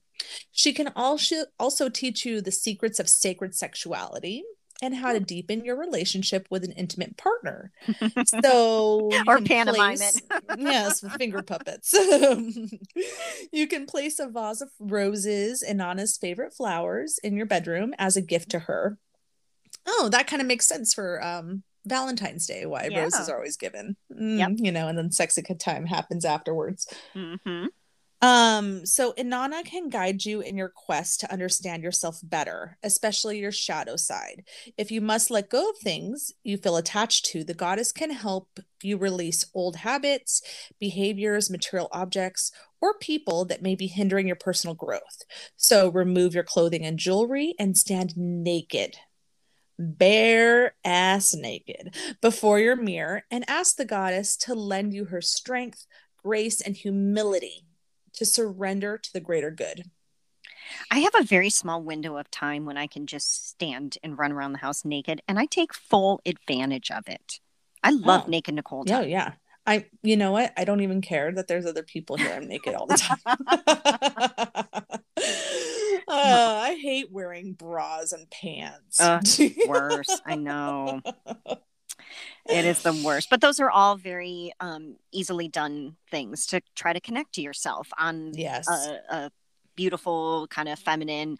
She 0.51 0.71
can 0.71 0.93
also 0.95 1.45
also 1.59 1.89
teach 1.89 2.25
you 2.25 2.41
the 2.41 2.51
secrets 2.51 2.99
of 2.99 3.09
sacred 3.09 3.53
sexuality 3.53 4.43
and 4.81 4.95
how 4.95 5.13
to 5.13 5.19
deepen 5.19 5.63
your 5.63 5.77
relationship 5.77 6.47
with 6.49 6.63
an 6.63 6.71
intimate 6.73 7.17
partner. 7.17 7.71
So, 8.25 9.09
Or 9.27 9.39
pantomime 9.41 9.97
place- 9.97 10.21
yes, 10.57 11.03
with 11.03 11.11
finger 11.13 11.41
puppets. 11.43 11.93
you 13.51 13.67
can 13.67 13.85
place 13.85 14.19
a 14.19 14.27
vase 14.27 14.61
of 14.61 14.69
roses 14.79 15.61
and 15.61 15.81
Anna's 15.81 16.17
favorite 16.17 16.53
flowers 16.53 17.19
in 17.23 17.35
your 17.37 17.45
bedroom 17.45 17.93
as 17.97 18.15
a 18.17 18.21
gift 18.21 18.49
to 18.51 18.59
her. 18.59 18.97
Oh, 19.85 20.09
that 20.11 20.27
kind 20.27 20.41
of 20.41 20.47
makes 20.47 20.67
sense 20.67 20.93
for 20.93 21.23
um 21.25 21.63
Valentine's 21.85 22.45
Day, 22.45 22.65
why 22.67 22.87
Yeah. 22.91 23.01
roses 23.01 23.27
are 23.27 23.35
always 23.37 23.57
given. 23.57 23.95
Mm, 24.13 24.37
Yep. 24.37 24.51
You 24.57 24.71
know, 24.71 24.87
and 24.87 24.97
then 24.97 25.11
sexy 25.11 25.41
time 25.41 25.85
happens 25.87 26.25
afterwards. 26.25 26.87
hmm 27.13 27.65
Um, 28.21 28.85
so 28.85 29.13
Inanna 29.13 29.65
can 29.65 29.89
guide 29.89 30.25
you 30.25 30.41
in 30.41 30.55
your 30.55 30.69
quest 30.69 31.21
to 31.21 31.31
understand 31.31 31.81
yourself 31.81 32.19
better, 32.21 32.77
especially 32.83 33.39
your 33.39 33.51
shadow 33.51 33.95
side. 33.95 34.43
If 34.77 34.91
you 34.91 35.01
must 35.01 35.31
let 35.31 35.49
go 35.49 35.71
of 35.71 35.77
things 35.77 36.31
you 36.43 36.57
feel 36.57 36.77
attached 36.77 37.25
to, 37.27 37.43
the 37.43 37.55
goddess 37.55 37.91
can 37.91 38.11
help 38.11 38.59
you 38.83 38.97
release 38.97 39.45
old 39.55 39.77
habits, 39.77 40.43
behaviors, 40.79 41.49
material 41.49 41.89
objects, 41.91 42.51
or 42.79 42.93
people 42.99 43.43
that 43.45 43.63
may 43.63 43.73
be 43.73 43.87
hindering 43.87 44.27
your 44.27 44.35
personal 44.35 44.75
growth. 44.75 45.23
So 45.55 45.89
remove 45.89 46.35
your 46.35 46.43
clothing 46.43 46.85
and 46.85 46.99
jewelry 46.99 47.55
and 47.57 47.75
stand 47.75 48.13
naked. 48.15 48.97
Bare 49.79 50.75
ass 50.85 51.33
naked 51.33 51.95
before 52.21 52.59
your 52.59 52.75
mirror 52.75 53.23
and 53.31 53.43
ask 53.47 53.77
the 53.77 53.85
goddess 53.85 54.37
to 54.37 54.53
lend 54.53 54.93
you 54.93 55.05
her 55.05 55.21
strength, 55.21 55.87
grace, 56.23 56.61
and 56.61 56.75
humility 56.75 57.65
to 58.13 58.25
surrender 58.25 58.97
to 58.97 59.13
the 59.13 59.19
greater 59.19 59.51
good. 59.51 59.83
I 60.89 60.99
have 60.99 61.13
a 61.19 61.23
very 61.23 61.49
small 61.49 61.81
window 61.81 62.17
of 62.17 62.29
time 62.31 62.65
when 62.65 62.77
I 62.77 62.87
can 62.87 63.05
just 63.07 63.49
stand 63.49 63.97
and 64.03 64.17
run 64.17 64.31
around 64.31 64.53
the 64.53 64.59
house 64.59 64.85
naked, 64.85 65.21
and 65.27 65.37
I 65.39 65.45
take 65.45 65.73
full 65.73 66.21
advantage 66.25 66.91
of 66.91 67.07
it. 67.07 67.39
I 67.83 67.91
love 67.91 68.23
Oh. 68.27 68.29
naked 68.29 68.53
Nicole. 68.55 68.83
Yeah, 68.85 68.99
time. 69.01 69.09
yeah. 69.09 69.31
I, 69.65 69.85
you 70.01 70.17
know 70.17 70.31
what? 70.31 70.53
I 70.57 70.63
don't 70.63 70.81
even 70.81 71.01
care 71.01 71.31
that 71.33 71.47
there's 71.47 71.65
other 71.65 71.83
people 71.83 72.15
here. 72.15 72.31
I'm 72.31 72.47
naked 72.47 72.73
all 72.73 72.87
the 72.87 72.97
time. 72.97 73.17
Uh, 76.07 76.59
I 76.63 76.77
hate 76.81 77.09
wearing 77.11 77.53
bras 77.53 78.11
and 78.11 78.29
pants. 78.29 78.99
Ugh, 78.99 79.23
Worse. 79.67 80.19
I 80.25 80.35
know. 80.35 80.99
It 82.49 82.65
is 82.65 82.81
the 82.83 82.93
worst. 83.05 83.29
But 83.29 83.41
those 83.41 83.59
are 83.59 83.69
all 83.69 83.95
very 83.95 84.51
um, 84.59 84.95
easily 85.11 85.47
done 85.47 85.95
things 86.09 86.45
to 86.47 86.61
try 86.75 86.93
to 86.93 86.99
connect 86.99 87.33
to 87.33 87.41
yourself 87.41 87.89
on 87.97 88.31
yes. 88.33 88.67
a, 88.67 88.99
a 89.15 89.31
beautiful 89.77 90.47
kind 90.49 90.67
of 90.67 90.77
feminine 90.77 91.37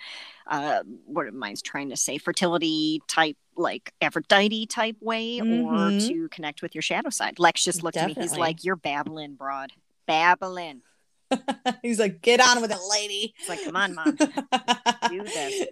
uh 0.48 0.82
what 1.06 1.28
am 1.28 1.44
i 1.44 1.54
trying 1.66 1.90
to 1.90 1.98
say 1.98 2.18
fertility 2.18 3.02
type 3.10 3.36
like 3.58 3.94
aphrodite 4.02 4.66
type 4.68 4.96
way 5.02 5.42
or 5.42 5.44
Mhm. 5.46 6.08
to 6.08 6.30
connect 6.30 6.62
with 6.62 6.74
your 6.74 6.82
shadow 6.82 7.10
side 7.10 7.40
lex 7.40 7.62
just 7.66 7.84
looked 7.84 7.98
at 7.98 8.08
me 8.08 8.14
he's 8.14 8.38
like 8.38 8.64
you're 8.64 8.78
babbling 8.78 9.36
broad 9.36 9.74
babbling 10.08 10.82
He's 11.82 12.00
like, 12.00 12.22
get 12.22 12.40
on 12.42 12.62
with 12.62 12.72
it, 12.72 12.78
lady. 12.90 13.34
it's 13.40 13.48
like 13.50 13.64
come 13.64 13.76
on 13.76 13.94
mom 13.96 14.16
do 15.10 15.24
this. 15.24 15.66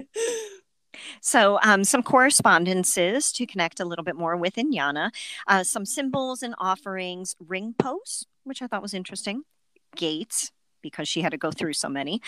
So 1.21 1.59
um, 1.63 1.83
some 1.83 2.03
correspondences 2.03 3.31
to 3.33 3.45
connect 3.45 3.79
a 3.79 3.85
little 3.85 4.03
bit 4.03 4.15
more 4.15 4.35
with 4.35 4.55
Inanna, 4.55 5.11
uh, 5.47 5.63
some 5.63 5.85
symbols 5.85 6.43
and 6.43 6.55
offerings, 6.57 7.35
ring 7.39 7.75
posts, 7.77 8.25
which 8.43 8.61
I 8.61 8.67
thought 8.67 8.81
was 8.81 8.93
interesting, 8.93 9.43
gates, 9.95 10.51
because 10.81 11.07
she 11.07 11.21
had 11.21 11.31
to 11.31 11.37
go 11.37 11.51
through 11.51 11.73
so 11.73 11.89
many, 11.89 12.21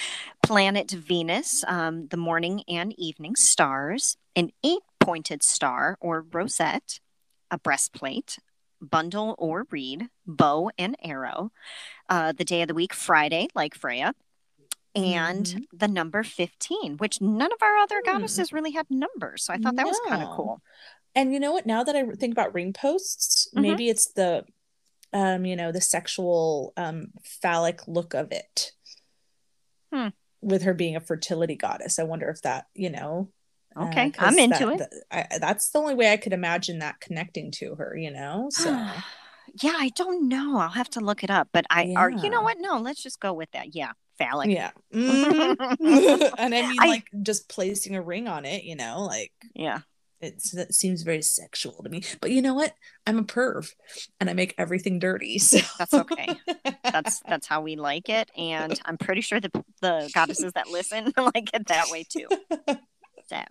planet 0.43 0.91
Venus, 0.91 1.63
um, 1.67 2.07
the 2.07 2.17
morning 2.17 2.63
and 2.67 2.93
evening 2.99 3.35
stars, 3.35 4.17
an 4.35 4.51
eight 4.63 4.81
pointed 4.99 5.41
star 5.41 5.97
or 6.01 6.25
rosette, 6.31 6.99
a 7.49 7.57
breastplate, 7.57 8.37
bundle 8.81 9.35
or 9.37 9.65
reed, 9.71 10.09
bow 10.25 10.71
and 10.77 10.95
arrow, 11.03 11.51
uh, 12.09 12.31
the 12.31 12.45
day 12.45 12.61
of 12.61 12.67
the 12.67 12.73
week, 12.73 12.93
Friday, 12.93 13.47
like 13.55 13.75
Freya, 13.75 14.13
and 14.95 15.45
Mhm. 15.45 15.65
the 15.73 15.87
number 15.87 16.23
15, 16.23 16.97
which 16.97 17.21
none 17.21 17.51
of 17.51 17.61
our 17.61 17.77
other 17.77 18.01
Hmm. 18.05 18.11
goddesses 18.13 18.51
really 18.51 18.71
had 18.71 18.87
numbers. 18.89 19.43
So 19.45 19.53
I 19.53 19.57
thought 19.57 19.75
that 19.77 19.85
was 19.87 19.99
kind 20.07 20.21
of 20.23 20.35
cool. 20.35 20.61
And 21.15 21.33
you 21.33 21.39
know 21.39 21.51
what? 21.51 21.65
Now 21.65 21.83
that 21.83 21.95
I 21.95 22.03
think 22.11 22.33
about 22.33 22.53
ring 22.53 22.73
posts, 22.73 23.47
Mhm. 23.55 23.61
maybe 23.61 23.89
it's 23.89 24.07
the 24.11 24.45
um, 25.13 25.45
you 25.45 25.57
know, 25.57 25.73
the 25.73 25.81
sexual 25.81 26.71
um 26.77 27.11
phallic 27.21 27.85
look 27.85 28.13
of 28.13 28.31
it. 28.31 28.71
Hmm. 29.93 30.07
With 30.41 30.63
her 30.63 30.73
being 30.73 30.95
a 30.95 31.01
fertility 31.01 31.55
goddess. 31.55 31.99
I 31.99 32.03
wonder 32.03 32.29
if 32.29 32.41
that, 32.43 32.67
you 32.73 32.89
know, 32.89 33.29
uh, 33.75 33.87
Okay, 33.87 34.09
'cause 34.11 34.25
I'm 34.33 34.39
into 34.39 34.65
that- 34.67 34.73
it. 34.73 34.91
that- 35.11 35.33
I, 35.33 35.37
that's 35.37 35.69
the 35.69 35.79
only 35.79 35.95
way 35.95 36.13
I 36.13 36.17
could 36.17 36.31
imagine 36.33 36.79
that 36.79 37.01
connecting 37.01 37.51
to 37.51 37.75
her, 37.75 37.95
you 37.97 38.09
know? 38.09 38.47
So 38.51 38.69
yeah, 39.61 39.75
I 39.75 39.89
don't 39.95 40.29
know. 40.29 40.59
I'll 40.59 40.69
have 40.69 40.89
to 40.91 41.01
look 41.01 41.23
it 41.25 41.29
up. 41.29 41.49
But 41.51 41.65
I 41.69 41.93
are 41.97 42.09
you 42.09 42.29
know 42.29 42.41
what? 42.41 42.57
No, 42.59 42.77
let's 42.77 43.03
just 43.03 43.19
go 43.19 43.33
with 43.33 43.51
that. 43.51 43.75
Yeah, 43.75 43.91
phallic. 44.23 44.49
yeah. 44.49 44.71
Mhm. 44.93 45.55
and 46.37 46.55
I 46.55 46.61
mean 46.69 46.77
I- 46.79 46.87
like 46.87 47.05
just 47.21 47.49
placing 47.49 47.95
a 47.95 48.01
ring 48.01 48.27
on 48.27 48.45
it, 48.45 48.63
you 48.63 48.75
know, 48.75 49.01
like 49.03 49.31
Yeah. 49.53 49.79
it's 50.19 50.53
it 50.53 50.73
seems 50.73 51.01
very 51.03 51.21
sexual 51.21 51.81
to 51.83 51.89
me. 51.89 52.03
But 52.21 52.31
you 52.31 52.41
know 52.41 52.53
what? 52.53 52.73
I'm 53.07 53.17
a 53.19 53.23
perv 53.23 53.73
and 54.19 54.29
I 54.29 54.33
make 54.33 54.53
everything 54.57 54.99
dirty. 54.99 55.39
So 55.51 55.59
That's 55.79 55.93
okay. 55.93 56.29
That's 56.83 57.21
that's 57.27 57.47
how 57.47 57.61
we 57.61 57.75
like 57.77 58.09
it, 58.09 58.29
and 58.37 58.79
I'm 58.85 58.97
pretty 58.97 59.21
sure 59.21 59.39
the 59.39 59.51
the 59.81 60.11
goddesses 60.13 60.53
that 60.53 60.67
listen 60.69 61.11
like 61.35 61.49
it 61.53 61.67
that 61.67 61.85
way 61.89 62.03
too. 62.03 62.27
So, 63.27 63.41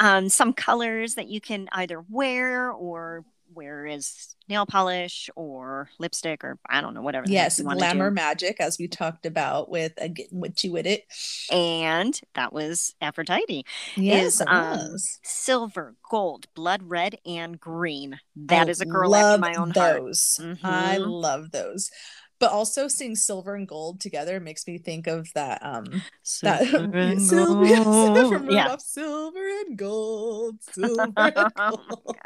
um, 0.00 0.28
some 0.30 0.54
colors 0.54 1.16
that 1.16 1.28
you 1.28 1.38
can 1.40 1.68
either 1.72 2.02
wear 2.08 2.70
or 2.72 3.24
wear 3.56 3.86
as 3.86 4.36
nail 4.48 4.66
polish 4.66 5.28
or 5.34 5.88
lipstick 5.98 6.44
or 6.44 6.58
I 6.68 6.80
don't 6.80 6.94
know 6.94 7.02
whatever. 7.02 7.26
yes, 7.28 7.60
glamour 7.60 8.10
magic, 8.10 8.60
as 8.60 8.78
we 8.78 8.86
talked 8.86 9.26
about 9.26 9.70
with 9.70 9.92
uh, 10.00 10.08
getting 10.08 10.40
witchy 10.40 10.68
with 10.68 10.86
it. 10.86 11.04
and 11.50 12.20
that 12.34 12.52
was 12.52 12.94
Aphrodite. 13.00 13.64
Yes, 13.96 14.40
it 14.40 14.48
um, 14.48 14.78
was. 14.92 15.18
Silver, 15.22 15.96
gold, 16.08 16.46
blood 16.54 16.82
red, 16.84 17.16
and 17.24 17.58
green. 17.58 18.20
That 18.36 18.68
I 18.68 18.70
is 18.70 18.80
a 18.80 18.86
girl 18.86 19.14
after 19.14 19.30
love 19.30 19.40
my 19.40 19.54
own 19.54 19.70
heart. 19.70 20.02
those. 20.02 20.40
I 20.62 20.98
love 20.98 21.50
those. 21.50 21.90
But 22.38 22.50
also 22.52 22.86
seeing 22.88 23.16
silver 23.16 23.54
and 23.54 23.66
gold 23.66 23.98
together 24.00 24.40
makes 24.40 24.66
me 24.66 24.76
think 24.78 25.06
of 25.06 25.32
that 25.34 25.64
um 25.64 26.02
that 26.42 26.66
Silver 26.66 26.98
and 26.98 27.22
Silver- 27.22 27.64
gold. 27.84 28.32
from 28.32 28.50
Yeah. 28.50 28.62
Rudolph, 28.64 28.80
silver 28.82 29.48
and 29.66 29.78
gold, 29.78 30.56
silver 30.72 31.12
and 31.16 31.52
gold. 31.54 32.16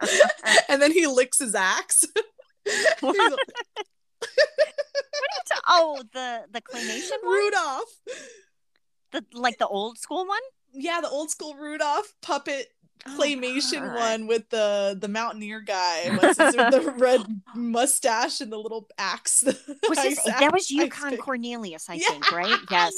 and 0.69 0.83
then 0.83 0.91
he 0.93 1.07
licks 1.07 1.39
his 1.39 1.55
axe. 1.55 2.05
What? 3.01 3.17
like, 3.17 3.39
Oh, 5.69 6.03
the 6.13 6.43
the 6.51 6.61
claymation 6.61 7.23
one, 7.23 7.33
Rudolph. 7.39 7.91
the 9.13 9.25
like 9.33 9.59
the 9.59 9.67
old 9.67 9.99
school 9.99 10.27
one. 10.27 10.41
Yeah, 10.73 11.01
the 11.01 11.09
old 11.09 11.31
school 11.31 11.55
Rudolph 11.55 12.13
puppet 12.23 12.69
Oh, 13.07 13.17
claymation 13.19 13.81
God. 13.81 13.97
one 13.97 14.27
with 14.27 14.49
the 14.51 14.97
the 15.01 15.09
mountaineer 15.09 15.61
guy. 15.61 16.17
What's 16.17 16.39
his, 16.39 16.55
the 16.55 16.95
red 16.99 17.23
mustache 17.55 18.41
and 18.41 18.53
the 18.53 18.59
little 18.59 18.89
axe. 18.99 19.43
Was 19.45 19.99
ice 19.99 20.05
his, 20.09 20.19
axe- 20.27 20.41
that 20.41 20.53
was 20.53 20.71
Yukon. 20.71 21.17
Cornelius, 21.17 21.89
I 21.89 21.95
Yeah, 21.95 22.09
think, 22.09 22.31
right? 22.33 22.59
Yes. 22.71 22.93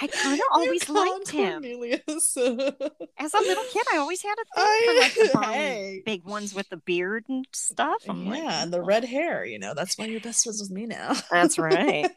I 0.00 0.06
kind 0.08 0.34
of 0.34 0.40
always 0.52 0.88
Yukon 0.88 0.94
liked 0.96 1.30
him. 1.30 1.64
As 1.64 3.34
a 3.34 3.40
little 3.40 3.64
kid, 3.72 3.84
I 3.92 3.98
always 3.98 4.22
had 4.22 4.34
a 4.34 4.44
thing 4.54 4.64
I- 4.64 5.08
for 5.12 5.22
like 5.22 5.32
the 5.32 5.52
hey. 5.52 6.02
big 6.04 6.24
ones 6.24 6.54
with 6.54 6.68
the 6.70 6.76
beard 6.78 7.24
and 7.28 7.46
stuff. 7.52 8.02
I'm 8.08 8.26
like, 8.26 8.42
yeah, 8.42 8.62
and 8.62 8.72
the 8.72 8.78
"Oh." 8.80 8.84
red 8.84 9.04
hair. 9.04 9.44
You 9.44 9.58
know, 9.58 9.74
that's 9.74 9.96
why 9.98 10.06
you're 10.06 10.20
best 10.20 10.44
friends 10.44 10.60
with 10.60 10.70
me 10.70 10.86
now. 10.86 11.14
That's 11.30 11.58
right. 11.58 12.08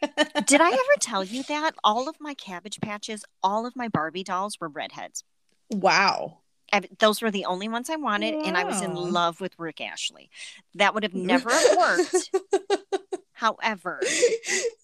Did 0.45 0.61
I 0.61 0.69
ever 0.69 0.95
tell 0.99 1.23
you 1.23 1.43
that 1.43 1.75
all 1.83 2.07
of 2.09 2.15
my 2.19 2.33
Cabbage 2.33 2.79
Patches, 2.81 3.23
all 3.43 3.65
of 3.65 3.75
my 3.75 3.87
Barbie 3.87 4.23
dolls 4.23 4.59
were 4.59 4.69
redheads? 4.69 5.23
wow. 5.71 6.39
I, 6.71 6.81
those 6.99 7.21
were 7.21 7.31
the 7.31 7.45
only 7.45 7.67
ones 7.69 7.89
I 7.89 7.95
wanted, 7.95 8.35
and 8.45 8.55
I 8.57 8.63
was 8.63 8.81
in 8.81 8.93
love 8.95 9.41
with 9.41 9.53
Rick 9.57 9.81
Astley. 9.81 10.29
That 10.75 10.93
would 10.93 11.03
have 11.03 11.13
never 11.15 11.49
worked. 11.77 12.31
However, 13.33 14.01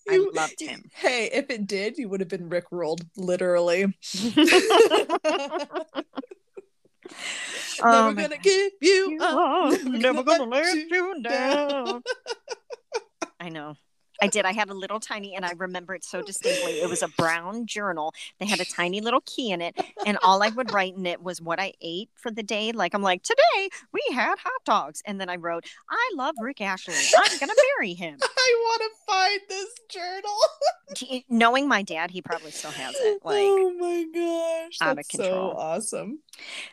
You- 0.07 0.31
loved 0.33 0.59
him. 0.61 0.89
Hey, 0.93 1.29
if 1.33 1.49
it 1.49 1.67
did, 1.67 1.97
you 1.97 2.07
would 2.09 2.19
have 2.21 2.29
been 2.29 2.47
Rick 2.49 2.65
rolled, 2.71 3.05
literally. 3.17 3.93
Never 7.83 8.11
my 8.11 8.13
gonna 8.13 8.29
God. 8.29 8.41
give 8.43 8.71
you 8.81 9.11
You 9.11 9.19
up. 9.21 9.71
never 9.83 9.97
never 9.97 10.23
gonna 10.23 10.39
gonna 10.39 10.51
let 10.51 10.65
let 10.65 10.75
you 10.75 10.87
you 10.89 11.21
down. 11.21 11.85
down. 11.85 12.03
I 13.39 13.49
know. 13.49 13.75
I 14.21 14.27
did. 14.27 14.45
I 14.45 14.53
had 14.53 14.69
a 14.69 14.73
little 14.73 14.99
tiny, 14.99 15.35
and 15.35 15.45
I 15.45 15.51
remember 15.57 15.93
it 15.95 16.03
so 16.03 16.21
distinctly. 16.21 16.81
It 16.81 16.89
was 16.89 17.01
a 17.03 17.07
brown 17.09 17.65
journal. 17.65 18.13
They 18.39 18.45
had 18.45 18.59
a 18.59 18.65
tiny 18.65 19.01
little 19.01 19.21
key 19.25 19.51
in 19.51 19.61
it, 19.61 19.77
and 20.05 20.17
all 20.23 20.41
I 20.43 20.49
would 20.49 20.71
write 20.73 20.95
in 20.95 21.05
it 21.05 21.21
was 21.21 21.41
what 21.41 21.59
I 21.59 21.73
ate 21.81 22.09
for 22.15 22.31
the 22.31 22.43
day. 22.43 22.71
Like 22.71 22.93
I'm 22.93 23.01
like, 23.01 23.23
today 23.23 23.69
we 23.91 24.01
had 24.13 24.37
hot 24.37 24.63
dogs, 24.65 25.01
and 25.05 25.19
then 25.19 25.29
I 25.29 25.35
wrote, 25.35 25.65
I 25.89 26.11
love 26.15 26.35
Rick 26.41 26.61
Astley. 26.61 26.95
I'm 27.17 27.39
gonna 27.39 27.53
marry 27.77 27.93
him. 27.93 28.17
I 28.23 28.55
want 28.61 28.81
to 28.83 28.89
find 29.11 29.41
this 29.49 29.69
journal. 29.89 30.31
He- 30.97 31.25
Knowing 31.27 31.67
my 31.67 31.81
dad, 31.81 32.11
he 32.11 32.21
probably 32.21 32.51
still 32.51 32.69
has 32.71 32.95
it. 32.99 33.19
Like, 33.25 33.37
oh 33.39 33.73
my 33.79 34.05
gosh, 34.13 34.77
out 34.87 34.99
of 34.99 35.07
control. 35.07 35.51
so 35.53 35.57
awesome. 35.57 36.19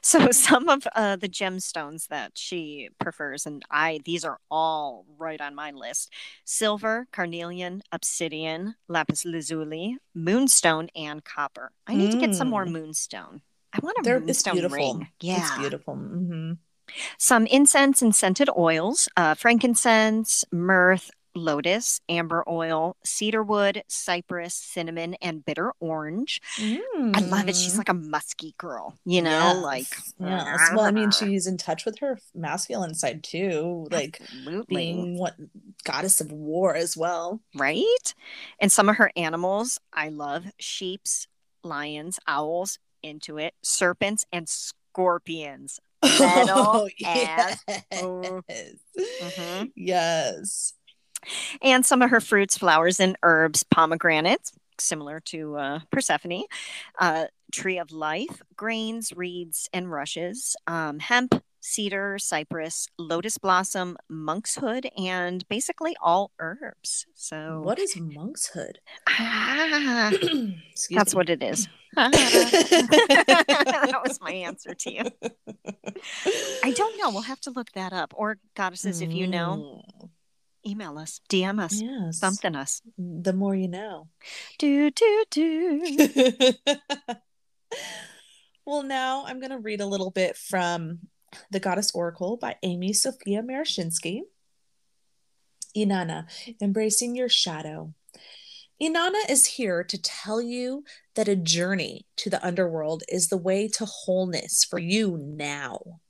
So 0.03 0.31
some 0.33 0.69
of 0.69 0.87
uh, 0.95 1.17
the 1.17 1.31
gemstones 1.31 2.09
that 2.09 2.33
she 2.37 2.91
prefers, 3.01 3.47
and 3.47 3.63
I 3.71 4.01
these 4.05 4.23
are 4.25 4.39
all 4.51 5.07
right 5.17 5.41
on 5.41 5.55
my 5.55 5.71
list: 5.71 6.13
silver, 6.45 7.07
carnelian, 7.11 7.32
obsidian, 7.93 8.75
lapis 8.89 9.25
lazuli, 9.25 9.97
moonstone, 10.15 10.89
and 10.95 11.25
copper. 11.25 11.73
I 11.87 11.95
need 11.95 12.11
to 12.13 12.19
get 12.19 12.35
some 12.35 12.49
more 12.51 12.67
Mm. 12.67 12.73
moonstone. 12.73 13.43
I 13.73 13.79
want 13.83 13.97
a 13.99 14.03
They're, 14.03 14.17
it's 14.17 14.27
moonstone 14.27 14.55
beautiful. 14.55 14.77
ring. 14.77 15.09
Yeah, 15.21 15.39
It's 15.41 15.59
beautiful. 15.59 15.95
hmm 15.95 16.53
some 17.17 17.47
incense 17.47 18.03
and 18.03 18.15
scented 18.15 18.51
oils: 18.57 19.09
uh, 19.17 19.35
frankincense, 19.35 20.45
myrrh. 20.53 20.99
Lotus, 21.35 22.01
amber 22.09 22.45
oil, 22.49 22.97
cedarwood, 23.05 23.83
cypress, 23.89 24.55
cinnamon, 24.55 25.15
and 25.23 25.45
bitter 25.45 25.73
orange. 25.81 26.41
I 26.59 27.21
love 27.21 27.49
it. 27.49 27.57
She's 27.57 27.79
like 27.79 27.89
a 27.89 27.95
musky 27.95 28.55
girl, 28.59 28.95
you 29.05 29.23
know, 29.23 29.61
like 29.63 29.87
Mm. 30.21 30.29
yes. 30.29 30.71
Well, 30.75 30.85
I 30.85 30.91
mean, 30.91 31.11
she's 31.11 31.47
in 31.47 31.57
touch 31.57 31.85
with 31.85 31.99
her 32.01 32.19
masculine 32.35 32.95
side 32.95 33.25
too, 33.25 33.87
like 33.91 34.19
Absolutely. 34.21 34.65
being 34.67 35.19
what 35.19 35.35
goddess 35.85 36.21
of 36.21 36.31
war 36.33 36.75
as 36.77 36.97
well. 36.97 37.41
right? 37.55 38.15
And 38.61 38.71
some 38.71 38.89
of 38.89 38.97
her 38.97 39.11
animals 39.17 39.79
I 39.93 40.09
love 40.11 40.45
sheeps, 40.59 41.27
lions, 41.65 42.19
owls, 42.27 42.79
into 43.03 43.39
it, 43.39 43.55
serpents, 43.63 44.25
and 44.33 44.49
scorpions. 44.49 45.81
Metal 46.03 46.55
Oh, 46.57 46.89
yes. 46.99 47.65
Mhm. 49.21 49.71
Yes. 49.75 50.75
And 51.63 51.85
some 51.85 52.03
of 52.03 52.11
her 52.11 52.21
fruits, 52.21 52.57
flowers, 52.59 53.01
and 53.01 53.17
herbs, 53.23 53.63
pomegranates, 53.65 54.53
similar 54.79 55.21
to 55.21 55.57
uh, 55.57 55.81
Persephone, 55.91 56.45
uh, 56.99 57.27
tree 57.53 57.79
of 57.79 57.93
life, 57.93 58.43
grains, 58.57 59.13
reeds, 59.15 59.69
and 59.73 59.91
rushes, 59.91 60.57
um, 60.67 60.99
hemp, 60.99 61.43
cedar, 61.61 62.19
cypress, 62.19 62.89
lotus 62.99 63.39
blossom, 63.39 63.97
monkshood, 64.09 64.89
and 64.99 65.47
basically 65.49 65.95
all 66.03 66.33
herbs. 66.41 67.07
So 67.15 67.61
What 67.63 67.79
is 67.79 67.97
monkshood? 68.01 68.81
Ah, 69.09 70.11
that's 70.91 70.91
me. 70.91 71.17
what 71.17 71.31
it 71.31 71.43
is. 71.43 71.69
that 71.97 74.01
was 74.05 74.19
my 74.21 74.33
answer 74.33 74.75
to 74.75 74.93
you. 74.93 75.03
I 76.65 76.71
don't 76.73 76.99
know. 76.99 77.11
We'll 77.11 77.23
have 77.23 77.41
to 77.43 77.51
look 77.51 77.71
that 77.73 77.93
up. 77.93 78.15
Or 78.17 78.39
goddesses, 78.57 79.03
if 79.03 79.13
you 79.13 79.27
know, 79.27 79.79
Mm, 80.03 80.09
email 80.67 80.99
us, 80.99 81.21
DM 81.29 81.61
us, 81.61 81.81
yes. 81.81 82.19
something 82.19 82.55
us. 82.55 82.83
The 82.99 83.33
more 83.33 83.55
you 83.55 83.69
know. 83.69 84.09
Do 84.59 84.91
do 84.91 85.25
do. 85.31 85.97
well, 88.67 88.83
now 88.83 89.25
I'm 89.27 89.41
going 89.41 89.51
to 89.51 89.59
read 89.59 89.81
a 89.81 89.87
little 89.87 90.11
bit 90.11 90.37
from 90.37 91.01
The 91.51 91.61
Goddess 91.61 91.93
Oracle 91.95 92.37
by 92.37 92.57
Amy 92.63 92.93
Sophia 92.93 93.43
Marashinsky. 93.43 94.21
Inanna, 95.77 96.27
embracing 96.61 97.17
your 97.17 97.29
shadow. 97.29 97.95
Inanna 98.83 99.31
is 99.31 99.47
here 99.47 99.85
to 99.85 100.01
tell 100.01 100.43
you 100.43 100.85
that 101.15 101.29
a 101.29 101.37
journey 101.37 102.07
to 102.17 102.29
the 102.29 102.45
underworld 102.45 103.05
is 103.09 103.29
the 103.29 103.37
way 103.37 103.69
to 103.69 103.85
wholeness 103.85 104.65
for 104.65 104.79
you 104.79 105.17
now. 105.17 106.01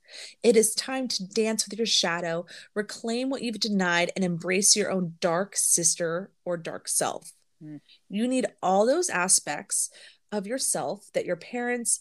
It 0.41 0.55
is 0.55 0.75
time 0.75 1.07
to 1.09 1.27
dance 1.27 1.67
with 1.67 1.77
your 1.77 1.85
shadow, 1.85 2.45
reclaim 2.73 3.29
what 3.29 3.41
you've 3.41 3.59
denied, 3.59 4.11
and 4.15 4.23
embrace 4.23 4.75
your 4.75 4.91
own 4.91 5.15
dark 5.19 5.55
sister 5.55 6.31
or 6.45 6.57
dark 6.57 6.87
self. 6.87 7.33
Mm. 7.63 7.79
You 8.09 8.27
need 8.27 8.47
all 8.61 8.85
those 8.85 9.09
aspects 9.09 9.89
of 10.31 10.47
yourself 10.47 11.09
that 11.13 11.25
your 11.25 11.35
parents, 11.35 11.99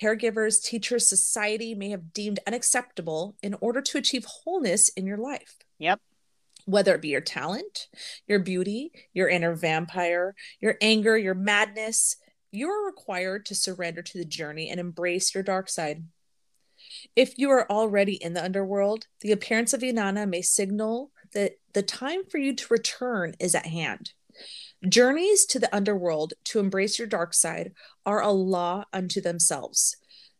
caregivers, 0.00 0.62
teachers, 0.62 1.08
society 1.08 1.74
may 1.74 1.90
have 1.90 2.12
deemed 2.12 2.40
unacceptable 2.46 3.36
in 3.42 3.54
order 3.60 3.80
to 3.82 3.98
achieve 3.98 4.24
wholeness 4.24 4.88
in 4.90 5.06
your 5.06 5.16
life 5.16 5.56
Yep. 5.78 6.00
whether 6.66 6.94
it 6.94 7.02
be 7.02 7.08
your 7.08 7.20
talent, 7.20 7.88
your 8.26 8.38
beauty, 8.38 8.92
your 9.12 9.28
inner 9.28 9.54
vampire, 9.54 10.34
your 10.60 10.76
anger, 10.80 11.16
your 11.16 11.34
madness, 11.34 12.16
you 12.52 12.68
are 12.68 12.86
required 12.86 13.46
to 13.46 13.54
surrender 13.54 14.02
to 14.02 14.18
the 14.18 14.24
journey 14.24 14.68
and 14.68 14.78
embrace 14.78 15.34
your 15.34 15.42
dark 15.42 15.68
side. 15.68 16.04
If 17.16 17.38
you 17.38 17.50
are 17.50 17.70
already 17.70 18.14
in 18.14 18.34
the 18.34 18.44
underworld, 18.44 19.06
the 19.20 19.32
appearance 19.32 19.72
of 19.72 19.80
Inanna 19.80 20.28
may 20.28 20.42
signal 20.42 21.10
that 21.32 21.52
the 21.72 21.82
time 21.82 22.24
for 22.28 22.38
you 22.38 22.54
to 22.54 22.66
return 22.72 23.34
is 23.38 23.54
at 23.54 23.66
hand. 23.66 24.12
Journeys 24.88 25.44
to 25.46 25.58
the 25.58 25.74
underworld 25.74 26.34
to 26.44 26.58
embrace 26.58 26.98
your 26.98 27.08
dark 27.08 27.34
side 27.34 27.72
are 28.06 28.22
a 28.22 28.30
law 28.30 28.84
unto 28.92 29.20
themselves. 29.20 29.96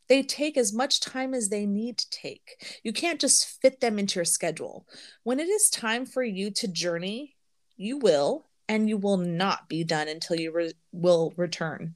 They 0.08 0.22
take 0.22 0.56
as 0.56 0.72
much 0.72 1.00
time 1.00 1.34
as 1.34 1.50
they 1.50 1.66
need 1.66 1.98
to 1.98 2.10
take. 2.10 2.80
You 2.82 2.92
can't 2.92 3.20
just 3.20 3.60
fit 3.60 3.80
them 3.80 3.98
into 3.98 4.16
your 4.16 4.24
schedule. 4.24 4.86
When 5.22 5.38
it 5.38 5.48
is 5.48 5.70
time 5.70 6.04
for 6.04 6.22
you 6.22 6.50
to 6.52 6.66
journey, 6.66 7.36
you 7.76 7.98
will, 7.98 8.46
and 8.68 8.88
you 8.88 8.96
will 8.96 9.18
not 9.18 9.68
be 9.68 9.84
done 9.84 10.08
until 10.08 10.36
you 10.36 10.52
re- 10.52 10.72
will 10.90 11.32
return. 11.36 11.94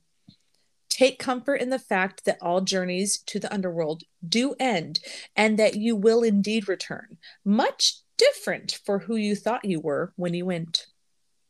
Take 0.94 1.18
comfort 1.18 1.56
in 1.56 1.70
the 1.70 1.78
fact 1.80 2.24
that 2.24 2.38
all 2.40 2.60
journeys 2.60 3.18
to 3.26 3.40
the 3.40 3.52
underworld 3.52 4.04
do 4.26 4.54
end 4.60 5.00
and 5.34 5.58
that 5.58 5.74
you 5.74 5.96
will 5.96 6.22
indeed 6.22 6.68
return, 6.68 7.18
much 7.44 7.96
different 8.16 8.78
for 8.86 9.00
who 9.00 9.16
you 9.16 9.34
thought 9.34 9.64
you 9.64 9.80
were 9.80 10.12
when 10.14 10.34
you 10.34 10.46
went. 10.46 10.86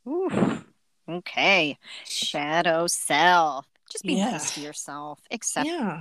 Ooh, 0.09 0.65
okay. 1.07 1.77
Shadow 2.07 2.87
self. 2.87 3.67
Just 3.93 4.05
be 4.05 4.15
Yeah. 4.15 4.31
nice 4.31 4.55
to 4.55 4.63
yourself. 4.63 5.21
Accept. 5.31 5.67
Yeah. 5.67 6.01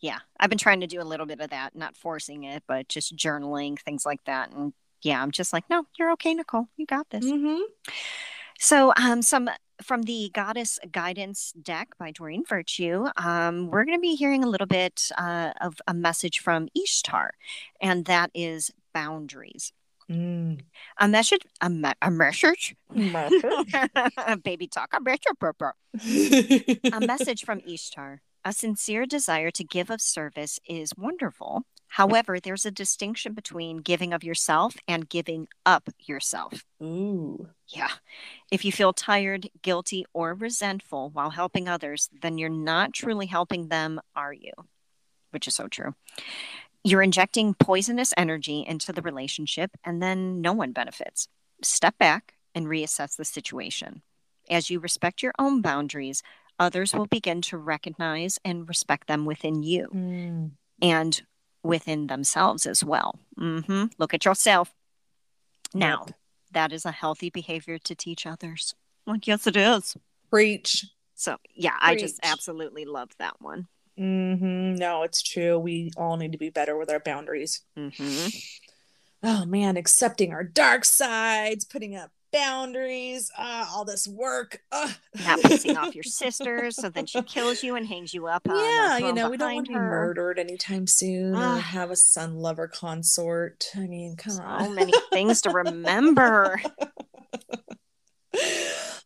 Yeah. 0.00 0.20
I've 0.38 0.48
been 0.48 0.58
trying 0.58 0.80
to 0.80 0.86
do 0.86 1.02
a 1.02 1.04
little 1.04 1.26
bit 1.26 1.40
of 1.40 1.50
that, 1.50 1.76
not 1.76 1.98
forcing 1.98 2.44
it, 2.44 2.62
but 2.66 2.88
just 2.88 3.14
journaling, 3.14 3.78
things 3.78 4.06
like 4.06 4.24
that. 4.24 4.52
And 4.52 4.72
yeah, 5.02 5.22
I'm 5.22 5.32
just 5.32 5.52
like, 5.52 5.64
no, 5.68 5.84
you're 5.98 6.12
okay, 6.12 6.32
Nicole. 6.32 6.70
You 6.78 6.86
got 6.86 7.10
this. 7.10 7.26
Mm-hmm. 7.26 7.60
So, 8.58 8.94
um, 8.96 9.20
some 9.20 9.50
from 9.82 10.02
the 10.02 10.30
Goddess 10.32 10.78
Guidance 10.90 11.52
deck 11.60 11.90
by 11.98 12.10
Doreen 12.10 12.44
Virtue, 12.44 13.06
um, 13.16 13.68
we're 13.68 13.84
going 13.84 13.96
to 13.96 14.00
be 14.00 14.14
hearing 14.14 14.44
a 14.44 14.48
little 14.48 14.66
bit 14.66 15.10
uh, 15.16 15.52
of 15.60 15.80
a 15.86 15.94
message 15.94 16.40
from 16.40 16.68
Ishtar, 16.74 17.32
and 17.80 18.04
that 18.06 18.30
is 18.34 18.70
boundaries. 18.92 19.72
Mm. 20.10 20.60
A 20.98 21.08
message, 21.08 21.42
a, 21.60 21.70
me- 21.70 21.92
a 22.02 22.10
message, 22.10 22.74
baby 24.42 24.66
talk, 24.66 24.92
a 24.92 25.00
message, 25.00 25.26
a 26.92 27.00
message 27.06 27.44
from 27.44 27.60
Ishtar. 27.60 28.22
A 28.44 28.52
sincere 28.52 29.06
desire 29.06 29.50
to 29.50 29.62
give 29.62 29.90
of 29.90 30.00
service 30.00 30.58
is 30.66 30.92
wonderful. 30.96 31.62
However, 31.94 32.38
there's 32.38 32.64
a 32.64 32.70
distinction 32.70 33.32
between 33.34 33.78
giving 33.78 34.12
of 34.12 34.22
yourself 34.22 34.76
and 34.86 35.08
giving 35.08 35.48
up 35.66 35.90
yourself. 35.98 36.64
Ooh. 36.80 37.48
Yeah. 37.66 37.90
If 38.50 38.64
you 38.64 38.70
feel 38.70 38.92
tired, 38.92 39.50
guilty, 39.62 40.06
or 40.12 40.34
resentful 40.34 41.10
while 41.10 41.30
helping 41.30 41.68
others, 41.68 42.08
then 42.22 42.38
you're 42.38 42.48
not 42.48 42.92
truly 42.92 43.26
helping 43.26 43.68
them, 43.68 44.00
are 44.14 44.32
you? 44.32 44.52
Which 45.32 45.48
is 45.48 45.54
so 45.56 45.66
true. 45.66 45.94
You're 46.84 47.02
injecting 47.02 47.54
poisonous 47.54 48.14
energy 48.16 48.64
into 48.66 48.92
the 48.92 49.02
relationship, 49.02 49.72
and 49.84 50.00
then 50.00 50.40
no 50.40 50.52
one 50.52 50.70
benefits. 50.72 51.26
Step 51.62 51.98
back 51.98 52.34
and 52.54 52.66
reassess 52.66 53.16
the 53.16 53.24
situation. 53.24 54.02
As 54.48 54.70
you 54.70 54.78
respect 54.78 55.22
your 55.24 55.32
own 55.40 55.60
boundaries, 55.60 56.22
others 56.58 56.94
will 56.94 57.06
begin 57.06 57.42
to 57.42 57.58
recognize 57.58 58.38
and 58.44 58.68
respect 58.68 59.08
them 59.08 59.24
within 59.24 59.62
you 59.64 59.88
Mm. 59.92 60.50
and 60.80 61.22
within 61.62 62.06
themselves 62.06 62.66
as 62.66 62.82
well. 62.84 63.18
Mm-hmm. 63.38 63.86
Look 63.98 64.14
at 64.14 64.24
yourself. 64.24 64.74
Now, 65.74 66.06
that 66.52 66.72
is 66.72 66.84
a 66.84 66.90
healthy 66.90 67.30
behavior 67.30 67.78
to 67.78 67.94
teach 67.94 68.26
others. 68.26 68.74
Like, 69.06 69.26
yes, 69.26 69.46
it 69.46 69.56
is. 69.56 69.96
Preach. 70.30 70.86
So, 71.14 71.36
yeah, 71.54 71.76
I 71.80 71.96
just 71.96 72.18
absolutely 72.22 72.84
love 72.84 73.10
that 73.18 73.40
one. 73.40 73.68
Mm-hmm. 73.98 74.76
No, 74.76 75.02
it's 75.02 75.22
true. 75.22 75.58
We 75.58 75.90
all 75.96 76.16
need 76.16 76.32
to 76.32 76.38
be 76.38 76.50
better 76.50 76.76
with 76.78 76.90
our 76.90 77.00
boundaries. 77.00 77.62
Mm-hmm. 77.78 78.28
Oh 79.22 79.44
man, 79.44 79.76
accepting 79.76 80.32
our 80.32 80.44
dark 80.44 80.86
sides, 80.86 81.66
putting 81.66 81.94
up 81.94 82.10
boundaries, 82.32 83.30
uh, 83.38 83.66
all 83.70 83.84
this 83.84 84.06
work. 84.08 84.60
Ugh. 84.72 84.90
Not 85.24 85.40
pissing 85.40 85.76
off 85.76 85.94
your 85.94 86.02
sister, 86.22 86.70
so 86.70 86.88
then 86.88 87.06
she 87.06 87.22
kills 87.22 87.62
you 87.62 87.76
and 87.76 87.86
hangs 87.86 88.12
you 88.14 88.26
up. 88.26 88.48
On 88.48 88.56
yeah, 88.56 88.98
you 88.98 89.12
know, 89.12 89.28
we 89.30 89.36
don't 89.36 89.54
want 89.54 89.66
to 89.66 89.72
be 89.72 89.74
her. 89.78 89.88
murdered 89.90 90.38
anytime 90.38 90.86
soon 90.86 91.34
or 91.34 91.58
have 91.58 91.90
a 91.90 91.96
son 91.96 92.36
lover 92.36 92.68
consort. 92.68 93.64
I 93.76 93.86
mean, 93.86 94.16
come 94.16 94.34
So 94.34 94.42
on. 94.42 94.64
So 94.64 94.70
many 94.72 94.92
things 95.12 95.42
to 95.42 95.50
remember. 95.50 96.60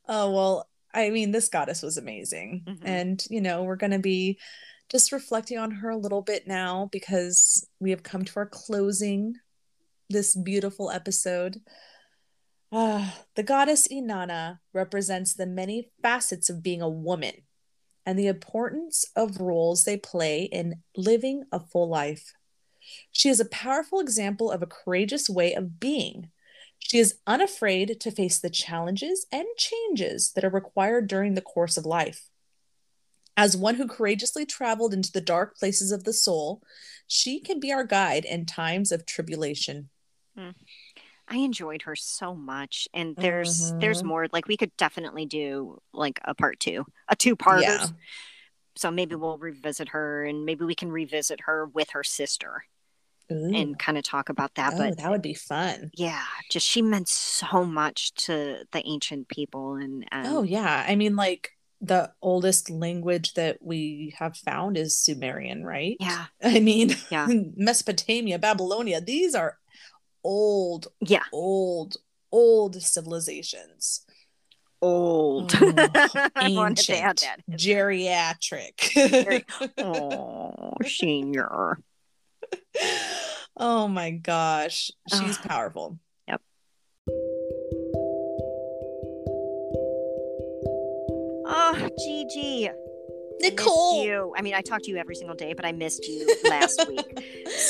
oh 0.09 0.31
well 0.31 0.69
i 0.93 1.09
mean 1.09 1.31
this 1.31 1.49
goddess 1.49 1.83
was 1.83 1.97
amazing 1.97 2.63
Mhm. 2.67 2.79
and 2.85 3.25
you 3.31 3.41
know 3.41 3.63
we're 3.63 3.77
going 3.77 3.91
to 3.93 3.99
be 3.99 4.39
just 4.91 5.13
reflecting 5.13 5.57
on 5.59 5.71
her 5.71 5.89
a 5.91 5.97
little 5.97 6.21
bit 6.21 6.47
now 6.47 6.91
because 6.93 7.67
we 7.81 7.89
have 7.91 8.03
come 8.03 8.23
to 8.25 8.33
our 8.37 8.45
closing 8.47 9.35
this 10.11 10.37
beautiful 10.37 10.91
episode 10.91 11.63
Ah, 12.75 13.21
the 13.37 13.43
goddess 13.43 13.87
inanna 13.89 14.59
represents 14.73 15.35
the 15.35 15.47
many 15.47 15.91
facets 16.03 16.51
of 16.51 16.63
being 16.63 16.83
a 16.83 16.89
woman 16.89 17.35
and 18.05 18.19
the 18.19 18.27
importance 18.27 19.05
of 19.17 19.41
roles 19.41 19.85
they 19.85 19.97
play 19.97 20.43
in 20.43 20.83
living 20.97 21.45
a 21.53 21.61
full 21.61 21.89
life 21.89 22.33
she 23.11 23.31
is 23.31 23.41
a 23.41 23.47
powerful 23.47 23.99
example 23.99 24.51
of 24.51 24.63
a 24.63 24.67
courageous 24.67 25.31
way 25.31 25.55
of 25.55 25.81
being 25.81 26.31
she 26.79 26.99
is 26.99 27.19
unafraid 27.27 27.99
to 28.01 28.11
face 28.11 28.39
the 28.39 28.51
challenges 28.51 29.27
and 29.33 29.47
changes 29.57 30.33
that 30.33 30.45
are 30.45 30.51
required 30.51 31.09
during 31.09 31.35
the 31.35 31.41
course 31.41 31.79
of 31.79 31.87
life. 31.87 32.29
As 33.37 33.57
one 33.57 33.77
who 33.77 33.89
courageously 33.89 34.45
traveled 34.45 34.93
into 34.93 35.11
the 35.11 35.23
dark 35.23 35.57
places 35.57 35.91
of 35.91 36.05
the 36.05 36.13
soul, 36.13 36.63
she 37.07 37.41
can 37.41 37.59
be 37.59 37.73
our 37.73 37.85
guide 37.85 38.27
in 38.27 38.45
times 38.45 38.93
of 38.93 39.07
tribulation. 39.07 39.89
I 41.29 41.37
enjoyed 41.39 41.83
her 41.83 41.97
so 41.97 42.35
much, 42.35 42.87
and 42.93 43.17
there's 43.17 43.73
there's 43.81 44.03
Mhm. 44.03 44.07
more. 44.07 44.27
Like 44.33 44.47
we 44.47 44.57
could 44.57 44.77
definitely 44.77 45.27
do 45.27 45.81
like 45.93 46.21
a 46.25 46.35
part 46.35 46.61
two, 46.61 46.85
a 47.09 47.17
two 47.17 47.35
parter. 47.37 47.63
Yeah. 47.63 47.87
So 48.77 48.91
maybe 48.91 49.15
we'll 49.15 49.39
revisit 49.39 49.91
her, 49.91 50.25
and 50.25 50.45
maybe 50.45 50.65
we 50.65 50.75
can 50.75 50.91
revisit 50.91 51.41
her 51.47 51.67
with 51.67 51.91
her 51.91 52.03
sister 52.05 52.65
Ooh. 53.33 53.55
and 53.55 53.79
kind 53.79 53.97
of 53.97 54.03
talk 54.05 54.29
about 54.29 54.55
that. 54.57 54.75
oh, 54.75 54.79
but 54.79 54.99
that 54.99 55.11
would 55.11 55.23
be 55.23 55.33
fun. 55.35 55.91
yeah, 55.95 56.25
just 56.51 56.67
she 56.67 56.83
meant 56.83 57.09
so 57.09 57.65
much 57.65 58.13
to 58.27 58.65
the 58.73 58.83
ancient 58.85 59.29
people, 59.29 59.77
and, 59.77 60.05
and 60.11 60.27
Oh, 60.27 60.43
yeah. 60.43 60.85
I 60.89 60.97
mean, 60.97 61.15
like 61.17 61.51
the 61.81 62.13
oldest 62.21 62.69
language 62.69 63.35
that 63.35 63.59
we 63.63 64.15
have 64.19 64.37
found 64.37 64.77
is 64.77 64.99
Sumerian, 64.99 65.65
right? 65.65 65.97
yeah, 66.01 66.27
I 66.43 66.59
mean, 66.61 66.97
Yeah. 67.11 67.29
Mesopotamia, 67.57 68.39
Babylonia, 68.39 69.01
these 69.01 69.35
are 69.35 69.59
old, 70.25 70.89
yeah, 71.01 71.23
old, 71.33 71.97
old 72.33 72.83
civilizations. 72.83 74.05
old. 74.83 75.53
Oh, 75.55 75.59
I 75.61 75.69
mm-hmm. 75.69 76.55
wanted 76.57 76.85
to 76.87 76.99
add 76.99 77.23
ancient, 77.23 77.61
geriatric. 77.61 79.45
Oh, 79.79 80.73
senior. 80.85 81.79
oh 83.57 83.89
my 83.89 84.11
gosh, 84.11 84.91
she's 85.13 85.39
powerful. 85.39 85.99
Yep. 86.29 86.41
Oh, 91.47 91.89
Gigi. 91.99 92.71
Nicole. 93.41 94.05
you. 94.05 94.33
I 94.37 94.43
mean, 94.43 94.55
I 94.55 94.61
talked 94.63 94.85
to 94.85 94.91
you 94.91 94.97
every 94.97 95.15
single 95.15 95.37
day, 95.37 95.53
but 95.53 95.65
I 95.65 95.73
missed 95.73 96.07
you 96.07 96.27
last 96.45 96.87
week. 96.89 97.19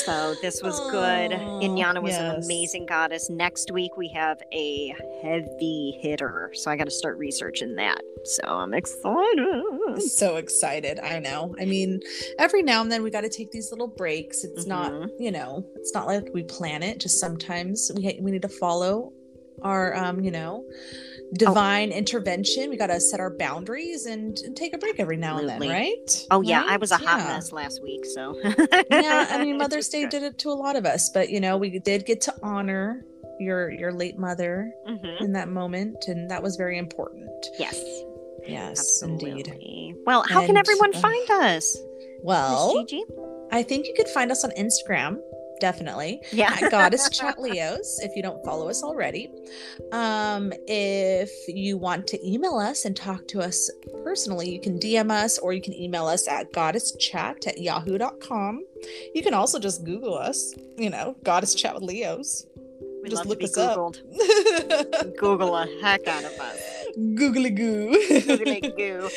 So 0.05 0.35
this 0.41 0.61
was 0.61 0.79
good. 0.91 1.31
Inanna 1.31 2.01
was 2.01 2.15
an 2.15 2.35
amazing 2.43 2.85
goddess. 2.85 3.29
Next 3.29 3.71
week 3.71 3.97
we 3.97 4.07
have 4.09 4.37
a 4.53 4.95
heavy 5.21 5.97
hitter. 6.01 6.51
So 6.53 6.71
I 6.71 6.75
got 6.77 6.85
to 6.85 6.91
start 6.91 7.17
researching 7.17 7.75
that. 7.75 8.01
So 8.23 8.43
I'm 8.47 8.73
excited. 8.73 10.01
So 10.07 10.37
excited. 10.37 10.99
I 10.99 11.19
know. 11.19 11.55
I 11.59 11.65
mean, 11.65 11.99
every 12.39 12.61
now 12.63 12.81
and 12.81 12.91
then 12.91 13.03
we 13.03 13.09
got 13.11 13.21
to 13.21 13.29
take 13.29 13.51
these 13.51 13.71
little 13.71 13.87
breaks. 13.87 14.43
It's 14.43 14.65
not, 14.65 14.91
Mhm. 14.91 15.09
you 15.19 15.31
know, 15.31 15.65
it's 15.75 15.93
not 15.93 16.07
like 16.07 16.29
we 16.33 16.43
plan 16.43 16.83
it. 16.83 16.99
Just 16.99 17.19
sometimes 17.19 17.91
we 17.95 18.03
ha- 18.05 18.17
we 18.21 18.31
need 18.31 18.41
to 18.43 18.49
follow 18.49 19.11
our 19.61 19.95
um, 19.95 20.19
you 20.21 20.31
know, 20.31 20.65
divine 21.33 21.91
intervention. 21.91 22.69
We 22.69 22.77
got 22.77 22.87
to 22.87 22.99
set 22.99 23.19
our 23.19 23.35
boundaries 23.37 24.05
and, 24.05 24.37
and 24.39 24.55
take 24.55 24.73
a 24.73 24.77
break 24.77 24.99
every 24.99 25.17
now 25.17 25.37
and 25.37 25.49
then, 25.49 25.61
right? 25.61 26.25
Oh 26.31 26.41
yeah, 26.41 26.63
I 26.67 26.77
was 26.77 26.91
a 26.91 26.97
hot 26.97 27.19
Yeah. 27.19 27.27
mess 27.27 27.51
last 27.51 27.81
week. 27.83 28.05
So 28.05 28.39
yeah, 28.91 29.27
I 29.29 29.43
mean 29.43 29.57
Mother's 29.63 29.89
Day 29.89 30.07
did 30.07 30.23
it 30.23 30.37
to 30.39 30.49
a 30.49 30.53
lot 30.53 30.75
of 30.75 30.85
us, 30.85 31.09
but 31.13 31.29
you 31.29 31.39
know, 31.39 31.57
we 31.57 31.79
did 31.79 32.05
get 32.05 32.21
to 32.21 32.33
honor 32.43 33.03
your 33.39 33.69
your 33.71 33.91
late 33.91 34.17
mother 34.17 34.71
Mhm. 34.87 35.21
in 35.21 35.33
that 35.33 35.49
moment, 35.49 36.05
and 36.07 36.29
that 36.31 36.41
was 36.41 36.55
very 36.55 36.77
important. 36.77 37.29
Yes, 37.59 37.81
Yes, 38.47 39.01
indeed. 39.01 39.51
Well, 40.05 40.23
how 40.29 40.45
can 40.45 40.55
everyone 40.55 40.95
uh, 40.95 40.99
find 40.99 41.29
us? 41.31 41.75
Well? 42.21 42.85
I 43.51 43.63
think 43.63 43.87
you 43.87 43.93
could 43.95 44.07
find 44.09 44.31
us 44.31 44.43
on 44.43 44.51
Instagram, 44.51 45.17
definitely. 45.59 46.21
Yeah, 46.31 46.57
At 46.61 46.71
Goddess 46.71 47.09
Chat 47.13 47.39
Leos, 47.39 47.99
if 48.01 48.15
you 48.15 48.21
don't 48.21 48.43
follow 48.43 48.69
us 48.69 48.83
already. 48.83 49.29
Um, 49.91 50.53
if 50.67 51.31
you 51.47 51.77
want 51.77 52.07
to 52.07 52.27
email 52.27 52.57
us 52.57 52.85
and 52.85 52.95
talk 52.95 53.27
to 53.29 53.41
us 53.41 53.69
personally, 54.03 54.49
you 54.49 54.59
can 54.59 54.79
DM 54.79 55.11
us 55.11 55.37
or 55.37 55.53
you 55.53 55.61
can 55.61 55.73
email 55.73 56.07
us 56.07 56.27
at 56.27 56.51
goddesschat 56.53 57.47
at 57.47 57.59
yahoo.com. 57.59 58.63
You 59.13 59.23
can 59.23 59.33
also 59.33 59.59
just 59.59 59.83
Google 59.83 60.17
us, 60.17 60.53
you 60.77 60.89
know, 60.89 61.15
Goddess 61.23 61.55
Chat 61.55 61.73
with 61.73 61.83
Leos. 61.83 62.45
We'd 63.01 63.09
Just 63.11 63.19
love 63.19 63.27
look 63.27 63.39
to 63.39 63.45
us 63.45 63.57
up. 63.57 63.77
Googled. 63.77 65.17
Google 65.17 65.55
a 65.55 65.67
heck 65.81 66.07
out 66.07 66.23
of 66.23 66.39
us. 66.39 66.74
Googly 67.15 67.49
goo. 67.49 67.91
Googly 68.25 68.61
goo. 68.77 69.09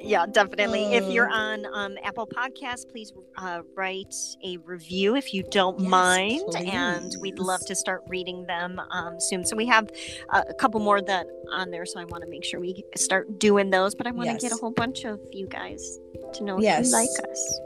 Yeah, 0.00 0.26
definitely. 0.26 0.94
if 0.94 1.04
you're 1.12 1.28
Uh. 1.30 1.32
on 1.36 1.66
um, 1.72 1.98
Apple 2.04 2.26
Podcasts, 2.26 2.88
please 2.88 3.12
uh, 3.36 3.62
write 3.74 4.14
a 4.44 4.56
review 4.58 5.16
if 5.16 5.34
you 5.34 5.42
don't 5.50 5.80
Yes, 5.80 5.90
mind, 5.90 6.54
and 6.66 7.12
we'd 7.20 7.38
love 7.38 7.60
to 7.66 7.74
start 7.74 8.02
reading 8.08 8.46
them 8.46 8.80
um, 8.90 9.18
soon. 9.20 9.44
So 9.44 9.56
we 9.56 9.66
have 9.66 9.88
uh, 10.30 10.42
a 10.48 10.54
couple 10.54 10.80
more 10.80 11.00
that 11.02 11.26
on 11.52 11.70
there, 11.70 11.86
so 11.86 11.98
I 12.00 12.04
want 12.04 12.22
to 12.24 12.30
make 12.30 12.44
sure 12.44 12.60
we 12.60 12.84
start 12.96 13.38
doing 13.38 13.70
those. 13.70 13.94
But 13.94 14.06
I 14.06 14.10
want 14.12 14.30
to 14.30 14.36
get 14.36 14.52
a 14.52 14.56
whole 14.56 14.70
bunch 14.72 15.04
of 15.04 15.18
you 15.32 15.46
guys 15.48 15.98
to 16.34 16.44
know 16.44 16.56
if 16.58 16.62
Yes. 16.62 16.90
you 16.90 16.96
like 16.96 17.30
us. 17.30 17.60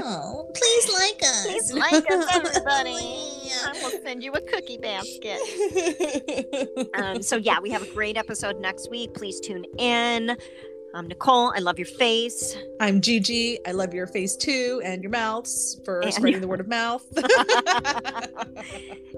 No, 0.00 0.50
please 0.54 0.92
like 0.98 1.22
us. 1.22 1.46
Please 1.46 1.72
like 1.74 2.10
us, 2.10 2.26
everybody. 2.34 2.96
I 3.64 3.72
will 3.82 4.00
send 4.02 4.22
you 4.22 4.32
a 4.32 4.40
cookie 4.40 4.78
basket. 4.78 5.38
Um, 6.94 7.22
so 7.22 7.36
yeah, 7.36 7.58
we 7.60 7.70
have 7.70 7.82
a 7.82 7.92
great 7.92 8.16
episode 8.16 8.60
next 8.60 8.90
week. 8.90 9.14
Please 9.14 9.40
tune 9.40 9.64
in. 9.78 10.36
I'm 10.94 11.08
Nicole. 11.08 11.52
I 11.56 11.60
love 11.60 11.78
your 11.78 11.86
face. 11.86 12.54
I'm 12.80 13.00
Gigi. 13.00 13.58
I 13.66 13.72
love 13.72 13.94
your 13.94 14.06
face 14.06 14.36
too 14.36 14.82
and 14.84 15.02
your 15.02 15.10
mouths 15.10 15.80
for 15.84 16.00
And 16.00 16.12
spreading 16.12 16.32
your- 16.32 16.40
the 16.42 16.48
word 16.48 16.60
of 16.60 16.68
mouth. 16.68 17.02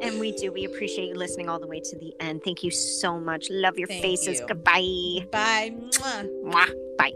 And 0.00 0.20
we 0.20 0.32
do. 0.32 0.52
We 0.52 0.64
appreciate 0.66 1.08
you 1.08 1.14
listening 1.14 1.48
all 1.48 1.58
the 1.58 1.66
way 1.66 1.80
to 1.80 1.98
the 1.98 2.12
end. 2.20 2.42
Thank 2.44 2.62
you 2.62 2.70
so 2.70 3.18
much. 3.18 3.48
Love 3.50 3.76
your 3.78 3.88
Thank 3.88 4.02
faces. 4.02 4.38
you. 4.40 4.46
Goodbye. 4.46 5.26
Bye. 5.32 5.72
Mwah. 5.74 6.28
Mwah. 6.44 6.96
Bye. 6.98 7.12